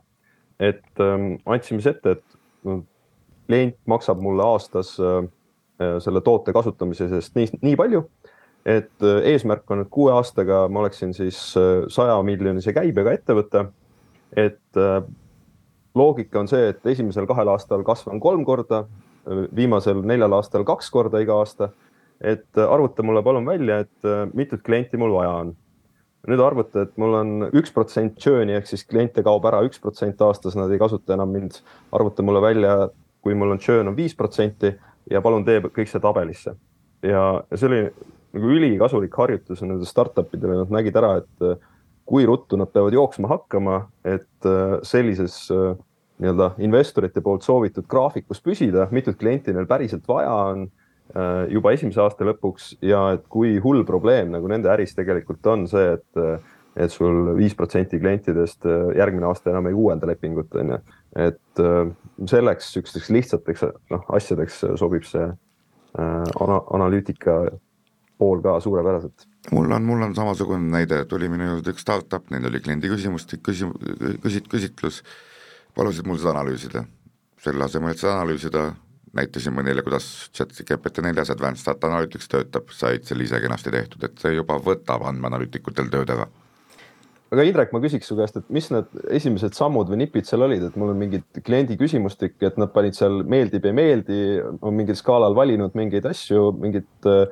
et 0.61 1.01
ähm, 1.01 1.38
andsime 1.49 1.81
siis 1.81 1.94
ette, 1.94 2.18
et 2.18 2.88
klient 3.51 3.79
maksab 3.90 4.20
mulle 4.23 4.46
aastas 4.46 4.94
äh, 5.03 5.25
äh, 5.83 5.96
selle 6.05 6.23
toote 6.27 6.55
kasutamise 6.55 7.09
eest 7.18 7.37
nii, 7.38 7.51
nii 7.64 7.79
palju, 7.79 8.05
et 8.66 9.05
äh, 9.07 9.20
eesmärk 9.33 9.70
on, 9.70 9.85
et 9.85 9.90
kuue 9.90 10.12
aastaga 10.12 10.66
ma 10.68 10.85
oleksin 10.85 11.14
siis 11.16 11.38
saja 11.88 12.16
miljonise 12.27 12.75
käibega 12.77 13.14
ettevõte. 13.16 13.66
et 14.37 14.79
loogika 15.94 16.38
on 16.38 16.49
see, 16.49 16.68
et 16.70 16.87
esimesel 16.87 17.27
kahel 17.27 17.49
aastal 17.51 17.83
kasvan 17.83 18.20
kolm 18.20 18.44
korda, 18.46 18.85
viimasel 19.57 20.05
neljal 20.07 20.37
aastal 20.38 20.62
kaks 20.64 20.90
korda 20.90 21.18
iga 21.18 21.40
aasta. 21.40 21.70
et 22.20 22.59
arvuta 22.59 23.03
mulle 23.03 23.23
palun 23.23 23.46
välja, 23.46 23.81
et 23.81 24.35
mitut 24.35 24.62
klienti 24.62 24.96
mul 24.96 25.16
vaja 25.16 25.33
on 25.42 25.57
nüüd 26.29 26.40
arvuta, 26.44 26.83
et 26.85 26.96
mul 27.01 27.14
on 27.16 27.31
üks 27.57 27.73
protsent 27.73 28.18
churn'i 28.20 28.53
ehk 28.53 28.66
siis 28.68 28.85
kliente 28.85 29.23
kaob 29.25 29.44
ära 29.49 29.62
üks 29.64 29.81
protsent 29.81 30.20
aastas, 30.20 30.55
nad 30.55 30.70
ei 30.70 30.79
kasuta 30.79 31.14
enam 31.16 31.33
mind. 31.33 31.62
arvuta 31.92 32.23
mulle 32.23 32.42
välja 32.44 32.90
kui 33.23 33.35
mul 33.35 33.55
on 33.55 33.61
churn 33.61 33.88
on 33.88 33.96
viis 33.96 34.14
protsenti 34.16 34.73
ja 35.11 35.20
palun 35.23 35.44
tee 35.44 35.61
kõik 35.61 35.90
see 35.90 36.03
tabelisse. 36.03 36.55
ja 37.03 37.42
see 37.55 37.68
oli 37.68 37.83
nagu 38.37 38.51
ülikasulik 38.55 39.14
harjutus 39.19 39.62
nendele 39.64 39.88
startup 39.88 40.35
idele, 40.37 40.61
nad 40.62 40.75
nägid 40.75 40.99
ära, 40.99 41.16
et 41.23 41.47
äh, 41.47 41.57
kui 42.09 42.27
ruttu 42.27 42.59
nad 42.59 42.71
peavad 42.73 42.95
jooksma 42.95 43.31
hakkama, 43.31 43.85
et 44.07 44.49
äh, 44.49 44.77
sellises 44.87 45.43
äh, 45.55 45.73
nii-öelda 46.21 46.53
investorite 46.62 47.23
poolt 47.25 47.47
soovitud 47.47 47.88
graafikus 47.90 48.43
püsida, 48.45 48.88
mitut 48.95 49.19
klienti 49.21 49.55
neil 49.57 49.69
päriselt 49.71 50.07
vaja 50.09 50.35
on 50.53 50.69
juba 51.51 51.73
esimese 51.75 51.99
aasta 52.05 52.23
lõpuks. 52.23 52.66
Ja 52.87 53.01
et 53.16 53.25
kui 53.33 53.57
hull 53.59 53.81
probleem 53.88 54.29
nagu 54.31 54.47
nende 54.47 54.69
äris 54.71 54.93
tegelikult 54.95 55.49
on 55.51 55.64
see, 55.66 55.97
et 55.97 56.21
et 56.79 56.93
sul 56.95 57.33
viis 57.35 57.57
protsenti 57.59 57.99
klientidest 57.99 58.69
järgmine 58.95 59.27
aasta 59.27 59.51
enam 59.51 59.66
ei 59.66 59.75
uuenda 59.75 60.07
lepingut, 60.07 60.55
on 60.61 60.71
ju. 60.71 60.79
et 61.25 61.64
selleks 62.31 62.69
sihukesteks 62.77 63.11
lihtsateks 63.16 63.66
noh, 63.90 64.05
asjadeks 64.21 64.61
sobib 64.79 65.09
see 65.09 65.27
ana 65.99 66.61
analüütika 66.79 67.40
pool 68.21 68.43
ka 68.45 68.59
suurepäraselt. 68.61 69.27
mul 69.57 69.73
on, 69.73 69.89
mul 69.89 70.05
on 70.07 70.14
samasugune 70.14 70.71
näide, 70.77 71.05
tuli 71.09 71.31
minu 71.33 71.49
juurde 71.55 71.75
üks 71.75 71.85
startup, 71.87 72.29
neil 72.31 72.47
oli 72.51 72.61
kliendi 72.61 72.93
küsimustik, 72.93 73.43
küsim-, 73.49 73.75
küsit-, 74.25 74.51
küsitlus, 74.53 75.01
palusid 75.77 76.09
mul 76.09 76.21
seda 76.21 76.37
analüüsida. 76.37 76.85
selle 77.41 77.64
asemel, 77.64 77.95
et 77.95 78.03
seda 78.03 78.18
analüüsida, 78.18 78.66
näitasime 79.16 79.64
neile, 79.64 79.83
kuidas 79.83 80.05
ChatGPT 80.37 81.03
neljas 81.03 81.33
Advanced 81.33 81.66
Data 81.66 81.89
Analytics 81.89 82.29
töötab, 82.29 82.68
said 82.77 83.09
selle 83.09 83.25
ise 83.25 83.41
kenasti 83.41 83.73
tehtud, 83.73 84.05
et 84.05 84.21
see 84.21 84.37
juba 84.37 84.61
võtab 84.61 85.07
andmeanalüütikutel 85.09 85.89
tööd 85.91 86.12
ära. 86.14 86.29
Aga 87.31 87.45
Indrek, 87.47 87.71
ma 87.71 87.79
küsiks 87.79 88.09
su 88.11 88.16
käest, 88.18 88.41
et 88.41 88.49
mis 88.51 88.66
need 88.75 88.89
esimesed 89.14 89.55
sammud 89.55 89.91
või 89.91 90.01
nipid 90.01 90.27
seal 90.27 90.43
olid, 90.43 90.64
et 90.66 90.79
mul 90.79 90.91
on 90.91 90.99
mingid 90.99 91.43
kliendi 91.47 91.77
küsimustik, 91.79 92.35
et 92.43 92.57
nad 92.59 92.73
panid 92.75 92.99
seal 92.99 93.21
meeldib, 93.23 93.68
ei 93.71 93.77
meeldi, 93.77 94.16
on 94.59 94.75
mingil 94.75 94.99
skaalal 94.99 95.37
valinud 95.39 95.77
mingeid 95.79 96.09
asju, 96.11 96.49
mingit 96.59 97.07
äh, 97.07 97.31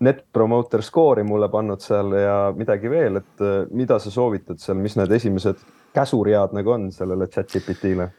net 0.00 0.24
promoter 0.32 0.82
score'i 0.84 1.24
mulle 1.26 1.48
pannud 1.52 1.82
seal 1.82 2.14
ja 2.16 2.36
midagi 2.56 2.90
veel, 2.90 3.20
et 3.22 3.44
äh, 3.44 3.62
mida 3.70 3.98
sa 4.02 4.12
soovitad 4.14 4.60
seal, 4.62 4.78
mis 4.80 4.96
need 4.98 5.12
esimesed 5.18 5.62
käsuread 5.94 6.54
nagu 6.56 6.74
on 6.74 6.90
sellele 6.94 7.28
chat 7.32 7.50
GPT-le? 7.52 8.10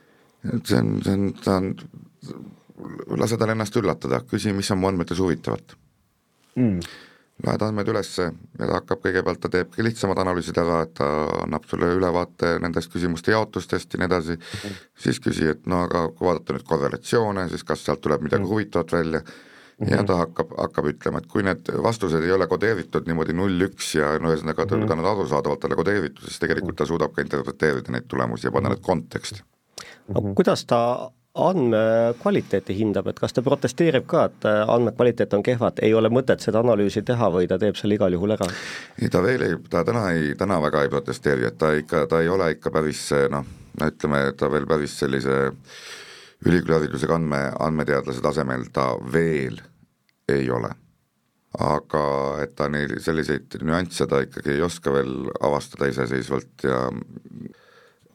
see 0.44 0.78
on, 0.78 0.98
see 1.04 1.14
on, 1.14 1.32
ta 1.40 1.56
on, 1.62 1.72
lase 3.20 3.40
tal 3.40 3.54
ennast 3.54 3.76
üllatada, 3.80 4.22
küsi, 4.28 4.54
mis 4.56 4.72
on 4.74 4.82
mu 4.82 4.90
andmetes 4.90 5.22
huvitavat. 5.24 5.76
Mm. 6.60 6.80
Laed 7.44 7.64
andmed 7.66 7.90
ülesse 7.90 8.28
ja 8.28 8.68
ta 8.68 8.76
hakkab 8.76 9.02
kõigepealt, 9.04 9.40
ta 9.42 9.50
teebki 9.52 9.84
lihtsamad 9.84 10.20
analüüsid 10.22 10.60
ära, 10.62 10.84
et 10.86 10.94
ta 11.00 11.08
annab 11.42 11.66
sulle 11.68 11.90
ülevaate 11.96 12.58
nendest 12.62 12.92
küsimuste 12.94 13.34
jaotustest 13.34 13.96
ja 13.96 14.02
nii 14.02 14.10
edasi. 14.10 14.38
Mm, 14.38 14.76
siis 15.06 15.20
küsi, 15.24 15.50
et 15.56 15.66
no 15.70 15.82
aga 15.88 16.06
kui 16.12 16.28
vaadata 16.28 16.56
nüüd 16.56 16.68
korrelatsioone, 16.68 17.48
siis 17.52 17.66
kas 17.68 17.84
sealt 17.88 18.04
tuleb 18.06 18.28
midagi 18.28 18.46
mm. 18.46 18.52
huvitavat 18.52 18.96
välja. 19.00 19.24
Ja 19.90 20.04
ta 20.08 20.20
hakkab, 20.24 20.54
hakkab 20.58 20.92
ütlema, 20.94 21.22
et 21.22 21.30
kui 21.32 21.44
need 21.46 21.72
vastused 21.84 22.24
ei 22.24 22.32
ole 22.36 22.48
kodeeritud 22.52 23.08
niimoodi 23.10 23.36
null-üks 23.38 23.96
ja 23.98 24.14
no 24.22 24.34
ühesõnaga 24.34 24.66
mm 24.66 24.84
-hmm. 24.84 24.88
ta 24.88 24.94
on 24.94 25.12
arusaadavalt 25.16 25.60
talle 25.60 25.76
kodeeritud, 25.80 26.28
siis 26.28 26.40
tegelikult 26.40 26.76
ta 26.76 26.86
suudab 26.86 27.14
ka 27.14 27.22
interpreteerida 27.22 27.92
neid 27.92 28.08
tulemusi 28.08 28.48
ja 28.48 28.52
panna 28.52 28.70
need 28.70 28.86
konteksti. 28.86 29.44
no 30.08 30.22
kuidas 30.36 30.66
ta 30.66 31.12
andmekvaliteeti 31.34 32.76
hindab, 32.78 33.08
et 33.08 33.20
kas 33.20 33.34
ta 33.34 33.42
protesteerib 33.42 34.06
ka, 34.06 34.26
et 34.30 34.46
äh, 34.46 34.70
andmekvaliteet 34.70 35.34
on 35.34 35.44
kehva, 35.44 35.72
et 35.72 35.80
ei 35.88 35.94
ole 35.94 36.10
mõtet 36.14 36.40
seda 36.46 36.60
analüüsi 36.62 37.02
teha 37.02 37.30
või 37.34 37.48
ta 37.50 37.58
teeb 37.58 37.76
selle 37.76 37.98
igal 37.98 38.14
juhul 38.14 38.36
ära? 38.36 38.46
ei, 39.02 39.10
ta 39.10 39.24
veel 39.24 39.42
ei, 39.42 39.58
ta 39.70 39.84
täna 39.84 40.12
ei, 40.12 40.36
täna 40.38 40.62
väga 40.62 40.84
ei 40.84 40.94
protesteeri, 40.94 41.48
et 41.50 41.58
ta 41.58 41.74
ikka, 41.74 42.06
ta 42.08 42.22
ei 42.22 42.30
ole 42.30 42.52
ikka 42.54 42.72
päris 42.72 43.10
noh, 43.34 43.50
no 43.80 43.90
ütleme, 43.90 44.22
ta 44.38 44.52
veel 44.52 44.70
päris 44.70 45.00
sellise 45.00 45.40
ülikooliharidusega 46.46 47.16
andme, 47.16 47.42
andmeteadlase 47.60 48.24
tasemel 48.24 48.66
ta 48.74 48.94
veel 49.14 49.60
ei 50.30 50.50
ole. 50.52 50.72
aga 51.54 52.04
et 52.42 52.56
ta 52.58 52.66
neid 52.66 52.96
selliseid 52.98 53.60
nüansse 53.62 54.08
ta 54.10 54.24
ikkagi 54.26 54.56
ei 54.56 54.62
oska 54.66 54.90
veel 54.96 55.28
avastada 55.38 55.86
iseseisvalt 55.92 56.66
ja 56.66 56.80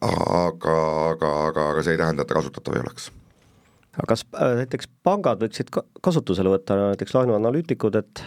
aga, 0.02 0.74
aga, 1.12 1.30
aga, 1.46 1.68
aga 1.70 1.84
see 1.86 1.94
ei 1.94 2.00
tähenda, 2.02 2.26
et 2.26 2.28
ta 2.32 2.34
kasutatav 2.34 2.74
ei 2.74 2.82
oleks 2.82 3.12
aga 3.98 4.08
kas 4.12 4.24
äh, 4.34 4.54
näiteks 4.62 4.90
pangad 5.06 5.42
võiksid 5.42 5.70
kasutusele 6.02 6.50
võtta 6.52 6.76
näiteks 6.80 7.14
laenuanalüütikud, 7.14 7.98
et 7.98 8.22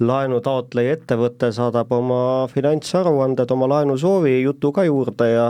laenutaotleja 0.00 0.96
ettevõte 0.96 1.50
saadab 1.52 1.92
oma 1.92 2.20
finantsaruanded, 2.52 3.50
oma 3.52 3.68
laenusoovi 3.74 4.38
jutu 4.40 4.72
ka 4.76 4.86
juurde 4.88 5.28
ja 5.28 5.46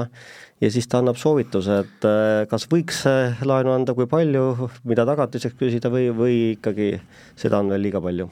ja 0.60 0.70
siis 0.70 0.88
ta 0.88 1.00
annab 1.00 1.18
soovituse, 1.20 1.80
et 1.84 2.06
äh, 2.08 2.44
kas 2.50 2.68
võiks 2.70 3.02
laenu 3.46 3.74
anda, 3.74 3.94
kui 3.96 4.08
palju, 4.10 4.70
mida 4.84 5.06
tagatiseks 5.08 5.58
küsida 5.60 5.92
või, 5.92 6.10
või 6.14 6.38
ikkagi 6.54 6.92
seda 7.38 7.62
on 7.62 7.72
veel 7.72 7.88
liiga 7.88 8.02
palju? 8.04 8.30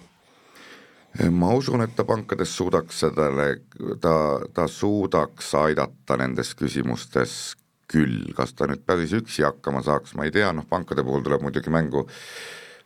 Ma 1.33 1.55
usun, 1.57 1.83
et 1.83 1.95
ta 1.97 2.05
pankades 2.07 2.53
suudaks 2.55 3.01
sellele, 3.03 3.47
ta, 4.01 4.13
ta 4.55 4.67
suudaks 4.71 5.49
aidata 5.57 6.19
nendes 6.21 6.53
küsimustes 6.55 7.57
küll, 7.89 8.29
kas 8.37 8.53
ta 8.55 8.69
nüüd 8.69 8.85
päris 8.87 9.15
üksi 9.17 9.43
hakkama 9.47 9.81
saaks, 9.87 10.15
ma 10.19 10.29
ei 10.29 10.35
tea, 10.35 10.53
noh 10.55 10.69
pankade 10.69 11.03
puhul 11.07 11.25
tuleb 11.25 11.43
muidugi 11.47 11.73
mängu, 11.73 12.05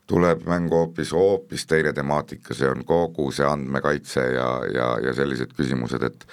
tuleb 0.09 0.47
mängu 0.49 0.78
hoopis, 0.78 1.12
hoopis 1.16 1.66
teine 1.66 1.93
temaatika, 1.97 2.55
see 2.55 2.70
on 2.70 2.86
kogu 2.86 3.28
see 3.34 3.47
andmekaitse 3.49 4.24
ja, 4.36 4.49
ja, 4.70 4.88
ja 5.09 5.14
sellised 5.18 5.53
küsimused, 5.59 6.07
et 6.07 6.26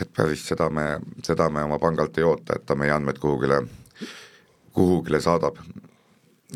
et 0.00 0.12
päris 0.16 0.44
seda 0.48 0.68
me, 0.72 0.86
seda 1.24 1.48
me 1.52 1.64
oma 1.66 1.78
pangalt 1.82 2.18
ei 2.18 2.26
oota, 2.26 2.56
et 2.56 2.66
ta 2.66 2.76
meie 2.78 2.92
andmed 2.94 3.18
kuhugile, 3.22 3.62
kuhugile 4.72 5.20
saadab. 5.20 5.58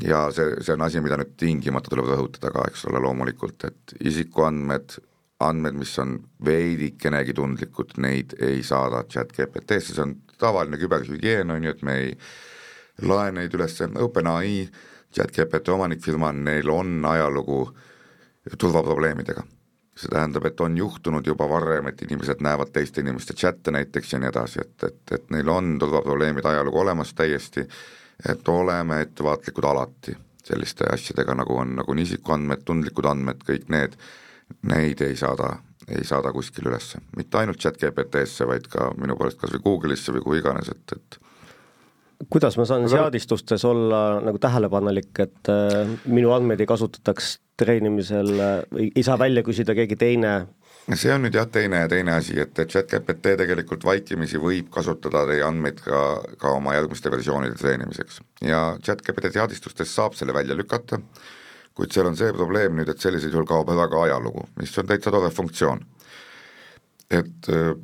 Ja 0.04 0.26
see, 0.32 0.58
see 0.60 0.74
on 0.76 0.84
asi, 0.84 1.00
mida 1.00 1.16
nüüd 1.16 1.36
tingimata 1.40 1.92
tuleb 1.92 2.10
rõhutada 2.10 2.52
ka, 2.52 2.66
eks 2.68 2.84
ole, 2.90 3.00
loomulikult, 3.04 3.64
et 3.68 3.96
isikuandmed, 4.04 4.98
andmed, 5.46 5.76
mis 5.80 5.94
on 6.02 6.18
veidikenegi 6.44 7.36
tundlikud, 7.36 7.96
neid 8.04 8.36
ei 8.44 8.62
saada 8.64 9.04
chat 9.08 9.32
GPT-sse, 9.36 9.96
see 9.96 10.04
on 10.04 10.14
tavaline 10.40 10.80
küberhügieen, 10.80 11.52
on 11.52 11.64
ju, 11.64 11.72
et 11.72 11.82
me 11.84 11.96
ei 12.02 12.12
lae 13.08 13.32
neid 13.36 13.56
üles, 13.56 13.76
OpenAI, 14.04 14.68
chat 15.16 15.32
GPT 15.32 15.72
omanikfirma, 15.72 16.32
neil 16.36 16.72
on 16.72 16.98
ajalugu 17.08 17.62
turvaprobleemidega. 18.58 19.44
See 19.96 20.10
tähendab, 20.12 20.44
et 20.44 20.60
on 20.60 20.74
juhtunud 20.76 21.26
juba 21.26 21.48
varem, 21.48 21.86
et 21.88 22.02
inimesed 22.04 22.42
näevad 22.44 22.68
teiste 22.72 23.00
inimeste 23.00 23.34
chat'e 23.34 23.72
näiteks 23.72 24.12
ja 24.12 24.18
nii 24.20 24.28
edasi, 24.28 24.60
et, 24.60 24.82
et, 24.84 25.14
et 25.16 25.30
neil 25.32 25.48
on 25.48 25.78
turvaprobleemid 25.80 26.44
ajalugu 26.44 26.82
olemas 26.84 27.14
täiesti 27.16 27.64
et 28.28 28.48
oleme 28.48 29.00
ettevaatlikud 29.00 29.64
alati 29.64 30.16
selliste 30.44 30.86
asjadega, 30.92 31.34
nagu 31.34 31.56
on, 31.58 31.74
nagu 31.80 31.92
on 31.92 31.98
isikuandmed, 31.98 32.62
tundlikud 32.64 33.08
andmed, 33.10 33.42
kõik 33.46 33.66
need, 33.72 33.96
neid 34.70 35.02
ei 35.02 35.16
saada, 35.18 35.56
ei 35.88 36.04
saada 36.06 36.30
kuskile 36.32 36.70
ülesse, 36.70 37.02
mitte 37.16 37.40
ainult 37.40 37.60
chat 37.62 37.80
GPT-sse, 37.80 38.46
vaid 38.46 38.68
ka 38.70 38.92
minu 38.96 39.16
poolest 39.18 39.40
kas 39.40 39.56
või 39.56 39.64
Google'isse 39.64 40.14
või 40.14 40.22
kuhu 40.22 40.38
iganes, 40.40 40.70
et, 40.70 40.94
et 40.94 41.18
kuidas 42.30 42.56
ma 42.58 42.64
saan 42.68 42.88
seadistustes 42.88 43.64
olla 43.64 44.20
nagu 44.24 44.38
tähelepanelik, 44.42 45.12
et 45.24 45.50
äh, 45.52 45.96
minu 46.06 46.32
andmeid 46.36 46.60
ei 46.62 46.68
kasutataks 46.68 47.36
treenimisel 47.56 48.32
äh,, 48.40 48.60
ei 48.94 49.02
saa 49.04 49.18
välja 49.20 49.44
küsida 49.46 49.76
keegi 49.76 49.98
teine 50.00 50.36
see 50.94 51.10
on 51.10 51.24
nüüd 51.26 51.34
jah, 51.34 51.48
teine, 51.50 51.80
teine 51.90 52.14
asi, 52.14 52.36
et, 52.38 52.54
et 52.62 52.70
chat-GPT 52.70 53.34
tegelikult 53.40 53.84
vaikimisi 53.86 54.38
võib 54.38 54.68
kasutada 54.74 55.24
teie 55.26 55.42
andmeid 55.46 55.80
ka, 55.82 56.02
ka 56.38 56.52
oma 56.60 56.76
järgmiste 56.76 57.10
versioonide 57.10 57.58
treenimiseks 57.58 58.20
ja 58.46 58.60
chat-GPT 58.84 59.32
teadistustes 59.34 59.94
saab 59.94 60.14
selle 60.18 60.36
välja 60.36 60.54
lükata, 60.58 61.00
kuid 61.76 61.92
seal 61.92 62.06
on 62.10 62.18
see 62.18 62.30
probleem 62.36 62.78
nüüd, 62.78 62.92
et 62.92 63.02
sellisel 63.02 63.34
juhul 63.34 63.48
kaob 63.48 63.72
ära 63.74 63.88
ka 63.90 64.04
ajalugu, 64.06 64.46
mis 64.60 64.78
on 64.78 64.86
täitsa 64.88 65.10
tore 65.14 65.32
funktsioon. 65.34 65.82
et 67.10 67.50
äh, 67.50 67.74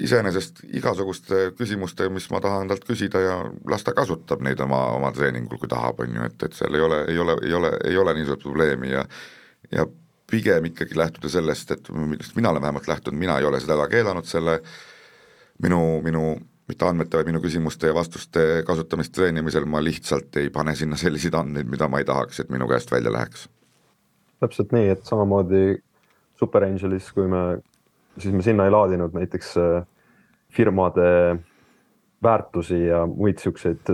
iseenesest 0.00 0.62
igasuguste 0.76 1.50
küsimuste, 1.58 2.08
mis 2.12 2.28
ma 2.32 2.40
tahan 2.40 2.70
talt 2.70 2.84
küsida 2.88 3.20
ja 3.20 3.36
las 3.68 3.84
ta 3.84 3.94
kasutab 3.96 4.42
neid 4.44 4.60
oma, 4.64 4.80
oma 4.96 5.12
treeningul, 5.12 5.60
kui 5.60 5.68
tahab, 5.68 6.00
on 6.04 6.14
ju, 6.16 6.28
et, 6.28 6.46
et 6.46 6.56
seal 6.56 6.76
ei 6.78 6.84
ole, 6.86 7.00
ei 7.12 7.18
ole, 7.18 7.36
ei 7.46 7.56
ole, 7.58 7.72
ei 7.90 7.98
ole 8.00 8.14
nii 8.16 8.28
suurt 8.28 8.46
probleemi 8.46 8.94
ja 8.94 9.04
ja 9.70 9.84
pigem 10.30 10.64
ikkagi 10.70 10.96
lähtuda 10.98 11.28
sellest, 11.28 11.70
et 11.74 11.90
millest 11.90 12.36
mina 12.36 12.50
olen 12.50 12.62
vähemalt 12.62 12.88
lähtunud, 12.88 13.18
mina 13.18 13.38
ei 13.38 13.44
ole 13.44 13.60
seda 13.60 13.76
ära 13.76 13.88
keelanud, 13.90 14.26
selle 14.26 14.60
minu, 15.62 16.00
minu 16.06 16.24
mitte 16.70 16.86
andmete, 16.86 17.18
vaid 17.18 17.30
minu 17.30 17.40
küsimuste 17.42 17.90
ja 17.90 17.94
vastuste 17.96 18.62
kasutamist 18.66 19.12
treenimisel, 19.16 19.66
ma 19.66 19.82
lihtsalt 19.82 20.38
ei 20.40 20.50
pane 20.54 20.74
sinna 20.78 20.98
selliseid 21.00 21.34
andmeid, 21.34 21.70
mida 21.70 21.88
ma 21.90 22.00
ei 22.00 22.06
tahaks, 22.08 22.40
et 22.42 22.52
minu 22.54 22.68
käest 22.70 22.92
välja 22.92 23.12
läheks. 23.12 23.48
täpselt 24.40 24.72
nii, 24.72 24.88
et 24.94 25.04
samamoodi 25.04 25.82
Super 26.40 26.64
Angelis, 26.64 27.10
kui 27.12 27.26
me, 27.28 27.60
siis 28.20 28.34
me 28.34 28.44
sinna 28.46 28.66
ei 28.68 28.74
laadinud 28.74 29.16
näiteks 29.16 29.56
äh, 29.60 29.82
firmade 30.52 31.10
väärtusi 32.22 32.86
ja 32.86 33.06
muid 33.06 33.38
siukseid 33.40 33.88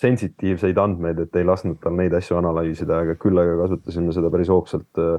sensitiivseid 0.00 0.78
andmeid, 0.78 1.18
et 1.18 1.36
ei 1.36 1.44
lasknud 1.44 1.80
tal 1.82 1.96
neid 1.98 2.14
asju 2.16 2.38
analüüsida, 2.38 3.02
aga 3.04 3.16
küll 3.20 3.40
aga 3.40 3.56
kasutasime 3.64 4.14
seda 4.16 4.30
päris 4.32 4.50
hoogsalt 4.52 5.00
äh, 5.00 5.18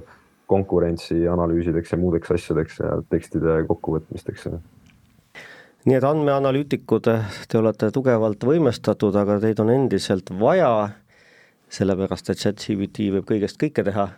konkurentsi 0.52 1.28
analüüsideks 1.32 1.94
ja 1.94 2.00
muudeks 2.02 2.32
asjadeks 2.36 2.80
ja 2.82 2.96
tekstide 3.10 3.62
kokkuvõtmisteks. 3.70 4.50
nii 5.86 5.98
et 5.98 6.06
andmeanalüütikud, 6.06 7.08
te 7.50 7.60
olete 7.60 7.92
tugevalt 7.94 8.44
võimestatud, 8.46 9.16
aga 9.18 9.40
teid 9.44 9.62
on 9.64 9.72
endiselt 9.74 10.30
vaja, 10.40 10.90
sellepärast 11.72 12.34
et 12.34 12.44
chat-GPT 12.44 13.08
võib 13.16 13.30
kõigest 13.32 13.62
kõike 13.62 13.86
teha. 13.88 14.10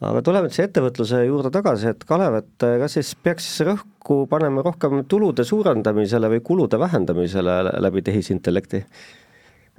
Aga 0.00 0.22
tuleme 0.24 0.48
nüüd 0.48 0.56
siia 0.56 0.66
ettevõtluse 0.68 1.22
juurde 1.26 1.52
tagasi, 1.52 1.92
et 1.92 2.04
Kalev, 2.08 2.38
et 2.40 2.66
kas 2.82 2.96
siis 2.96 3.12
peaks 3.20 3.46
siis 3.46 3.66
rõhku 3.68 4.22
panema 4.30 4.64
rohkem 4.64 5.02
tulude 5.10 5.44
suurendamisele 5.44 6.30
või 6.34 6.44
kulude 6.44 6.80
vähendamisele 6.80 7.62
läbi 7.84 8.04
tehisintellekti? 8.06 8.84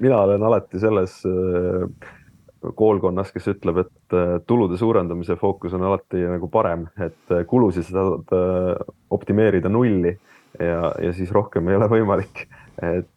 mina 0.01 0.17
olen 0.25 0.43
alati 0.43 0.79
selles 0.81 1.19
äh, 1.29 2.09
koolkonnas, 2.77 3.29
kes 3.33 3.51
ütleb, 3.53 3.83
et 3.83 4.15
äh, 4.17 4.37
tulude 4.49 4.77
suurendamise 4.77 5.35
fookus 5.41 5.73
on 5.77 5.85
alati 5.89 6.23
nagu 6.29 6.49
parem, 6.53 6.87
et 7.01 7.35
kulusid 7.49 7.89
saad 7.89 8.33
optimeerida 9.09 9.69
nulli 9.69 10.13
ja, 10.57 10.93
ja 11.01 11.13
siis 11.17 11.33
rohkem 11.33 11.69
ei 11.69 11.77
ole 11.81 11.89
võimalik. 11.89 12.47
et 12.81 13.07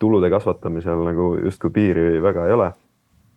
tulude 0.00 0.28
kasvatamisel 0.32 1.02
nagu 1.06 1.26
justkui 1.44 1.70
piiri 1.70 2.22
väga 2.22 2.46
ei 2.46 2.54
ole. 2.54 2.68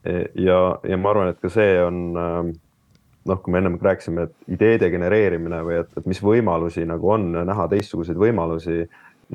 E, 0.06 0.16
ja, 0.40 0.60
ja 0.88 0.98
ma 0.98 1.14
arvan, 1.14 1.32
et 1.34 1.40
ka 1.44 1.52
see 1.52 1.78
on 1.84 2.02
noh, 2.14 3.40
kui 3.44 3.54
me 3.54 3.62
ennem 3.62 3.78
rääkisime, 3.84 4.30
et 4.30 4.54
ideede 4.56 4.90
genereerimine 4.94 5.62
või 5.66 5.80
et, 5.82 5.92
et 6.00 6.08
mis 6.10 6.22
võimalusi 6.24 6.86
nagu 6.88 7.16
on 7.16 7.32
näha 7.36 7.68
teistsuguseid 7.72 8.20
võimalusi, 8.20 8.84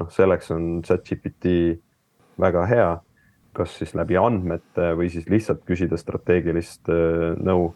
noh, 0.01 0.09
selleks 0.13 0.51
on 0.55 0.79
chat 0.87 1.05
GPT 1.07 1.59
väga 2.41 2.65
hea 2.71 2.89
kas 3.55 3.77
siis 3.79 3.95
läbi 3.95 4.17
andmete 4.19 4.93
või 4.99 5.11
siis 5.13 5.29
lihtsalt 5.31 5.63
küsida 5.69 5.99
strateegilist 6.01 6.91
nõu. 7.45 7.75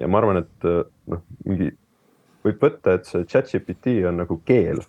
ja 0.00 0.08
ma 0.08 0.18
arvan, 0.18 0.40
et 0.42 0.66
noh, 1.10 1.22
mingi 1.44 1.70
võib 2.44 2.62
võtta, 2.62 2.96
et 2.96 3.08
see 3.08 3.26
chat-GPT 3.28 4.00
on 4.08 4.20
nagu 4.22 4.38
keel, 4.46 4.80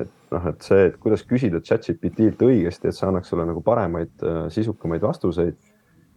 et 0.00 0.12
noh, 0.32 0.46
et 0.50 0.66
see, 0.66 0.86
et 0.90 0.98
kuidas 1.02 1.24
küsida 1.26 1.60
chat-GPT-lt 1.64 2.44
õigesti, 2.46 2.88
et 2.88 2.96
see 2.96 3.08
annaks 3.08 3.32
sulle 3.32 3.46
nagu 3.48 3.62
paremaid, 3.66 4.12
sisukamaid 4.54 5.04
vastuseid. 5.04 5.58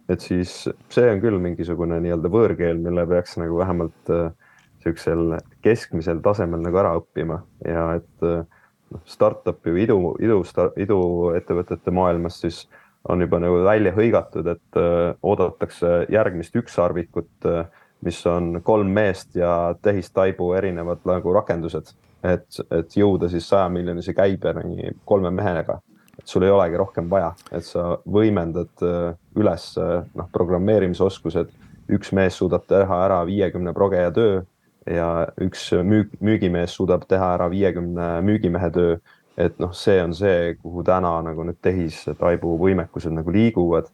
Et 0.08 0.20
siis 0.20 0.52
see 0.92 1.10
on 1.10 1.22
küll 1.22 1.38
mingisugune 1.40 2.00
nii-öelda 2.04 2.30
võõrkeel, 2.32 2.80
mille 2.82 3.06
peaks 3.08 3.38
nagu 3.40 3.56
vähemalt 3.60 4.10
niisugusel 4.10 5.38
keskmisel 5.64 6.18
tasemel 6.20 6.60
nagu 6.60 6.76
ära 6.76 6.90
õppima 6.98 7.38
ja 7.64 7.86
et 7.96 8.24
noh, 8.24 9.00
startup 9.08 9.64
ju 9.64 9.78
idu, 9.80 9.96
idu, 10.20 10.42
iduettevõtete 10.84 11.94
maailmas 11.94 12.42
siis 12.44 12.66
on 13.08 13.20
juba 13.20 13.40
nagu 13.40 13.62
välja 13.64 13.92
hõigatud, 13.96 14.46
et 14.48 14.80
äh, 14.80 15.16
oodatakse 15.22 16.04
järgmist 16.12 16.56
ükssarvikut 16.56 17.48
äh, 17.48 17.66
mis 18.04 18.26
on 18.26 18.60
kolm 18.62 18.90
meest 18.92 19.36
ja 19.36 19.74
tehistaibu 19.82 20.52
erinevad 20.52 21.04
nagu 21.08 21.32
rakendused, 21.32 21.92
et, 22.24 22.60
et 22.70 22.96
jõuda 22.96 23.30
siis 23.32 23.48
saja 23.48 23.68
miljonise 23.72 24.14
käibeni 24.16 24.92
kolme 25.04 25.30
mehega. 25.30 25.80
et 26.18 26.30
sul 26.30 26.44
ei 26.46 26.50
olegi 26.50 26.76
rohkem 26.78 27.08
vaja, 27.10 27.32
et 27.52 27.64
sa 27.64 27.98
võimendad 28.06 28.84
äh, 28.86 29.16
üles 29.36 29.68
noh, 29.78 30.28
programmeerimisoskused, 30.32 31.52
üks 31.94 32.12
mees 32.16 32.38
suudab 32.40 32.66
teha 32.68 33.00
ära 33.06 33.20
viiekümne 33.28 33.74
progeja 33.76 34.12
töö 34.14 34.42
ja 34.86 35.08
üks 35.40 35.70
müük, 35.84 36.12
müügimees 36.20 36.76
suudab 36.76 37.06
teha 37.08 37.34
ära 37.38 37.50
viiekümne 37.50 38.20
müügimehe 38.24 38.70
töö. 38.72 38.96
et 39.36 39.56
noh, 39.58 39.72
see 39.74 39.98
on 39.98 40.12
see, 40.14 40.54
kuhu 40.62 40.84
täna 40.86 41.16
nagu 41.26 41.42
need 41.42 41.56
tehistaibu 41.58 42.52
võimekused 42.60 43.10
nagu 43.10 43.32
liiguvad. 43.34 43.88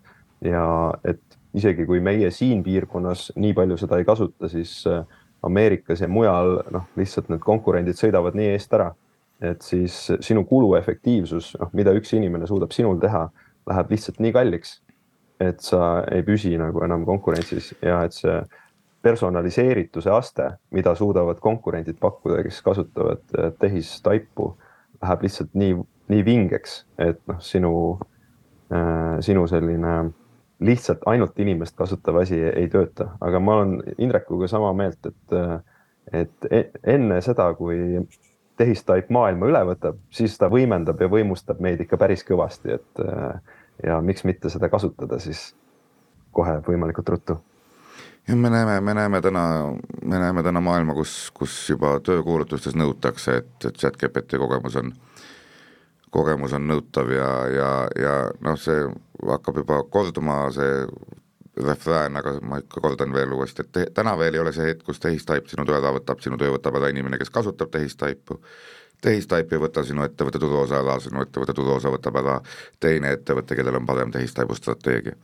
Ja 0.45 0.93
et 1.01 1.23
isegi 1.57 1.87
kui 1.89 2.01
meie 2.05 2.29
siin 2.31 2.61
piirkonnas 2.65 3.31
nii 3.41 3.55
palju 3.57 3.79
seda 3.81 3.97
ei 3.97 4.05
kasuta, 4.05 4.51
siis 4.53 4.75
äh, 4.87 5.01
Ameerikas 5.43 6.03
ja 6.05 6.09
mujal 6.13 6.59
noh, 6.71 6.85
lihtsalt 7.01 7.31
need 7.33 7.41
konkurendid 7.41 7.97
sõidavad 7.97 8.37
nii 8.37 8.51
eest 8.53 8.75
ära, 8.77 8.91
et 9.41 9.65
siis 9.65 9.97
sinu 10.21 10.45
kuluefektiivsus, 10.45 11.55
noh, 11.61 11.73
mida 11.73 11.95
üks 11.97 12.13
inimene 12.17 12.49
suudab 12.49 12.77
sinul 12.77 13.01
teha, 13.01 13.31
läheb 13.71 13.95
lihtsalt 13.95 14.21
nii 14.21 14.35
kalliks, 14.37 14.77
et 15.41 15.61
sa 15.65 16.03
ei 16.13 16.23
püsi 16.27 16.53
nagu 16.61 16.83
enam 16.85 17.07
konkurentsis 17.09 17.73
ja 17.83 18.03
et 18.05 18.17
see 18.17 18.37
personaliseerituse 19.03 20.13
aste, 20.13 20.51
mida 20.77 20.93
suudavad 20.95 21.41
konkurendid 21.41 21.97
pakkuda, 22.01 22.43
kes 22.45 22.61
kasutavad 22.63 23.23
äh, 23.39 23.53
tehistaipu, 23.61 24.53
läheb 25.01 25.23
lihtsalt 25.25 25.55
nii, 25.57 25.77
nii 26.13 26.25
vingeks, 26.25 26.83
et 27.01 27.21
noh, 27.31 27.41
sinu 27.41 27.75
äh,, 28.73 29.17
sinu 29.25 29.47
selline 29.49 29.95
lihtsalt 30.61 31.07
ainult 31.09 31.39
inimest 31.41 31.77
kasutav 31.77 32.21
asi 32.21 32.43
ei 32.45 32.69
tööta, 32.69 33.15
aga 33.25 33.41
ma 33.41 33.61
olen 33.61 33.95
Indrekuga 33.99 34.49
sama 34.51 34.73
meelt, 34.77 35.07
et, 35.09 35.39
et 36.13 36.51
e-, 36.51 36.67
enne 36.95 37.21
seda, 37.25 37.49
kui 37.57 38.03
tehistaip 38.61 39.09
maailma 39.09 39.49
üle 39.49 39.63
võtab, 39.71 39.97
siis 40.13 40.37
ta 40.37 40.51
võimendab 40.53 41.01
ja 41.01 41.09
võimustab 41.09 41.63
meid 41.65 41.81
ikka 41.81 41.97
päris 42.01 42.25
kõvasti, 42.29 42.77
et 42.77 43.05
ja 43.87 44.01
miks 44.01 44.25
mitte 44.25 44.51
seda 44.53 44.69
kasutada 44.69 45.19
siis 45.19 45.55
kohe 46.33 46.59
võimalikult 46.67 47.09
ruttu. 47.09 47.39
ja 48.29 48.37
me 48.37 48.51
näeme, 48.51 48.81
me 48.81 48.95
näeme 48.95 49.21
täna, 49.21 49.45
me 50.05 50.19
näeme 50.19 50.43
täna 50.43 50.61
maailma, 50.61 50.95
kus, 50.95 51.31
kus 51.35 51.55
juba 51.71 51.99
töökuulutustes 52.05 52.77
nõutakse, 52.77 53.41
et, 53.43 53.55
et 53.65 53.77
chat 53.77 53.97
GPT 53.97 54.39
kogemus 54.39 54.77
on 54.77 54.93
kogemus 56.11 56.53
on 56.57 56.67
nõutav 56.67 57.11
ja, 57.15 57.31
ja, 57.55 57.71
ja 57.99 58.15
noh, 58.45 58.59
see 58.59 58.83
hakkab 59.27 59.63
juba 59.63 59.81
korduma, 59.93 60.43
see 60.55 60.85
refrään, 61.61 62.17
aga 62.17 62.37
ma 62.47 62.61
ikka 62.63 62.81
kordan 62.83 63.13
veel 63.15 63.33
uuesti, 63.37 63.65
et 63.65 63.73
te, 63.75 63.87
täna 63.95 64.17
veel 64.19 64.37
ei 64.37 64.43
ole 64.43 64.53
see 64.57 64.71
hetk, 64.71 64.85
kus 64.87 65.01
tehistaip 65.03 65.51
sinu 65.51 65.67
töö 65.69 65.79
ära 65.81 65.93
võtab, 65.95 66.23
sinu 66.25 66.39
töö 66.41 66.55
võtab 66.55 66.79
ära 66.81 66.91
inimene, 66.93 67.19
kes 67.21 67.33
kasutab 67.35 67.73
tehistaipu, 67.75 68.39
tehistaip 69.01 69.53
ei 69.53 69.63
võta 69.63 69.85
sinu 69.87 70.05
ettevõtte 70.07 70.39
turuosa 70.43 70.81
ära, 70.83 70.99
sinu 71.01 71.25
ettevõtte 71.25 71.57
turuosa 71.57 71.93
võtab 71.93 72.21
ära 72.23 72.39
teine 72.81 73.15
ettevõte, 73.17 73.57
kellel 73.57 73.81
on 73.81 73.87
parem 73.89 74.15
tehistaibu 74.15 74.57
strateegia 74.59 75.17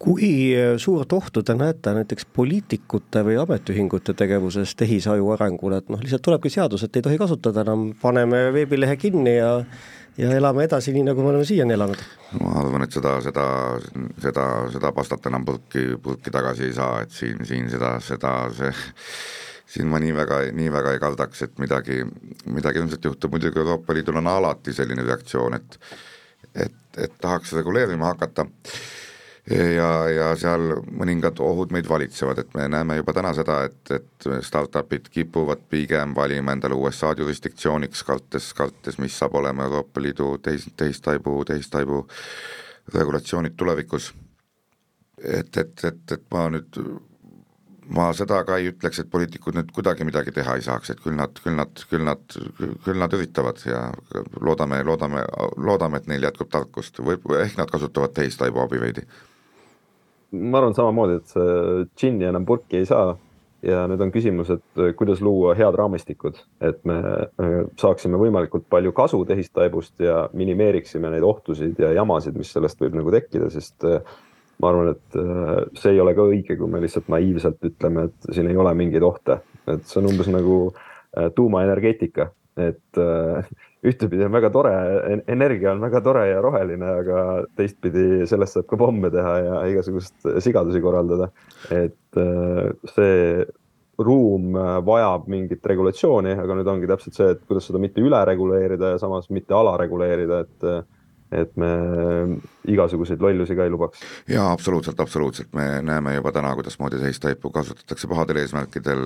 kui 0.00 0.56
suurt 0.80 1.12
ohtu 1.12 1.42
te 1.44 1.52
näete 1.52 1.92
näiteks 1.92 2.24
poliitikute 2.32 3.20
või 3.26 3.34
ametiühingute 3.42 4.14
tegevuses 4.16 4.72
tehisaju 4.80 5.34
arengule, 5.34 5.82
et 5.82 5.90
noh, 5.92 6.00
lihtsalt 6.00 6.24
tulebki 6.24 6.48
seadus, 6.54 6.86
et 6.86 6.96
ei 6.96 7.04
tohi 7.04 7.18
kasutada 7.20 7.60
enam, 7.66 7.90
paneme 8.00 8.46
veebilehe 8.54 8.96
kinni 8.96 9.36
ja 9.36 9.58
ja 10.18 10.32
elame 10.36 10.64
edasi 10.66 10.92
nii, 10.94 11.04
nagu 11.10 11.22
me 11.22 11.30
oleme 11.32 11.44
siiani 11.48 11.76
elanud. 11.76 12.00
ma 12.40 12.54
arvan, 12.62 12.84
et 12.84 12.96
seda, 12.96 13.14
seda, 13.24 13.44
seda, 14.22 14.46
seda 14.72 14.92
pastat 14.96 15.28
enam 15.30 15.44
purki, 15.46 15.84
purki 16.02 16.32
tagasi 16.34 16.68
ei 16.68 16.74
saa, 16.76 17.04
et 17.04 17.14
siin, 17.14 17.44
siin 17.46 17.70
seda, 17.72 17.94
seda, 18.04 18.34
see 18.56 18.72
siin 19.70 19.86
ma 19.90 20.00
nii 20.02 20.14
väga, 20.16 20.40
nii 20.56 20.70
väga 20.72 20.94
ei 20.96 21.02
kardaks, 21.02 21.44
et 21.46 21.58
midagi, 21.62 22.00
midagi 22.50 22.82
ilmselt 22.82 23.04
juhtub, 23.06 23.34
muidugi 23.34 23.60
Euroopa 23.62 23.94
Liidul 23.94 24.18
on 24.18 24.30
alati 24.30 24.74
selline 24.74 25.06
reaktsioon, 25.06 25.58
et 25.60 25.78
et, 26.54 26.98
et 26.98 27.12
tahaks 27.20 27.52
reguleerima 27.52 28.08
hakata 28.10 28.46
ja, 29.50 29.90
ja 30.10 30.28
seal 30.38 30.76
mõningad 30.90 31.40
ohud 31.42 31.72
meid 31.74 31.88
valitsevad, 31.88 32.42
et 32.42 32.54
me 32.54 32.66
näeme 32.70 32.98
juba 33.00 33.14
täna 33.16 33.32
seda, 33.36 33.60
et, 33.68 33.92
et 33.94 34.28
startup'id 34.46 35.10
kipuvad 35.12 35.62
pigem 35.70 36.14
valima 36.16 36.54
endale 36.56 36.78
USA 36.78 37.12
jurisdiktsiooniks, 37.18 38.04
kartes, 38.06 38.52
kartes, 38.56 38.98
mis 39.02 39.16
saab 39.18 39.38
olema 39.40 39.66
Euroopa 39.68 40.02
Liidu 40.02 40.32
tehis, 40.42 40.68
tehistaibu, 40.76 41.44
tehistaibu 41.44 42.06
regulatsioonid 42.94 43.56
tulevikus. 43.56 44.12
et, 45.24 45.56
et, 45.56 45.84
et, 45.84 46.12
et 46.12 46.22
ma 46.32 46.46
nüüd, 46.50 46.76
ma 47.94 48.10
seda 48.16 48.42
ka 48.46 48.58
ei 48.60 48.70
ütleks, 48.70 49.00
et 49.02 49.10
poliitikud 49.12 49.56
nüüd 49.56 49.72
kuidagi 49.74 50.06
midagi 50.06 50.34
teha 50.34 50.56
ei 50.58 50.64
saaks, 50.64 50.92
et 50.92 51.00
küll 51.02 51.16
nad, 51.18 51.34
küll 51.44 51.56
nad, 51.58 51.82
küll 51.90 52.06
nad, 52.06 52.36
küll 52.84 53.00
nad 53.02 53.16
üritavad 53.16 53.62
ja 53.66 53.88
loodame, 54.40 54.82
loodame, 54.86 55.24
loodame, 55.58 56.00
et 56.00 56.10
neil 56.10 56.28
jätkub 56.28 56.52
tarkust. 56.52 57.02
Või 57.02 57.18
ehk 57.40 57.58
nad 57.58 57.72
kasutavad 57.72 58.14
tehistaibu 58.16 58.62
abi 58.62 58.80
veidi. 58.82 59.06
Ma 60.30 60.60
arvan 60.60 60.76
samamoodi, 60.76 61.18
et 61.18 61.34
see 61.34 61.58
džinni 61.98 62.30
enam 62.30 62.46
purki 62.46 62.80
ei 62.80 62.88
saa. 62.88 63.16
Ja 63.66 63.82
nüüd 63.90 64.00
on 64.00 64.08
küsimus, 64.08 64.48
et 64.54 64.82
kuidas 64.96 65.18
luua 65.20 65.52
head 65.58 65.76
raamistikud, 65.76 66.38
et 66.64 66.78
me 66.88 66.94
saaksime 67.76 68.16
võimalikult 68.16 68.64
palju 68.72 68.94
kasu 68.96 69.18
tehistaibust 69.28 70.00
ja 70.00 70.22
minimeeriksime 70.32 71.10
neid 71.12 71.26
ohtusid 71.28 71.76
ja 71.82 71.90
jamasid, 71.98 72.38
mis 72.40 72.54
sellest 72.54 72.80
võib 72.80 72.96
nagu 72.96 73.12
tekkida, 73.12 73.50
sest 73.52 73.84
äh, 73.84 74.00
ma 74.60 74.70
arvan, 74.70 74.92
et 74.92 75.78
see 75.80 75.94
ei 75.94 76.00
ole 76.02 76.12
ka 76.16 76.26
õige, 76.28 76.56
kui 76.58 76.68
me 76.70 76.82
lihtsalt 76.82 77.08
naiivselt 77.12 77.64
ütleme, 77.64 78.08
et 78.10 78.34
siin 78.34 78.50
ei 78.50 78.58
ole 78.60 78.74
mingeid 78.76 79.06
ohte, 79.06 79.40
et 79.70 79.86
see 79.88 80.02
on 80.02 80.10
umbes 80.12 80.28
nagu 80.30 80.58
tuumaenergeetika, 81.34 82.28
et 82.60 83.00
ühtepidi 83.86 84.26
on 84.26 84.34
väga 84.34 84.50
tore, 84.52 84.72
energia 85.30 85.72
on 85.72 85.80
väga 85.80 86.02
tore 86.04 86.26
ja 86.28 86.42
roheline, 86.44 86.90
aga 87.02 87.22
teistpidi 87.56 88.26
sellest 88.28 88.58
saab 88.58 88.68
ka 88.68 88.78
pomme 88.80 89.10
teha 89.12 89.32
ja 89.40 89.62
igasugust 89.72 90.28
sigadusi 90.44 90.82
korraldada. 90.84 91.30
et 91.70 92.20
äh, 92.20 92.70
see 92.94 93.46
ruum 94.00 94.54
vajab 94.84 95.26
mingit 95.28 95.66
regulatsiooni, 95.66 96.32
aga 96.40 96.56
nüüd 96.56 96.68
ongi 96.72 96.88
täpselt 96.88 97.16
see, 97.16 97.32
et 97.34 97.42
kuidas 97.48 97.66
seda 97.68 97.80
mitte 97.80 98.00
üle 98.00 98.20
reguleerida 98.24 98.94
ja 98.94 99.00
samas 99.00 99.28
mitte 99.28 99.52
alareguleerida, 99.56 100.38
et 100.46 100.68
et 101.32 101.56
me 101.60 101.70
igasuguseid 102.70 103.22
lollusi 103.22 103.54
ka 103.54 103.64
ei 103.66 103.70
lubaks. 103.70 104.02
jaa, 104.28 104.50
absoluutselt, 104.52 105.00
absoluutselt, 105.00 105.52
me 105.54 105.82
näeme 105.82 106.14
juba 106.16 106.32
täna, 106.34 106.54
kuidasmoodi 106.58 106.98
tehistaipu 106.98 107.52
kasutatakse 107.54 108.10
pahadel 108.10 108.42
eesmärkidel, 108.42 109.04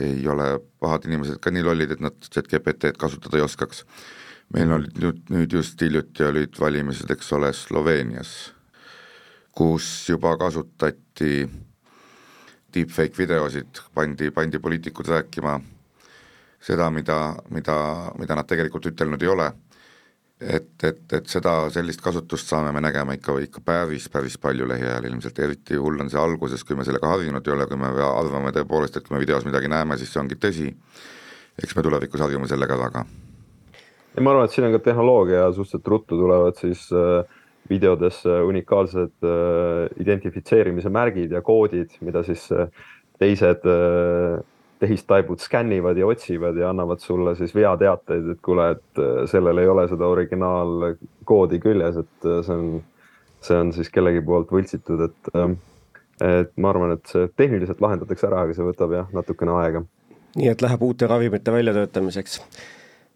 ei 0.00 0.26
ole 0.28 0.52
pahad 0.82 1.06
inimesed 1.06 1.38
ka 1.42 1.54
nii 1.54 1.66
lollid, 1.66 1.94
et 1.94 2.02
nad 2.02 2.16
chat-GPT-d 2.26 2.98
kasutada 2.98 3.38
ei 3.38 3.46
oskaks. 3.46 3.84
meil 4.54 4.72
olid 4.74 4.96
nüüd, 4.98 5.18
nüüd 5.30 5.52
just 5.54 5.80
hiljuti 5.80 6.24
olid 6.26 6.56
valimised, 6.58 7.10
eks 7.14 7.32
ole, 7.38 7.52
Sloveenias, 7.54 8.52
kus 9.54 10.08
juba 10.08 10.34
kasutati 10.38 11.46
deepfake 12.74 13.18
videosid, 13.18 13.78
pandi, 13.94 14.30
pandi 14.34 14.58
poliitikud 14.58 15.06
rääkima 15.06 15.60
seda, 16.60 16.90
mida, 16.90 17.36
mida, 17.50 17.76
mida 18.18 18.34
nad 18.34 18.46
tegelikult 18.50 18.90
ütelnud 18.90 19.22
ei 19.22 19.30
ole 19.30 19.52
et, 20.40 20.84
et, 20.84 21.00
et 21.12 21.26
seda, 21.28 21.54
sellist 21.72 22.00
kasutust 22.00 22.48
saame 22.48 22.72
me 22.72 22.82
nägema 22.84 23.16
ikka, 23.16 23.36
ikka 23.44 23.62
päris, 23.64 24.08
päris 24.12 24.38
palju 24.40 24.68
lähiajal 24.68 25.08
ilmselt, 25.10 25.38
eriti 25.44 25.76
hull 25.76 26.00
on 26.00 26.10
see 26.12 26.20
alguses, 26.20 26.64
kui 26.64 26.78
me 26.78 26.86
sellega 26.88 27.10
harjunud 27.12 27.46
ei 27.46 27.54
ole, 27.54 27.66
kui 27.68 27.80
me 27.80 27.90
arvame 28.06 28.52
tõepoolest, 28.56 28.96
et 28.96 29.08
kui 29.08 29.16
me 29.16 29.24
videos 29.24 29.44
midagi 29.48 29.68
näeme, 29.72 29.98
siis 30.00 30.12
see 30.12 30.22
ongi 30.22 30.38
tõsi, 30.40 30.70
eks 31.60 31.76
me 31.76 31.84
tulevikus 31.84 32.24
harjume 32.24 32.48
sellega 32.48 32.78
väga. 32.80 33.04
ja 34.16 34.22
ma 34.24 34.32
arvan, 34.32 34.48
et 34.48 34.56
siin 34.56 34.66
on 34.66 34.72
ka 34.78 34.84
tehnoloogia 34.88 35.50
suhteliselt 35.52 35.92
ruttu 35.92 36.16
tulevad 36.18 36.56
siis 36.58 36.88
äh, 36.96 37.36
videodesse 37.70 38.40
unikaalsed 38.42 39.12
äh, 39.22 39.90
identifitseerimise 40.02 40.90
märgid 40.90 41.32
ja 41.36 41.42
koodid, 41.42 41.94
mida 42.00 42.24
siis 42.26 42.48
äh, 42.52 42.72
teised 43.20 43.66
äh, 43.68 44.40
tehistaibud 44.80 45.42
skännivad 45.44 45.98
ja 46.00 46.06
otsivad 46.08 46.56
ja 46.56 46.70
annavad 46.70 47.02
sulle 47.04 47.34
siis 47.36 47.52
veateateid, 47.54 48.30
et 48.32 48.40
kuule, 48.42 48.70
et 48.76 49.02
äh, 49.02 49.24
sellel 49.30 49.60
ei 49.60 49.68
ole 49.68 49.86
seda 49.90 50.08
originaalkoodi 50.08 51.60
küljes, 51.60 52.00
et 52.00 52.28
äh, 52.28 52.40
see 52.46 52.56
on 52.56 52.80
see 53.40 53.56
on 53.56 53.72
siis 53.72 53.90
kellegi 53.92 54.22
poolt 54.24 54.52
võltsitud, 54.52 55.04
et, 55.06 55.30
ähm, 55.36 55.56
et 56.24 56.52
ma 56.60 56.72
arvan, 56.72 56.94
et 56.96 57.12
see 57.12 57.28
tehniliselt 57.40 57.80
lahendatakse 57.82 58.28
ära, 58.28 58.44
aga 58.44 58.56
see 58.56 58.66
võtab 58.66 58.94
jah, 58.96 59.12
natukene 59.16 59.56
aega. 59.62 59.84
nii 60.38 60.50
et 60.52 60.62
läheb 60.62 60.82
uute 60.86 61.06
ravimite 61.10 61.52
väljatöötamiseks. 61.52 62.40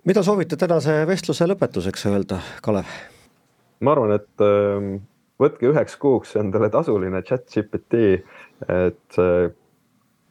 mida 0.04 0.22
soovite 0.22 0.56
tänase 0.56 1.04
vestluse 1.06 1.46
lõpetuseks 1.46 2.06
öelda, 2.10 2.40
Kalev? 2.62 2.88
ma 3.80 3.92
arvan, 3.92 4.16
et 4.16 4.46
ähm, 4.46 4.96
võtke 5.40 5.68
üheks 5.70 5.98
kuuks 6.00 6.36
endale 6.40 6.70
tasuline 6.70 7.22
chat 7.22 7.46
GPT, 7.50 8.24
et 8.68 9.20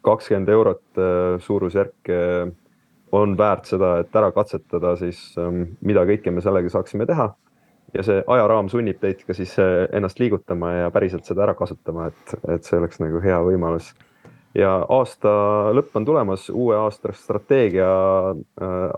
kakskümmend 0.04 0.50
eurot 0.50 0.84
äh, 0.98 1.40
suurusjärk 1.40 2.10
äh, 2.10 2.52
on 3.12 3.38
väärt 3.38 3.70
seda, 3.70 3.98
et 4.02 4.16
ära 4.18 4.32
katsetada 4.34 4.96
siis, 4.98 5.22
ähm, 5.38 5.76
mida 5.86 6.04
kõike 6.10 6.34
me 6.34 6.42
sellega 6.42 6.72
saaksime 6.74 7.08
teha. 7.10 7.34
ja 7.94 8.02
see 8.02 8.24
ajaraam 8.28 8.72
sunnib 8.74 8.98
teid 8.98 9.20
ka 9.28 9.36
siis 9.38 9.54
äh, 9.62 9.86
ennast 9.94 10.20
liigutama 10.20 10.72
ja 10.74 10.92
päriselt 10.92 11.28
seda 11.30 11.44
ära 11.46 11.54
kasutama, 11.54 12.08
et, 12.10 12.36
et 12.56 12.66
see 12.66 12.80
oleks 12.80 13.00
nagu 13.04 13.22
hea 13.22 13.38
võimalus. 13.46 13.94
ja 14.58 14.76
aasta 14.90 15.30
lõpp 15.78 15.96
on 15.96 16.06
tulemas, 16.06 16.50
uue 16.50 16.76
aasta 16.78 17.14
strateegia 17.14 17.90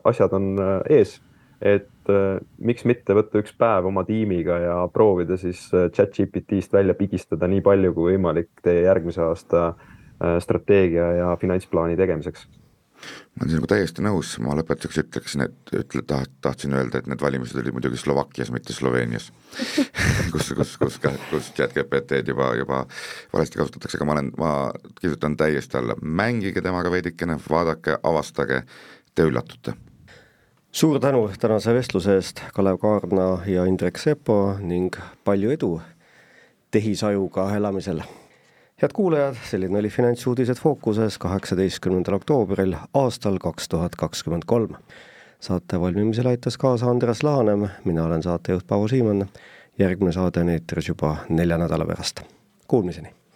asjad 0.03 0.33
on 0.33 0.55
ees 0.89 1.19
et 1.61 2.11
miks 2.59 2.83
mitte 2.85 3.15
võtta 3.15 3.39
üks 3.39 3.53
päev 3.57 3.87
oma 3.87 4.03
tiimiga 4.07 4.57
ja 4.59 4.75
proovida 4.93 5.37
siis 5.39 5.61
chat 5.95 6.15
GPT-st 6.15 6.73
välja 6.75 6.93
pigistada 6.93 7.47
nii 7.47 7.61
palju 7.63 7.93
kui 7.95 8.13
võimalik 8.13 8.51
teie 8.63 8.83
järgmise 8.87 9.23
aasta 9.23 9.67
äh, 9.67 9.94
strateegia 10.39 11.11
ja 11.19 11.33
finantsplaani 11.41 11.97
tegemiseks. 11.97 12.47
Ma 13.35 13.43
olen 13.43 13.51
sinuga 13.51 13.67
täiesti 13.73 14.03
nõus, 14.05 14.29
ma 14.39 14.55
lõpetuseks 14.55 15.01
ütleksin, 15.03 15.43
et 15.45 15.71
ütle, 15.75 16.01
tahtsin 16.41 16.73
öelda, 16.77 17.01
et 17.01 17.09
need 17.11 17.21
valimised 17.21 17.59
olid 17.59 17.75
muidugi 17.75 17.99
Slovakkias, 17.99 18.51
mitte 18.55 18.73
Sloveenias. 18.73 19.27
Kus, 20.31 20.53
kus, 20.55 20.71
kus, 20.79 20.97
kus 21.29 21.49
chat-GPT-d 21.55 22.31
juba, 22.31 22.49
juba 22.59 22.81
valesti 23.33 23.59
kasutatakse, 23.59 23.99
aga 23.99 24.07
ma 24.07 24.15
olen, 24.15 24.31
ma 24.39 24.51
kirjutan 25.01 25.35
täiesti 25.39 25.77
alla, 25.79 25.95
mängige 26.01 26.63
temaga 26.63 26.91
veidikene, 26.91 27.37
vaadake, 27.49 27.99
avastage, 28.03 28.63
te 29.15 29.27
üllatute. 29.27 29.75
Suur 30.75 30.99
tänu 30.99 31.29
tänase 31.39 31.73
vestluse 31.75 32.17
eest, 32.19 32.41
Kalev 32.55 32.81
Kaarna 32.81 33.29
ja 33.47 33.63
Indrek 33.63 33.99
Sepo 34.01 34.57
ning 34.59 34.95
palju 35.23 35.53
edu 35.55 35.71
tehisajuga 36.71 37.47
elamisel. 37.55 38.01
Head 38.81 38.91
kuulajad, 38.93 39.35
selline 39.49 39.79
oli 39.79 39.89
Finantsuudised 39.89 40.55
fookuses 40.55 41.17
kaheksateistkümnendal 41.17 42.13
oktoobril 42.19 42.75
aastal 42.93 43.39
kaks 43.39 43.69
tuhat 43.69 43.95
kakskümmend 43.95 44.43
kolm. 44.45 44.75
saate 45.39 45.81
valmimisele 45.81 46.29
aitas 46.29 46.57
kaasa 46.57 46.85
Andres 46.85 47.23
Laanem, 47.23 47.67
mina 47.85 48.03
olen 48.03 48.23
saatejuht 48.23 48.67
Paavo 48.67 48.87
Siimann. 48.87 49.25
järgmine 49.79 50.11
saade 50.11 50.39
on 50.39 50.49
eetris 50.49 50.87
juba 50.87 51.17
nelja 51.29 51.57
nädala 51.57 51.85
pärast. 51.85 52.21
Kuulmiseni 52.67 53.15